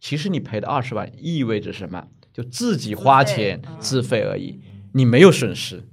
[0.00, 2.08] 其实你赔的二十万意味着什么？
[2.34, 4.60] 就自己花钱自费而已，
[4.92, 5.84] 你没有损失，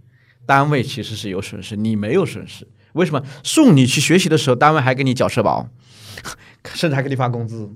[0.48, 2.68] 单位其实是有损失，你没有损失。
[2.94, 5.70] 为什么送你去学习的时候，单位还给你缴社保，
[6.74, 7.70] 甚至还给你发工资？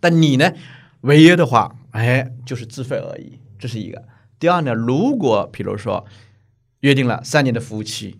[0.00, 0.50] 但你呢，
[1.02, 4.02] 违约的话，哎，就是自费而已，这是一个。
[4.38, 6.06] 第二呢，如果比如说
[6.80, 8.16] 约定了三年的服务期，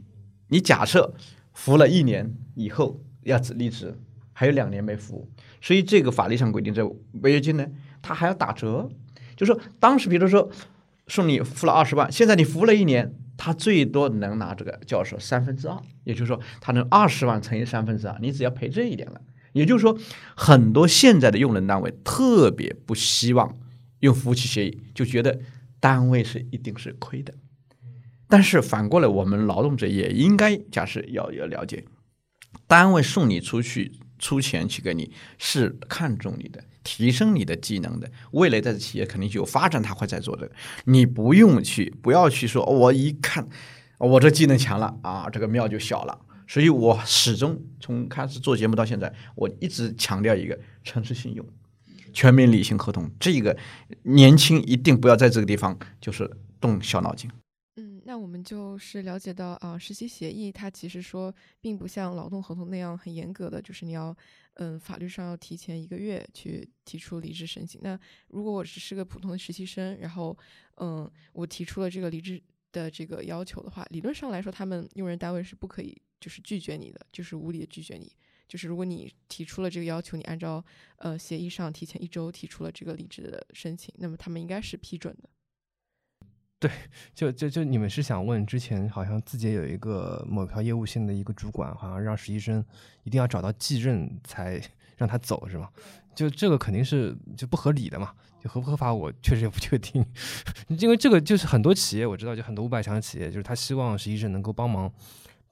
[0.48, 1.14] 你假设
[1.54, 3.98] 服了一年以后要离职，
[4.34, 5.26] 还有两年没服，
[5.62, 6.86] 所以这个法律上规定，这
[7.22, 7.66] 违约金呢，
[8.02, 8.90] 它还要打折。
[9.36, 10.50] 就是说，当时比如说
[11.06, 19.20] 送你付了二十万，现在你服了一年，他最多能拿这个叫说三分之二，也就是说，他能二十万乘以三分之二，你只要赔这一点了，
[19.52, 19.98] 也就是说，
[20.36, 23.58] 很多现在的用人单位特别不希望
[24.00, 25.40] 用服务器协议，就觉得
[25.80, 27.34] 单位是一定是亏的。
[28.26, 31.84] 但是反过来，我们劳动者也应该假设要要了解，
[32.66, 38.08] 单位送你出去出钱去给你，是看重你的，提升你的技能的。
[38.30, 40.48] 未来在企业肯定就有发展，他会在做的。
[40.84, 43.48] 你不用去，不要去说，我一看
[43.98, 46.20] 我这技能强了啊，这个庙就小了。
[46.46, 51.44] 所以我始终从开始做节目到现在，我一直强调一个诚实信用、
[52.12, 53.10] 全面理性合同。
[53.18, 53.56] 这个
[54.02, 56.30] 年轻一定不要在这个地方就是
[56.60, 57.30] 动小脑筋。
[58.04, 64.16] 那我们就是了解到啊，实习协议它其实说并不像劳动合同那样很严格的，就是你要
[64.54, 67.80] 嗯法律上要提前一个月去提出离职申请。
[67.82, 67.98] 那
[68.28, 70.36] 如果我只是个普通的实习生，然后
[70.76, 76.00] 嗯我提出了这个离职的这个要求的话，理论上来说，他们用人单位是不可以。
[76.20, 78.10] 就是拒绝你的，就是无理的拒绝你。
[78.48, 80.64] 就是如果你提出了这个要求，你按照
[80.96, 85.28] 呃协议上提前一周提出了这个离职的申请，那么他们应该是批准的。
[86.66, 86.70] 对，
[87.14, 92.64] 就就就你们是想问，之前好像字节有一个某条业务线的一个主管，好像让实习生
[93.02, 94.60] 一定要找到继任才
[94.96, 95.68] 让他走，是吗？
[96.14, 98.12] 就这个肯定是就不合理的嘛。
[98.42, 100.04] 就合不合法，我确实也不确定，
[100.80, 104.90] 因为这个就是很多企业我知道，就很多五百强企业，就是他希望实习生能够帮忙。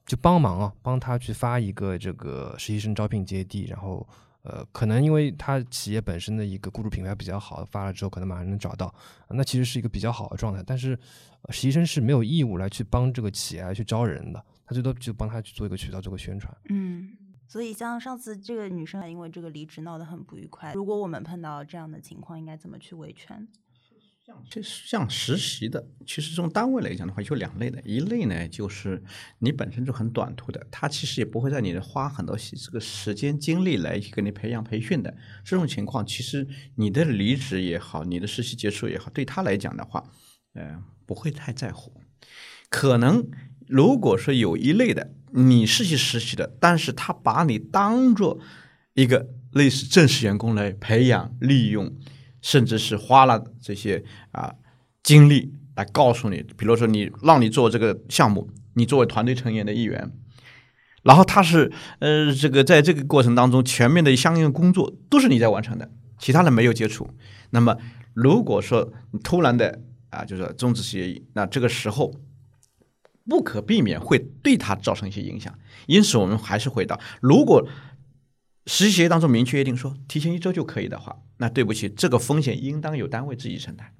[0.05, 4.05] 就帮忙啊，帮他去发一个这个实习生招聘接地，然后
[4.43, 8.93] 呃，可能因为他企业本身的一个雇主品牌比较好，发了之后可能马上能找到，
[9.29, 10.61] 那其实是一个比较好的状态。
[10.65, 10.97] 但是
[11.49, 16.53] 实习生是没有义务来去帮这个企业来去招人的，他最多就帮他去做一个渠道，做个宣传。
[16.69, 17.15] 嗯，
[17.47, 23.47] 所以像上次这个女生因为这个离职闹得很不愉快，如果我们碰到这样的情况，应该怎么去维权？
[24.49, 27.81] 其实像实习的，其实从单位来讲的话，有两类的。
[27.83, 29.03] 一类呢，就是
[29.39, 35.13] 你本身就很短途的，他其实也不会在你的花很多这个时间精力来给你培养培训的。
[35.43, 40.03] 这种情况，其实你的离职也好，你的实习结束也好，对他来讲的话，
[40.53, 41.91] 呃，不会太在乎。
[42.69, 43.27] 可能
[43.67, 48.39] 如果说有一类的，你是去实习的，但是他把你当做
[48.93, 51.97] 一个类似正式员工来培养利用。
[52.43, 54.53] 甚至是花了这些啊
[55.01, 60.11] 精力来告诉你，比如说你让你做这个项目，你作为团队成员的一员，
[61.01, 65.89] 然后他是呃这个在这个过程当中全面的相应工作都是你在完成的，
[66.19, 67.09] 其他人没有接触。
[67.49, 67.77] 那么
[68.13, 69.79] 如果说你突然的
[70.09, 72.13] 啊就是终止协议，那这个时候
[73.27, 75.57] 不可避免会对他造成一些影响。
[75.87, 77.65] 因此我们还是回到，如果
[78.65, 81.17] 实习协议当中明确约定说提前一周就可以的话。
[81.37, 83.93] 那对不起，这个风险应当由单位自己承担。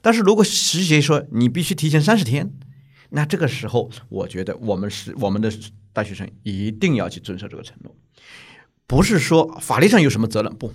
[0.00, 2.52] 但是如果实习协议说你必须提前三十天，
[3.10, 5.52] 那这个时候我觉得我们是我们的
[5.92, 7.94] 大学生一定要去遵守这个承诺，
[8.86, 10.72] 不是说法律上有什么责任不？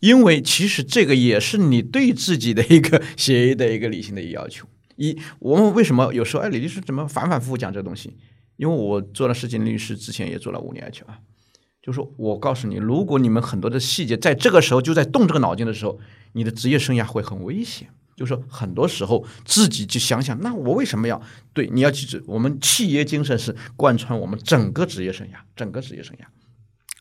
[0.00, 4.66] 因为其实这个也是你对自己的一个协议的一个理性的一个要求。
[4.96, 8.16] 一，我们为什么有时候哎，李律师怎么反反复复讲这东西？
[8.56, 11.18] 因为我做了十几年律师，之前也做了五年去啊。
[11.84, 16.00] 就是我告诉你，如果你们很多的细节在这个时候就在动这个脑筋的时候，
[16.32, 17.88] 你的职业生涯会很危险。
[18.16, 21.20] 就是说，很多时候自己去想想，那我为什么要
[21.52, 21.68] 对？
[21.72, 26.20] 你要记住，我们契约精神是贯穿我们整个职业生涯，整个职业生涯。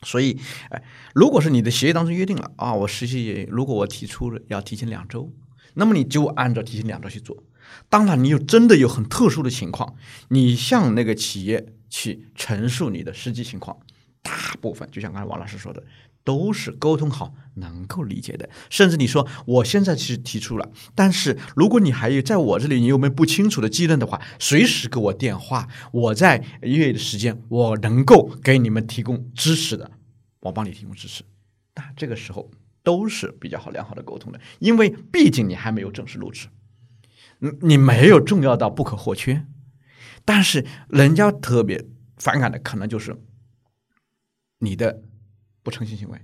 [0.01, 0.37] 所以，
[0.71, 0.83] 哎，
[1.13, 5.31] 如果是你的协议当中约定了啊，我实习如果我提出了要提前两周，
[5.75, 7.43] 那么你就按照提前两周去做。
[7.89, 9.95] 当然，你有真的有很特殊的情况，
[10.29, 13.77] 你向那个企业去陈述你的实际情况。
[14.23, 15.83] 大部分就像刚才王老师说的，
[16.23, 18.49] 都是沟通好、能够理解的。
[18.69, 29.91] 甚至你说我现在其实提出了，但是如果你还有在我这里你有没有不清楚的技能的话，随时给我电话，我在业余的时间我能够给你们提供支持的，
[30.39, 31.25] 我帮你提供支持。
[31.75, 32.49] 那这个时候
[32.81, 36.47] 都是比较好良好的沟通的，因为毕竟你还没有正式入职，
[37.41, 39.45] 嗯，你没有重要到不可或缺。
[40.23, 41.83] 但是人家特别
[42.15, 43.17] 反感的可能就是。
[44.63, 45.01] 你的
[45.61, 46.17] 不诚信行为，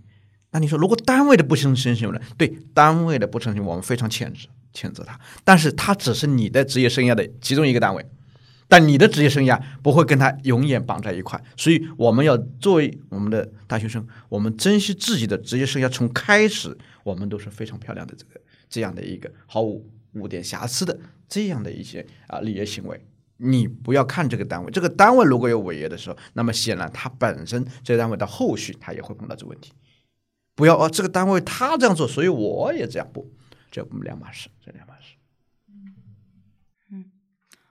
[0.52, 2.24] 那你说如果单位的不诚信行为呢？
[2.38, 5.20] 对单位的不诚信，我们非常谴责谴责他。
[5.44, 8.06] 但是他只是你的职业生涯的其中一个单位，
[8.70, 11.41] 但你的职业生涯不会跟他永远绑在一块。
[11.57, 18.40] 所以我们要作为我们的大学生，我们珍惜自己的职业生涯，从开始我们都是非常漂亮的这个
[18.70, 20.98] 这样的一个毫无污点瑕疵的
[21.28, 23.06] 这样的一些啊立业行为。
[23.40, 29.74] 你不要看这个单位，这个单位如果有违约的时候，那么显然它本身这个单位的后续它也会碰到这个问题。
[30.56, 33.32] 不要哦，这个单位他这样做，所以我也这样不，
[33.72, 35.16] 这两码事，这两码事。
[36.91, 37.10] 嗯，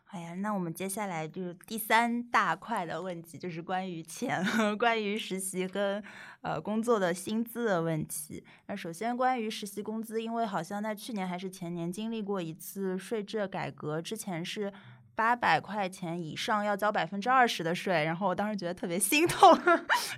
[0.06, 6.02] 哎呀，那我们接下来就是第三大块的问题，就是关于钱和、关于实习跟
[6.40, 8.42] 呃工作的薪资的问题。
[8.68, 14.72] 那首先关于实习工资，因为好像在去年还是前年经历过一次税制改革，之前是
[15.18, 19.52] 八百块钱以上要交百分之二十的税，然后我当时觉得特别心痛。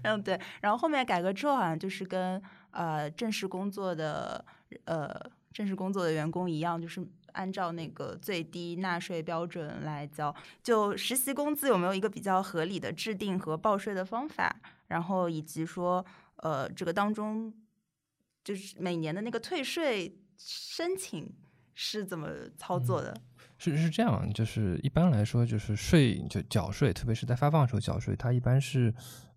[0.02, 2.40] 嗯，对，然后后面改革之后，好像就是跟
[2.72, 4.44] 呃正式工作的
[4.84, 5.08] 呃
[5.54, 7.02] 正式工作的员工一样，就是。
[7.32, 14.52] 按照那个最低纳税标准来交，就实习工资有没有一个比较合理的制定和报税的方法？
[14.88, 16.04] 然后以及说，
[16.38, 17.54] 呃，这个当中
[18.42, 21.32] 就是每年的那个退税申请
[21.72, 22.28] 是怎么
[22.58, 23.14] 操作的？
[23.60, 28.92] 是是这样，就是一般来说，就是税就缴税，特别是在发放的时候缴税，它一般是。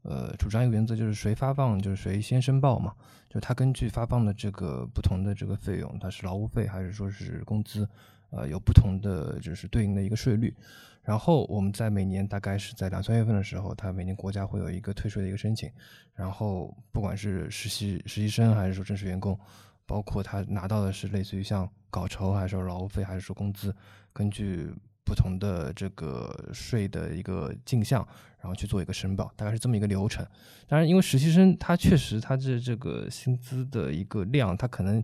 [0.05, 2.93] 呃，主张一个原则就是谁发放就是谁先申报嘛，
[3.29, 7.87] 就它根据发放的这个不同的这个费用，它是劳务费还是说是工资，
[8.29, 10.53] 呃，有不同的就是对应的一个税率。
[11.03, 15.71] 然后我们在每年大概是在两三月份的时候，他每年国家会有一个退税的一个申请，
[16.13, 19.39] 然后不管是实习实习生还是说正式员工，
[19.85, 23.73] 包括他拿到的是类似于像稿酬还是说劳务费还是说工资，
[24.13, 24.73] 根据。
[25.05, 28.07] 不同的这个税的一个进项，
[28.39, 30.25] 然后去做一个申报，大概是这么一个流程。
[30.65, 35.03] 当然，因为实习生他确实他这这个薪资的一个量，他可能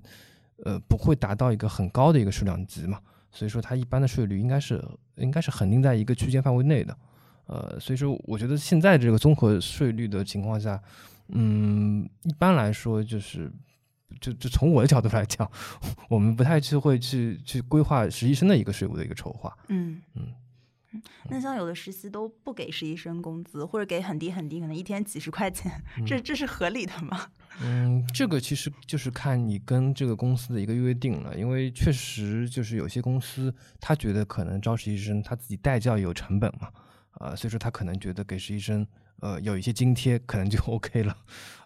[0.63, 2.97] 呃不会达到一个很高的一个数量级嘛，
[3.29, 4.81] 所以说他一般的税率应该是
[5.17, 6.97] 应该是恒定在一个区间范围内的。
[7.47, 10.81] 呃，所以说我觉得现在这个综合税率的情况下，
[11.27, 13.51] 嗯，一般来说就是。
[14.19, 15.49] 就就从我的角度来讲，
[16.09, 19.57] 我们不太去会去去规划实习生的一个税务的一个筹划。
[19.67, 20.33] 嗯嗯
[21.29, 25.71] 那像有的实习都不给实习生工资，或者给很低很低，可能一天几十块钱，
[26.03, 27.27] 这这是合理的吗？
[27.61, 36.69] 嗯，这个其实就是看你跟这个公司的一个约定了，因为确实就是有些公司他觉得可能招实习生他自己带教有成本嘛，
[37.11, 38.85] 啊，所以说他可能觉得给实习生。
[39.21, 41.15] 呃，有一些津贴可能就 OK 了，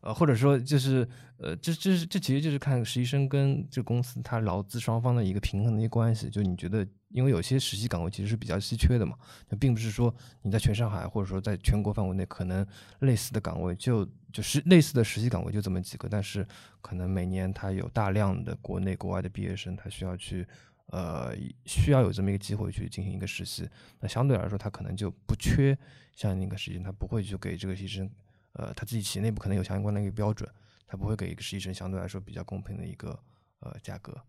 [0.02, 1.08] 呃，或者说就是，
[1.38, 6.30] 呃，这这是这其实就是看实习生跟这公司他劳资双方的一个平衡的一个关系。
[6.30, 9.16] 就你觉得，因为有些实习岗位其实是比较稀缺的嘛，
[9.50, 12.66] 那并不是说你在全上海或者说在全国范围内可能
[13.00, 16.48] 类似的岗位就就是类似的实习岗位就这么几个，但是
[16.82, 20.48] 可能每年他有大量的国内国外的毕业生，他需要去。
[20.94, 23.68] 呃，需要有这么一个机会去进行一个实习，
[24.00, 25.76] 那相对来说，他可能就不缺
[26.16, 28.08] 像那个实习生，他不会去给这个实习生，
[28.52, 30.48] 呃，他自己企业内部可能有相关的一个标准，
[30.86, 33.20] 他不会给一个实习生相对来说比较公平的一个
[33.62, 34.24] 呃价格。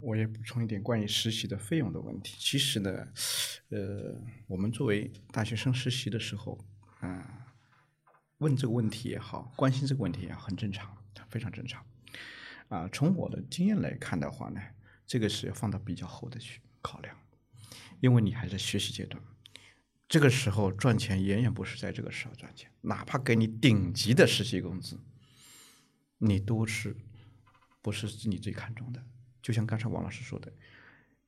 [0.00, 2.34] 我也补充一点关于实习的费用的问题。
[2.38, 3.06] 其实呢，
[3.68, 6.58] 呃，我们作为大学生实习的时候，
[7.00, 7.52] 啊，
[8.38, 10.96] 问这个问题也好，关心这个问题也，很正常，
[11.28, 11.84] 非常正常。
[12.68, 14.58] 啊，从我的经验来看的话呢。
[15.06, 17.16] 这个是要放到比较后的去考量，
[18.00, 19.22] 因为你还在学习阶段，
[20.08, 24.98] 这个时候赚钱远远不是在这个时候赚钱，哪怕给你顶级的实习工资，
[26.18, 26.96] 你都是
[27.80, 29.00] 不是你最看重的。
[29.40, 30.52] 就像刚才王老师说的，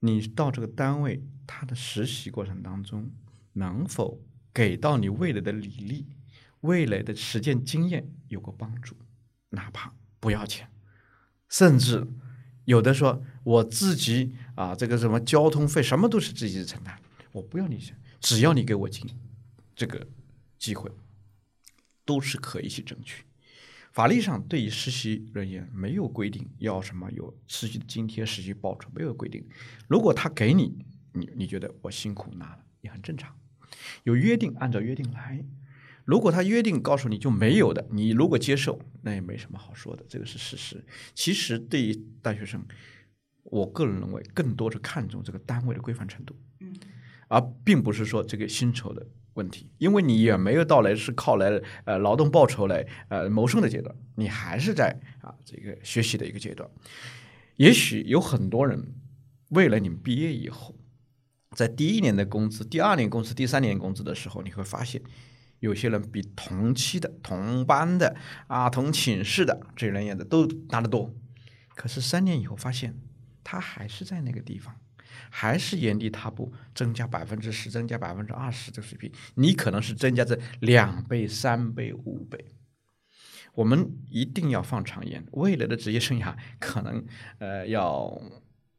[0.01, 3.13] 你到这个单位，他的实习过程当中
[3.53, 4.21] 能否
[4.53, 6.09] 给到你未来的履历、
[6.63, 8.97] 未来的实践经验有个帮助，
[9.51, 10.69] 哪怕不要钱，
[11.49, 12.05] 甚至。
[12.69, 16.95] 有的说我自己啊，这个什么交通费什么都是自己承担，
[17.33, 19.03] 我不要你钱，只要你给我进
[19.75, 20.07] 这个
[20.59, 20.91] 机会，
[22.05, 23.25] 都是可以去争取。
[23.91, 29.43] 法律上对于实习人员没有规定要什么有实习津贴、实习报酬，没有规定。
[29.89, 30.85] 如果他给你，
[31.15, 33.35] 你你觉得我辛苦拿了也很正常，
[34.03, 35.43] 有约定按照约定来。
[36.09, 40.83] 如果他约定告诉你就没有的，你如果接受，那也没什么好说的，这个是事实。
[41.13, 42.65] 其实对于大学生，
[43.43, 46.75] 我个人认为更多是看重这个单位的规范程度，嗯，
[47.29, 56.67] 而并不是说这个薪酬的问题，因为你也没有到来是靠来呃劳动报酬来呃谋生的阶段，你还是在啊这个学习的一个阶段。
[57.57, 58.95] 也许有很多人
[59.51, 60.75] 为了你们毕业以后，
[61.55, 65.03] 在第一年的工资、第二年工资、第三年工资的时候，你会发现。
[65.61, 68.15] 有些人比同期的、同班的、
[68.47, 71.15] 啊同寝室的这人员的都拿得多，
[71.75, 72.95] 可是三年以后发现，
[73.43, 74.77] 他还是在那个地方，
[75.31, 82.45] 还是原地踏步，增加百分之十、增加百分之二十的水平，你可能是增加这两倍、三倍、五倍。
[83.55, 87.05] 我们一定要放长眼，未来的职业生涯可能
[87.39, 88.21] 呃要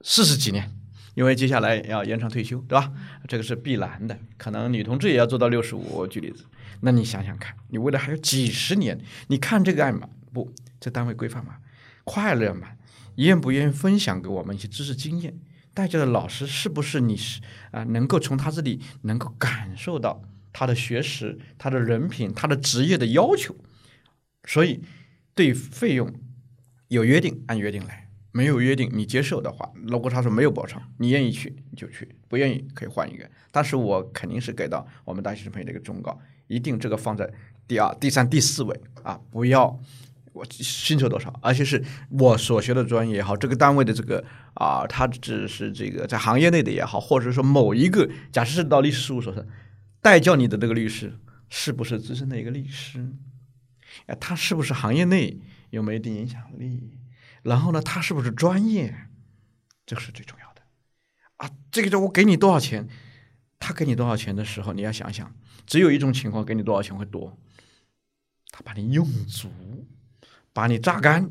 [0.01, 0.73] 四十几年。
[1.15, 2.93] 因为接下来要延长退休，对吧？
[3.27, 6.07] 这个是必然的，可能女同志也要做到六十五。
[6.07, 6.45] 举例子，
[6.81, 10.09] 那你想想看，你未来还有几十年，你看这个爱吗？
[10.33, 11.57] 不，这单位规范吗？
[12.03, 12.69] 快乐吗？
[13.15, 15.39] 愿不愿意分享给我们一些知识经验？
[15.73, 17.41] 带教的老师是不是你是
[17.71, 20.21] 啊、能够从他这里能够感受到
[20.51, 23.55] 他的学识、他的人品、他的职业的要求。
[24.45, 24.81] 所以
[25.35, 26.13] 对费用
[26.87, 28.07] 有约定，按约定来。
[28.31, 33.29] 没有约定，你接受的话，如果他说没有补偿，你愿意去你就去，不愿意可以换一个。
[33.51, 36.19] 但是我肯定是给到我们大学生朋友的一个忠告，
[36.49, 37.31] 一定这个放在
[37.65, 39.79] 第二、第三、第四位啊，不要
[40.33, 44.21] 我薪酬多少，而且是我所学的专业也好，这个单位的这个
[44.55, 49.45] 啊，他只是这个在行业内的也好，或者说某一个，假设是到律师事务所上
[50.01, 51.17] 代教你的这个律师
[51.49, 52.99] 是不是资深的一个律师？
[54.07, 55.39] 啊，他是不是行业内
[55.69, 56.97] 有没有一定影响力？
[57.43, 59.07] 然后呢，他是不是专业？
[59.85, 60.61] 这个是最重要的
[61.37, 61.49] 啊！
[61.71, 62.87] 这个就我给你多少钱，
[63.57, 65.33] 他给你多少钱的时候，你要想想，
[65.69, 67.37] 只有一种情况给你多少钱会多，
[68.49, 69.47] 他把你用足，
[70.51, 71.29] 把你榨干。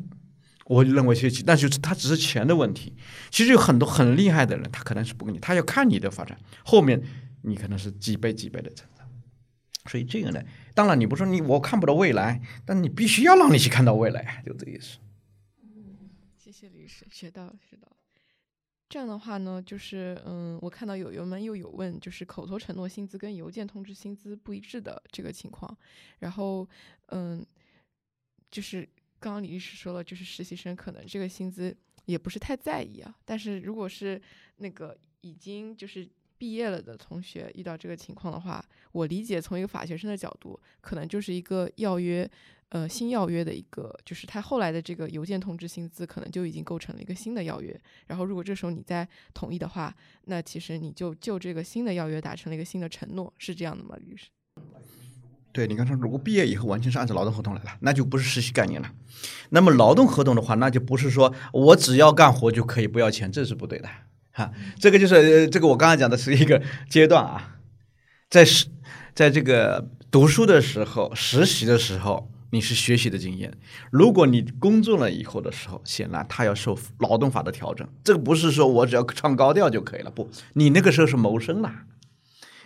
[0.67, 2.95] 我认为是，那就是他只是钱的问题。
[3.31, 7.03] 其实有很多很厉害的人，他可能是不给你，他要看你的发展，后面
[7.43, 9.11] 你可能是几倍几倍的成长。
[9.91, 10.41] 所以这个呢，
[10.73, 14.99] 当然你不说你我看不到未来，但你必须要让你去看到未来，就这意思。
[16.37, 17.98] 谢谢律师，学到了，学到了。
[18.89, 25.77] 这样的话呢，就是嗯，我看到友友们又有问，就是口头承诺薪资跟邮件通知薪资不一致的这个情况。
[26.21, 26.67] 然后
[27.09, 27.45] 嗯，
[28.51, 28.89] 就是
[29.21, 33.15] 刚刚李律师说了，就是实习生可能这个薪资也不是太在意啊。
[33.27, 34.21] 但是如果是
[34.57, 36.09] 那个已经就是
[36.39, 42.31] 毕业了的同学遇到这个情况的话，我理解从一个法学生的角度，可能就是一个要约。
[42.71, 47.75] 呃，新要约的一个，就是他后来的这个邮件通知薪资，可能就已经构成了一个新的要约。
[48.09, 49.97] 然后，如果这时候你再同意的话，
[50.27, 54.27] 那其实你就就这个新的要约达成了一个新的承诺，是这样的吗，律师？
[55.51, 58.93] 对你刚才如果毕业以后完全是按照劳动合同来了，那就不是实习概念了。
[59.49, 63.89] 那么劳动合同的话，那就不是说我只要干活就可以不要钱，这是不对的
[64.39, 64.53] 哈。
[64.79, 67.57] 这个就是这个我刚才讲的是一个阶段啊，
[68.31, 68.67] 在实
[69.15, 72.31] 在这个读书的时候、实习的时候。
[72.51, 73.53] 你是学习的经验，
[73.91, 77.87] 如果你工作了以后的时候，显然他要受劳动法的调整。
[78.03, 81.85] 这个不是说我只要唱高调就可以了，不，你那个时候是谋生啦，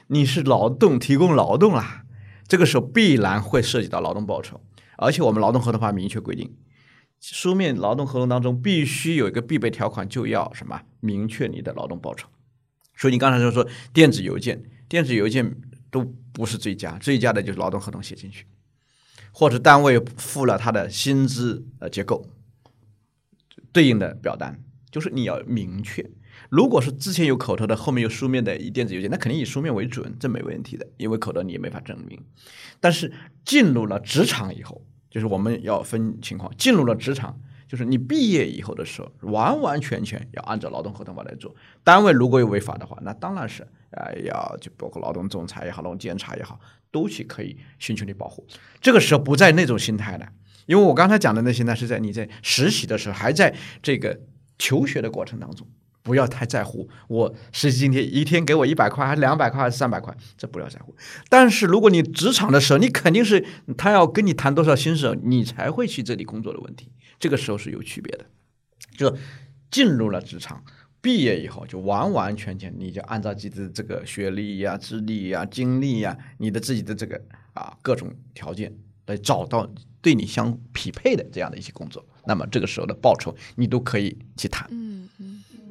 [0.07, 2.05] 你是劳动提供劳动啦，
[2.47, 4.61] 这个时候必然会涉及到劳动报酬。
[4.99, 6.55] 而且我们劳动合同法明确规定，
[7.23, 12.29] 书面劳动合同当中必须有一个必备条款，就要什么明确你的劳动报酬。
[12.97, 15.57] 所以你刚才就说电子邮件，电子邮件
[15.91, 18.47] 都不是最佳，最佳的就是劳动合同写进去。
[19.31, 22.27] 或者单位付了他的薪资呃结构
[23.73, 26.11] 对应的表单，就是你要明确。
[26.51, 32.21] 如果是之前有口头的，后面有书面的以电子邮件，那肯定以书面为准，这没问题的，因为口头你也没法证明。
[32.81, 33.13] 但是
[33.45, 36.53] 进入了职场以后，就是我们要分情况。
[36.57, 41.55] 进入了职场，就是你毕业以后的时候，完完全全要按照劳动合同法来做。
[41.85, 43.63] 单位如果有违法的话，那当然是
[43.93, 46.59] 啊，要就包括劳动仲裁也好，劳动监察也好。
[46.91, 48.47] 都去可以寻求你保护，
[48.83, 50.29] 这个时候不在那种心态了，
[50.67, 54.21] 因为我刚才讲的那些呢是在你在实习的时候，还在这个
[54.59, 55.67] 求学的过程当中，
[56.03, 60.95] 不要太在乎我实习津贴一天给我一百块还是两百块还是三百块，这不要在乎。
[61.29, 63.45] 但是如果你职场的时候，你肯定是
[63.77, 68.27] 他要跟你谈多少薪水，你才会去这里工作的问题，这个时候是有区别的。
[68.97, 69.17] 就
[69.71, 70.63] 进入了职场。
[71.01, 77.21] 毕业以后就完完全全，你就按照自己的这个学历呀、资历呀、经历呀，你的自己的这个
[77.55, 78.73] 啊各种条件
[79.07, 79.69] 来找到
[80.01, 82.07] 对你相匹配的这样的一些工作。
[82.25, 84.69] 那么这个时候的报酬，你都可以去谈。
[84.71, 84.92] 嗯。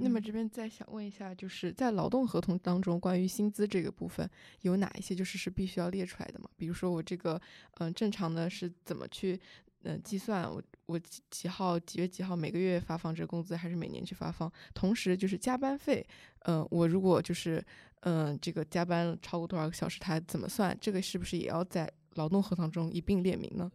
[0.02, 4.30] 那么这边再想问一下，就是在劳动合同当中，关于薪资这个部分，
[4.62, 6.50] 有哪一些就是是必须要列出来的吗？
[6.58, 7.40] 比如说我这个
[7.80, 9.40] 嗯正常的是怎么去？
[9.84, 14.52] 嗯，计算我我几几号几月几号每个月发放这个工资，还是每年去发放？
[14.76, 16.06] 同时就是加班费，
[16.44, 17.66] 嗯，我如果就是
[18.02, 20.78] 嗯这个加班超过多少个小时，它怎么算？
[20.80, 23.72] 这个是不是也要在劳动合同中一并列明呢？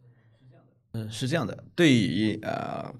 [0.92, 1.64] 嗯，是这样的。
[1.74, 2.94] 对于呃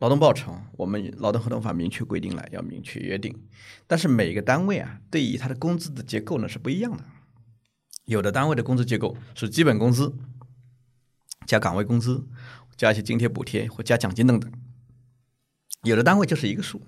[0.00, 3.34] 劳动报酬，我们劳动合同法明确规定了要明确约定，
[3.86, 7.04] 但是每个单位啊，对于他的工资的结构呢是不一样的。
[8.06, 10.14] 有的单位的工资结构是基本工资
[11.46, 12.26] 加岗位工资。
[12.76, 14.50] 加一些津贴补贴或加奖金等等，
[15.82, 16.80] 有的单位就是一个数。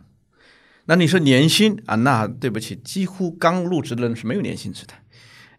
[0.87, 1.97] 那你说年薪啊？
[1.97, 4.95] 那对不起，几乎刚入职的人是没有年薪制的。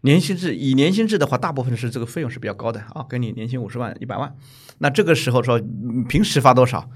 [0.00, 4.34] 年薪制以年薪制的话，大部分是这个费用是比较高的啊，给你年薪五十万、一百万。
[4.78, 5.60] 那这个时候说
[6.08, 6.90] 平时发多少？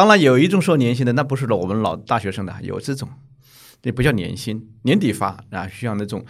[0.00, 3.06] 当然有一种说年薪的，那不是我们老大学生的，有这种，
[3.82, 6.24] 也不叫年薪，年底发啊，需要那种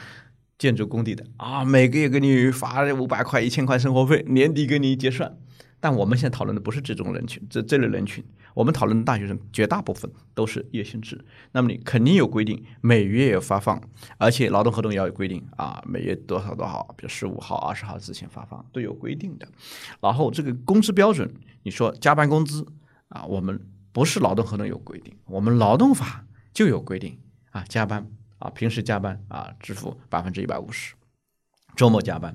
[0.59, 5.39] 建筑工地的啊，每个月给你发五百块、一千块生活费，年底给你结算。
[5.79, 8.25] 但我们现在讨论的不是这种人群，这这类人群，
[8.55, 11.25] 我们讨论的大学生绝大部分都是月薪制。
[11.53, 13.81] 那么你肯定有规定，每月有发放，
[14.19, 19.47] 而且劳动合同也要有规定啊，每月多少多少，比如十五号、二十号之前发放都有规定的。
[20.01, 21.33] 然后这个工资标准，
[21.63, 22.67] 你说加班工资
[23.11, 27.21] 啊，我们不是劳动合同有规定，我们劳动法就有规定
[27.51, 30.95] 啊，加班啊，平时加班啊，支付百分之一百五十，
[31.77, 32.35] 周末加班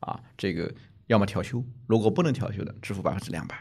[0.00, 0.74] 啊，这个。
[1.06, 3.54] 要么调休，如果不能调休的，支付百分之两百；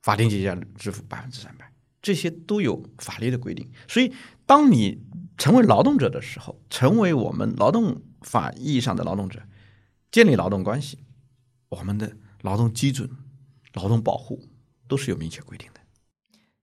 [0.00, 3.68] 法定节假日支付百分之三百，这些都有法律的规定。
[3.88, 4.14] 所以，
[4.46, 5.04] 当你
[5.36, 9.42] 成为劳动者的时候，成为我们劳动法意义上的劳动者，
[10.12, 11.00] 建立劳动关系，
[11.68, 13.10] 我们的劳动基准、
[13.72, 14.40] 劳动保护
[14.92, 15.80] 都是有明确规定的。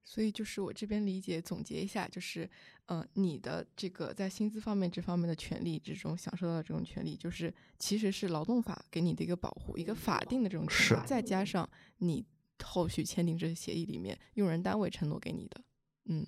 [0.04, 2.48] 所以就是我这边理解总结一下，就是，
[2.86, 12.24] 呃，你的这个在薪资方面这方面的权利，之中享受到的这种权利，就是其实是劳动法给你的一个保护，一个法定的这种权利，再加上你
[12.64, 15.62] 后续签订这些协议里面用人单位承诺给你的，
[16.06, 16.28] 嗯，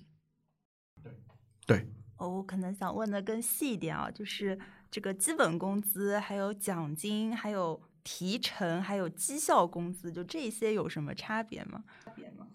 [1.02, 1.12] 对，
[1.66, 1.86] 对。
[2.16, 4.58] 哦，我可能想问的更细一点啊，就是
[4.90, 11.84] 这个基本工资、还有奖金、还有提成、还有绩效工资，就这些有什么差别吗？
[12.04, 12.46] 差别吗？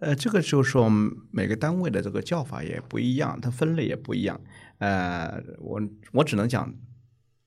[0.00, 0.90] 呃，这个就是说
[1.30, 4.40] 每个单位的这个叫法也不一样，它分类也不一样。
[4.78, 5.80] 呃，我
[6.12, 6.74] 我只能讲，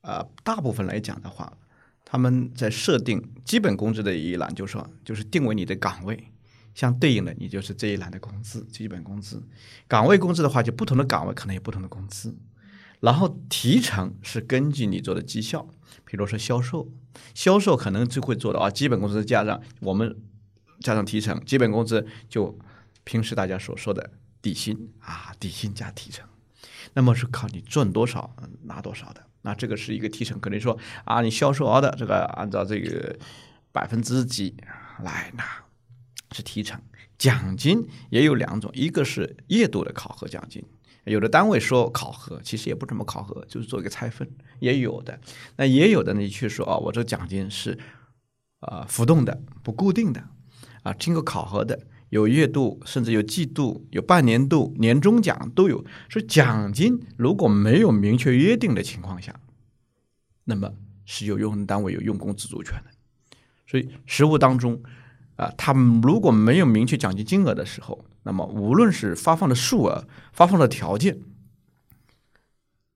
[0.02, 1.58] 呃，大部分来讲的话，
[2.06, 6.32] 他们在设定基本工资的一栏，就是说就是定为你的岗位，
[6.76, 9.42] 相对应的你就是这一栏的工资，基本工资。
[9.88, 12.38] 岗位工资的话，就不同的岗位可能有不同的工资。
[13.06, 15.68] 然后提成是根据你做的绩效，
[16.04, 16.92] 比如说销售，
[17.34, 20.16] 销售可能就会做到啊，基本工资加上我们。
[20.82, 22.60] 加上提成，基本工资就
[23.06, 24.12] 平时大家所说的
[24.42, 26.28] 底薪啊，底薪加提成，
[26.94, 29.26] 那么是靠你赚多少拿多少的。
[29.44, 33.18] 那这个是一个提成，可能说啊，你销售额的这个按照这个
[33.72, 34.54] 百分之几
[35.02, 35.46] 来拿
[36.34, 36.80] 是提成。
[37.18, 40.62] 奖金也有两种，一个是月度的考核奖金，
[41.06, 44.28] 有的单位说考核，其实也不怎么考核，就是做一个拆分，
[44.60, 45.20] 也有的。
[45.58, 47.78] 那也有的呢，去说啊，我这奖金是
[48.60, 50.24] 啊浮动的，不固定的。
[50.84, 51.80] 啊，经过考核的
[52.10, 55.84] 有月度，甚至有季度、有半年度、年终奖都有。
[56.10, 59.40] 说奖金如果没有明确约定的情况下，
[60.44, 60.74] 那么
[61.06, 62.92] 是有用人单位有用工自主权的。
[63.68, 64.82] 所以实务当中，
[65.36, 71.22] 啊，他们如果没有明确奖金金额的时候，那么无论是发放的数额、发放的条件，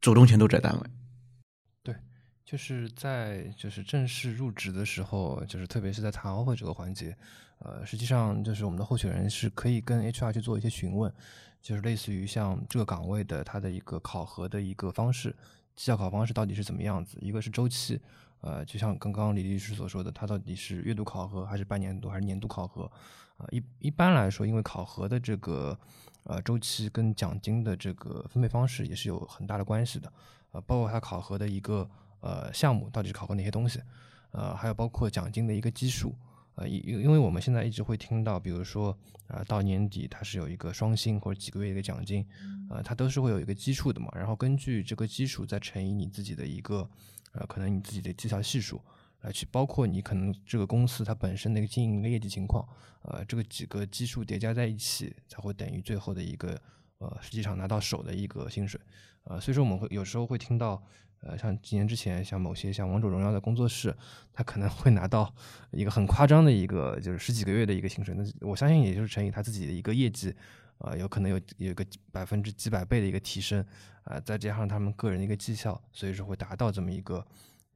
[0.01, 0.89] 主动权都在单位。
[1.83, 1.95] 对，
[2.43, 7.15] 就是在就是正式入职的时候，就是特别是在谈 offer 这个环节。
[7.59, 11.13] 呃，实际上就是我们的候选人是可以跟 HR 去做一些询问，
[11.61, 15.29] 就是类似于像这个岗位的它的一个考核的一个方式，
[15.75, 17.19] 绩效考核方式到底是怎么样子？
[17.21, 18.01] 一个是周期，
[18.41, 22.91] 呃，就像刚刚李律师所说的，它到底是月度考核还是半年度还是年度考核？
[23.39, 25.75] 啊，一一般来说，因为考核的这个
[26.25, 30.13] 呃周期跟奖金的这个分配方式也是有很大的关系的，
[30.51, 31.89] 呃，包括它考核的一个
[32.19, 33.81] 呃项目到底是考核哪些东西，
[34.31, 36.13] 呃，还有包括奖金的一个基数。
[36.55, 38.93] 呃，因因为我们现在一直会听到，比如说，
[39.27, 42.27] 啊，到年底它是有一个双薪或者几个月一个奖金，
[42.69, 46.89] 呃，它都是会有一个基数的嘛，然后根据这个基数再乘以你自己的一个，
[47.31, 48.81] 呃，可能你自己的绩效系数
[49.21, 52.67] 来去，包括你可能这个公司它本身的一个经营的业绩情况，
[53.03, 56.59] 呃，这个几个基数叠加在一起，才会等于最后的一个，
[56.99, 58.79] 呃，实际上拿到手的一个薪水，
[59.23, 60.81] 呃，所以说我们会有时候会听到。
[61.21, 63.93] 呃，像几年之前，像某些像王者荣耀的工作室，
[64.31, 65.35] 他可能会拿到
[65.71, 68.15] 一个很夸张的一个，就是十几个月的一个薪水。
[68.15, 70.33] 那我相信，也就是乘以他自己的一个业绩，
[70.77, 73.61] 啊，有可能有有个百分之几百倍的一个提升，
[74.03, 77.27] 啊，再加上他们个人的一个绩效，所以说会达到这么一个，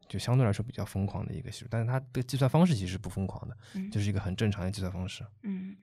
[0.07, 1.67] 就相对来说比较疯狂的一个系数。
[1.69, 3.57] 但是它的计算方式其实不疯狂的，
[3.91, 5.25] 就是一个很正常的计算方式。
[5.43, 5.75] 嗯。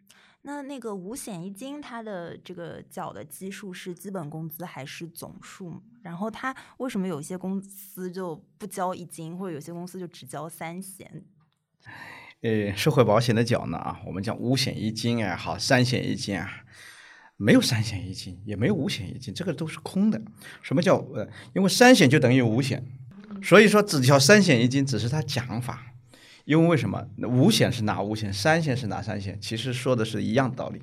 [0.42, 5.82] 那那个五险一金，它的这个缴的基数是基本工资还是总数？
[6.00, 11.26] 然后它为什么有些公司就不交一金，或者有些公司就只交三险？
[12.40, 16.64] 呃，社会保险的缴呢啊，我们讲五险一金啊，好，三险一金啊，
[17.36, 20.18] 没有三险一金，也没有五险一金，这个都是空的。
[20.62, 21.28] 什么叫呃？
[21.54, 22.82] 因为三险就等于五险，
[23.42, 25.86] 所以说只交三险一金，只是它讲法。
[26.46, 29.38] 因为为什么五险是哪五险，三险是哪三险？
[29.40, 30.82] 其实说的是一样的道理。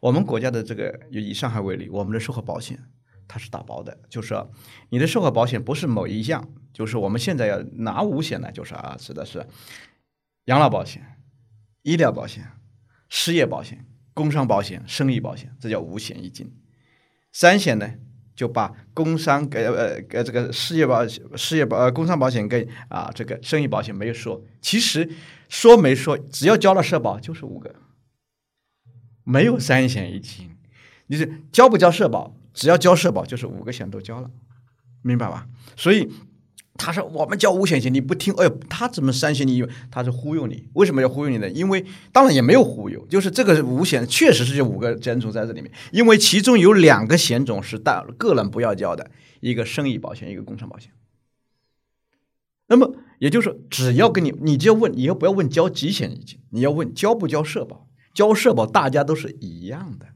[0.00, 2.78] 我们国家的这个，以上海为例，我们的社会保险
[3.26, 4.34] 它是打包的，就是
[4.90, 9.46] 你的社会保险不是某一项，就是我们现在要拿五险呢，就是啊，指的是
[10.46, 11.16] 养老保险、
[11.82, 12.44] 医疗保险、
[13.08, 16.52] 失业保险、工伤保险、生育保险，这叫五险一金。
[17.32, 17.94] 三险呢，
[18.34, 21.06] 就把工伤给呃给这个失业保
[21.36, 25.08] 失业保呃工伤保险跟啊这个生育保险没有说，其实
[25.48, 27.74] 说没说，只要交了社保就是五个，
[29.24, 30.56] 没有三险一金，
[31.06, 34.30] 你是交不交社保，只要交社保就是五个险都交了，
[35.02, 35.46] 明白吧？
[35.76, 36.10] 所以。
[36.74, 39.46] 他说：“我们交五险一金，你不听，哎呦，他怎么三险？
[39.46, 40.68] 你以为他是忽悠你？
[40.72, 41.48] 为什么要忽悠你呢？
[41.50, 50.90] 因为当然也没有忽悠，就是这个五险确实是有五个险种在这里面，因为其中有两个险种是大个人不要交的，一个生意保险，一个工伤保险。
[52.68, 56.38] 那么也就是说，只要跟你，你就要问，你要不要问交几险一金？
[56.50, 57.86] 你要问交不交社保？
[58.14, 60.06] 交社保大家都是一样的，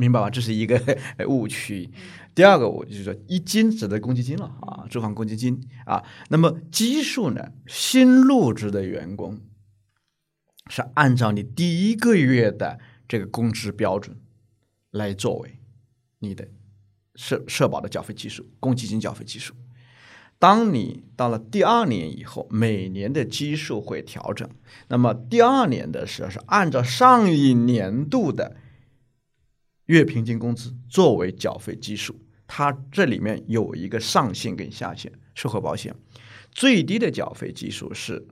[0.00, 0.30] 明白吧？
[0.30, 0.80] 这是一个
[1.28, 1.90] 误区。”
[2.34, 6.02] 第二个，我就是说，一金指的公积金了啊，住房公积金啊。
[6.28, 7.52] 那么基数呢？
[7.66, 9.40] 新入职的员工
[10.68, 12.78] 是按照你第一个月的
[13.08, 14.16] 这个工资标准
[14.92, 15.58] 来作为
[16.20, 16.48] 你的
[17.16, 19.52] 社社保的缴费基数，公积金缴费基数。
[20.38, 24.48] 当你到了第二年以后，每年的基数会调整。
[24.88, 28.56] 那么第二年的时候是按照上一年度的。
[29.90, 32.14] 月平均工资作为缴费基数，
[32.46, 35.12] 它这里面有一个上限跟下限。
[35.34, 35.92] 社会保险
[36.52, 38.28] 最低的缴费基数是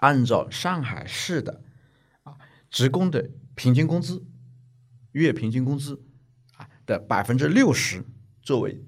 [0.00, 1.62] 按照上海市的
[2.24, 2.36] 啊
[2.68, 4.22] 职工的平均工资
[5.12, 6.02] 月平均工资
[6.56, 8.04] 啊的百分之六十
[8.42, 8.78] 作为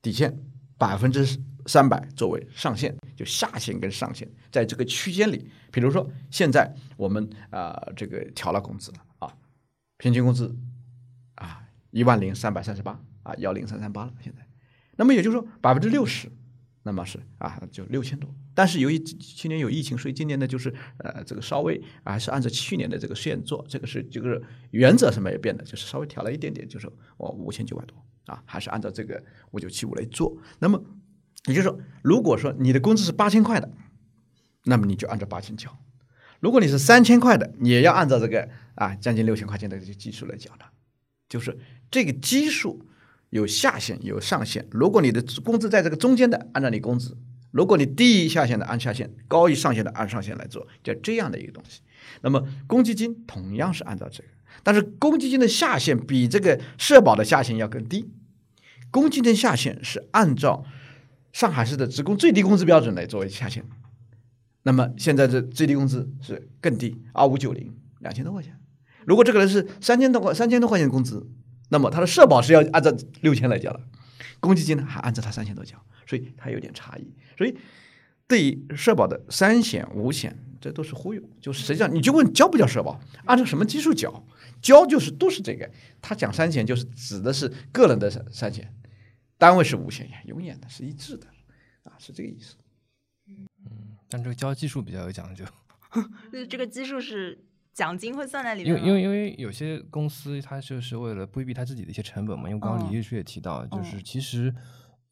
[0.00, 0.38] 底线，
[0.78, 1.26] 百分之
[1.66, 5.50] 三百作为上限，就下限跟上限在这个区间里。
[5.72, 9.34] 比如说现在我们啊这个调了工资了啊，
[9.98, 10.54] 平均工资。
[11.96, 14.12] 一万零三百三十八啊，幺零三三八了。
[14.20, 14.46] 现在，
[14.96, 16.30] 那么也就是说百分之六十，
[16.82, 18.28] 那么是啊，就六千多。
[18.54, 20.68] 但是由于去年有疫情，所以今年呢就是
[20.98, 24.42] 呃这个稍微还是按照去年的这个线做，这个是这个
[24.72, 26.86] 原则是没有变的，就是稍微调了一点点，就是
[27.16, 27.96] 我五千九百多
[28.26, 30.36] 啊，还是按照这个五九七五来做。
[30.58, 30.78] 那么
[31.46, 33.70] 也就是说，如果说你的工资是八千块的，
[34.64, 35.70] 那么你就按照八千交；
[36.40, 40.66] 如果你是三千块的，也要按照这个啊将近六千块钱的这个基数来缴的，
[41.26, 41.58] 就是。
[41.90, 42.84] 这个基数
[43.30, 47.14] 有下限有上限，如果你的工资在这个中间的，按照你工资；
[47.50, 51.80] 如果你低于下限的，按下限；高于上限的，按上限来做，就这样的一个东西。
[52.22, 54.28] 那么公积金同样是按照这个，
[54.62, 58.08] 但是公积金的下限比这个社保的下限要更低。
[58.90, 60.64] 公积金下限是按照
[61.32, 63.64] 上海市的职工最低工资标准来作为下限。
[64.62, 68.58] 那么现在这最低工资是更低，二五九零，两千多块钱。
[69.04, 71.26] 如果这个人是三千多块三千多块钱工资。
[71.68, 73.80] 那么他的社保是要按照六千来交的，
[74.38, 75.76] 公积金呢还按照他三千多交，
[76.06, 77.12] 所以它有点差异。
[77.36, 77.58] 所以
[78.28, 81.22] 对于社保的三险五险，这都是忽悠。
[81.40, 84.24] 就实际上你就问交不交社保，按照什么基数缴？
[84.62, 85.68] 交就是都是这个。
[86.00, 88.72] 他讲三险就是指的是个人的三三险，
[89.36, 91.26] 单位是五险呀，永远的是一致的，
[91.82, 92.54] 啊，是这个意思。
[93.26, 93.46] 嗯，
[94.08, 95.44] 但这个交基数比较有讲究。
[96.30, 97.44] 那这个基数是？
[97.76, 102.48] 奖金会算在里面，因为因为因为有些公司它就是为了规避它自己的一些成本嘛。
[102.48, 104.52] 因为刚刚李律师也提到，就是其实，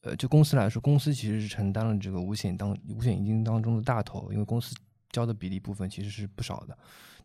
[0.01, 4.74] 呃，就公司来说，公司其实是承担了这个五险当五险一金当中的大头，因为公司
[5.11, 6.74] 交的比例部分其实是不少的。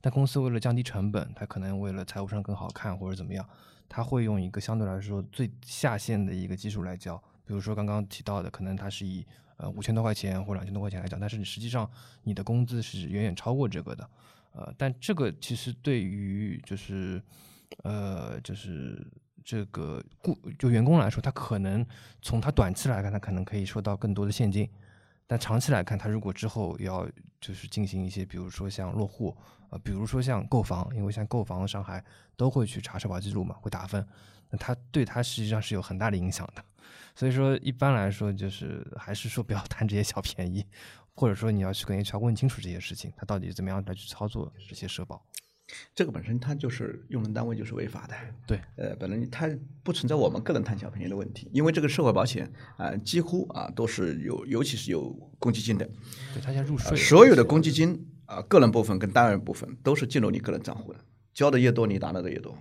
[0.01, 3.47] 但公司为了降低成本，它可能为了财务上更好看或者怎么样，
[3.87, 7.15] 它会用一个相对来说最下限的一个基数来交。
[7.45, 9.25] 比如说刚刚提到的，可能它是以
[9.55, 11.89] 呃五千多块钱或两千多块钱来讲，但是你实际上
[12.23, 14.09] 你的工资是远远超过这个的。
[14.51, 17.21] 呃，但这个其实对于就是，
[17.83, 19.05] 呃，就是
[19.43, 21.85] 这个雇就员工来说，他可能
[22.21, 24.69] 从他短期来看，他可能可以收到更多的现金，
[25.27, 27.07] 但长期来看，他如果之后要
[27.39, 29.35] 就是进行一些，比如说像落户，
[29.69, 32.03] 呃，比如说像购房，因为像购房，上海
[32.35, 34.05] 都会去查社保记录嘛，会打分，
[34.49, 36.63] 那他对他实际上是有很大的影响的。
[37.15, 40.65] 所以说，一般来说，就是还是说不要 贪这些小便宜。
[41.19, 45.21] 或者说你要去跟 HR 问清楚这些事情，他到底怎么样来去操作这些社保？
[45.93, 48.15] 这个本身它就是用人单位就是违法的。
[48.47, 49.49] 对，呃，本来它
[49.83, 55.85] 不存在我们个人贪小便宜的问题，因为这个社会保险啊，几乎啊都是有，尤其是有公积金的。
[56.33, 56.95] 对，他先入税。
[56.95, 60.99] 所有的公积金啊，个人部分跟单位部分都是进入你个人账户的，
[61.33, 62.57] 交的越多，你拿到的越多。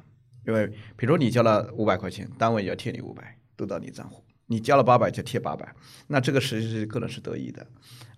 [0.49, 0.67] 因为
[0.97, 4.25] 比如你交了五百块钱，单位要贴你五百，都到你账户。
[4.51, 5.75] 你交了八百就贴八百，
[6.07, 7.67] 那这个实际是个人是得益的，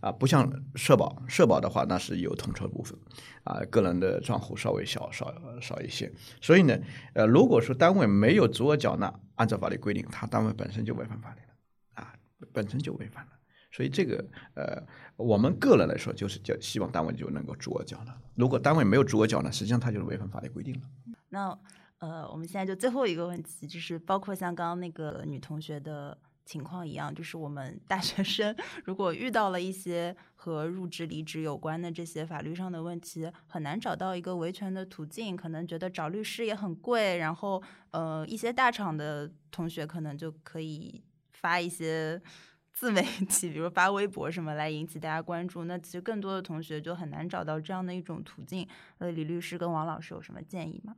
[0.00, 2.96] 啊，不像社保，社保的话那是有统筹部分，
[3.42, 6.08] 啊，个人的账户稍微少少少一些，
[6.40, 6.78] 所以呢，
[7.14, 12.14] 呃，如果说单位没有足额缴纳，按照法律规定，他单位本身就违反法律了，啊，
[12.52, 13.32] 本身就违反了，
[13.72, 14.24] 所以这个
[14.54, 14.80] 呃，
[15.16, 20.82] 我们个人来说就是叫希望单位就能够足额缴纳，如果单位没有足额缴纳，实际上他就是违反法律规定了。
[21.28, 21.58] 那。
[22.00, 41.02] 呃，我们现在就最后一个问题，就是包括像刚刚那个女同学的情况一样，就是我们大学生如果遇到了一些和入职、离职有关的这些法律上的问题，很难找到一个维权的途径，可能觉得找律师也很贵，然后呃，一些大厂的同学可能就可以
[41.32, 42.20] 发一些
[42.72, 45.64] 自媒体，比如发微博什么来引起大家关注。
[45.64, 48.66] 那其实更多的同学就很难找到这样的一种途径。
[48.96, 50.96] 呃，李律师跟王老师有什么建议吗？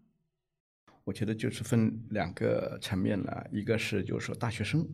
[1.04, 4.88] 我觉得就是分两个层面了，一个是就是说大学生，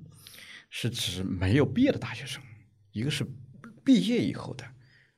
[0.70, 2.42] 是指没有毕业的大学生；
[2.92, 3.26] 一个是
[3.84, 4.64] 毕业以后的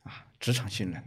[0.03, 1.03] 啊职场新人。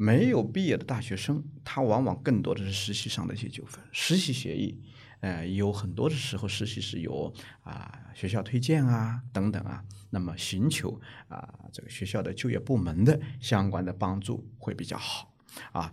[0.00, 3.82] 没有毕业的大学生，他往往更多的是实习上的一些纠纷。
[3.90, 4.80] 实习协议，
[5.18, 15.34] 呃，有很多的时候实习是由啊学校推荐啊等等啊，那么寻求啊这个学校的就业部门的相关的帮助会比较好
[15.72, 15.92] 啊。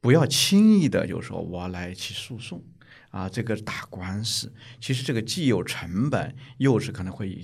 [0.00, 2.64] 不要轻易的就说我来起诉讼
[3.10, 7.38] 啊，这个打官司，其实这个既有成本，又是可能会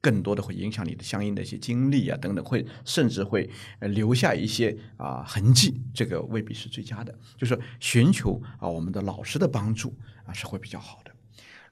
[0.00, 3.50] 更多的会影响你的相应的一些经历啊等等，会甚至会
[3.80, 7.18] 留下一些啊痕迹，这个未必是最佳的。
[7.36, 9.94] 就是寻求啊我们的老师的帮助
[10.24, 11.12] 啊是会比较好的。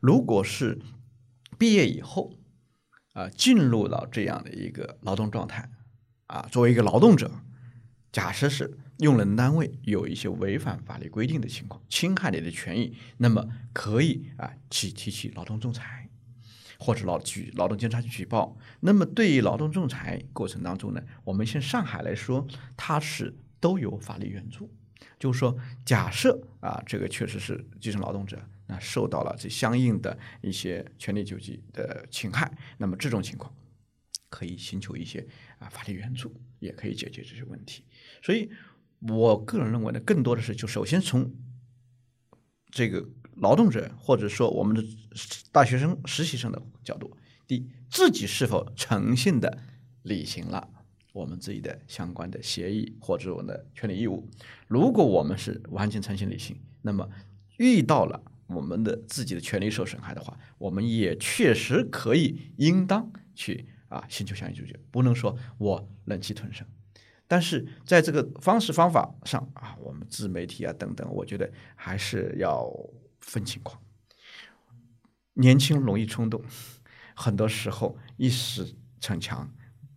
[0.00, 0.78] 如果是
[1.56, 2.34] 毕业以后
[3.14, 5.70] 啊进入到这样的一个劳动状态
[6.26, 7.30] 啊，作为一个劳动者，
[8.12, 8.78] 假设是。
[8.99, 16.09] 用人单位有一些违反法律规定的情况，侵害你的权益，那么可以啊去提起劳动仲裁，
[16.81, 18.59] 或者劳举劳动监察局举报。
[18.81, 22.45] 那么对于劳动仲裁过程当中呢，我们像上海来说，
[22.77, 24.69] 它是都有法律援助。
[25.16, 33.55] 就是说，假设啊这个确实是基层劳动者，那受到了这相应的一些权利救济的侵害，那么这种情况
[34.29, 35.25] 可以寻求一些
[35.61, 37.85] 啊法律援助，也可以解决这些问题。
[38.20, 38.51] 所以。
[39.01, 41.33] 我个人认为呢，更多的是就首先从
[42.70, 44.83] 这个劳动者或者说我们的
[45.53, 47.16] 大学生、实习生的角度，
[47.47, 49.59] 第一，自己是否诚信的
[50.03, 50.69] 履行了
[51.12, 54.29] 我们自己的相关的协议或者我们的权利义务。
[54.66, 57.09] 如果我们是完全诚信履行，那么
[57.57, 66.66] 遇到了我们的自己的权利受损害的话，我们也确实可以应当去啊寻求相应救济，不能说我忍气吞声。
[67.30, 72.66] 但是在这个方式方法上啊，我们自媒体啊等等，我觉得还是要
[73.20, 73.78] 分情况。
[75.34, 76.42] 年轻容易冲动，
[77.14, 79.48] 很多时候一时逞强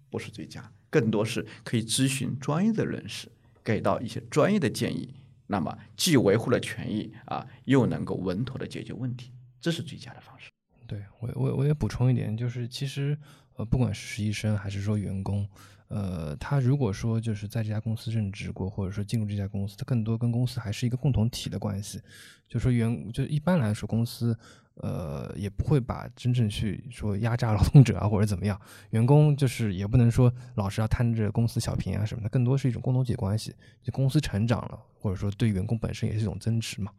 [0.09, 3.31] 不是最佳，更多是可以咨询专业的人士，
[3.63, 5.15] 给到一些专业的建议，
[5.47, 9.31] 那么既维护了权益啊，又能够稳妥的解决问题，
[9.61, 10.51] 这是最佳的方式。
[10.85, 13.17] 对我我我也补充一点，就是其实
[13.55, 15.47] 呃，不管是实习生还是说员工。
[15.93, 22.01] 呃，他如果说就是在这家公司任职过，或者说进入这家公司，他更多跟公司还是一个共同体的关系。
[22.47, 24.33] 就说员，就一般来说，公司
[24.75, 28.57] 呃也不会把真正去说压榨劳动者啊，或者怎么样。
[28.91, 33.53] 员工就是也不能说老是要贪着公司小便宜啊什么的，更多是一种共同体关系。
[33.83, 36.89] 就公司成长了，或者说对员工本身也是一种增值嘛。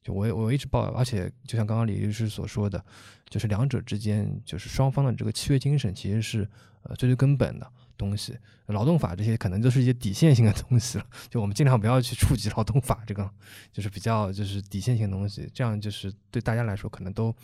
[0.00, 2.84] 就我我一直抱，而且就像刚刚李律师所说的，
[3.28, 6.48] 就是两者之间就是双方的这个契约精神其实是
[6.84, 7.68] 呃最最根本的。
[7.98, 13.30] 东西，劳动法这些可能都是一些底线性的东西了，就我们尽量不要去触及劳动法这个，
[13.70, 17.34] 就是比较就是底线性的东西，这样就是对大家来说可能都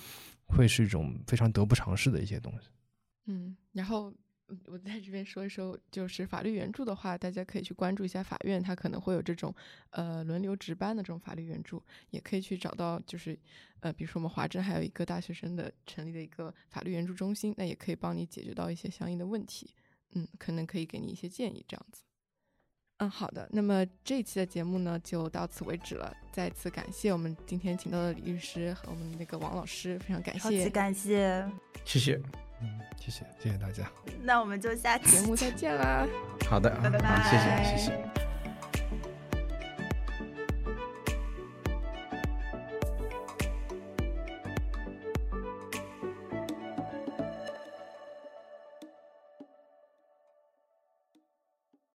[0.47, 2.69] 会是一种非常得不偿失的一些东西。
[3.27, 4.15] 嗯，然后
[4.67, 9.53] 我在这边说一说，就是法律援助的话，大家可以去关注一下法院，它可能会有这种
[9.91, 13.37] 呃轮流值班的这种法律援助，也可以去找到就是
[13.81, 19.75] 呃，比如说我们华政还有一个大学生的成立的一个法律援助中心，那也可以帮你解决到一些相应的问题。
[20.15, 22.03] 嗯，可能可以给你一些建议，这样子。
[22.99, 23.49] 嗯，好的。
[23.53, 26.17] 那么这一期的节目呢，就到此为止了。
[26.33, 31.45] 再次感谢我们今天请到的李律师和我们那个王老师，非常感谢，感谢，
[31.85, 32.23] 谢谢，
[32.63, 33.91] 嗯，谢谢，谢谢大家。
[34.23, 36.07] 那我们就下期节目再见啦。
[36.49, 38.24] 好的，拜拜，谢谢，谢谢。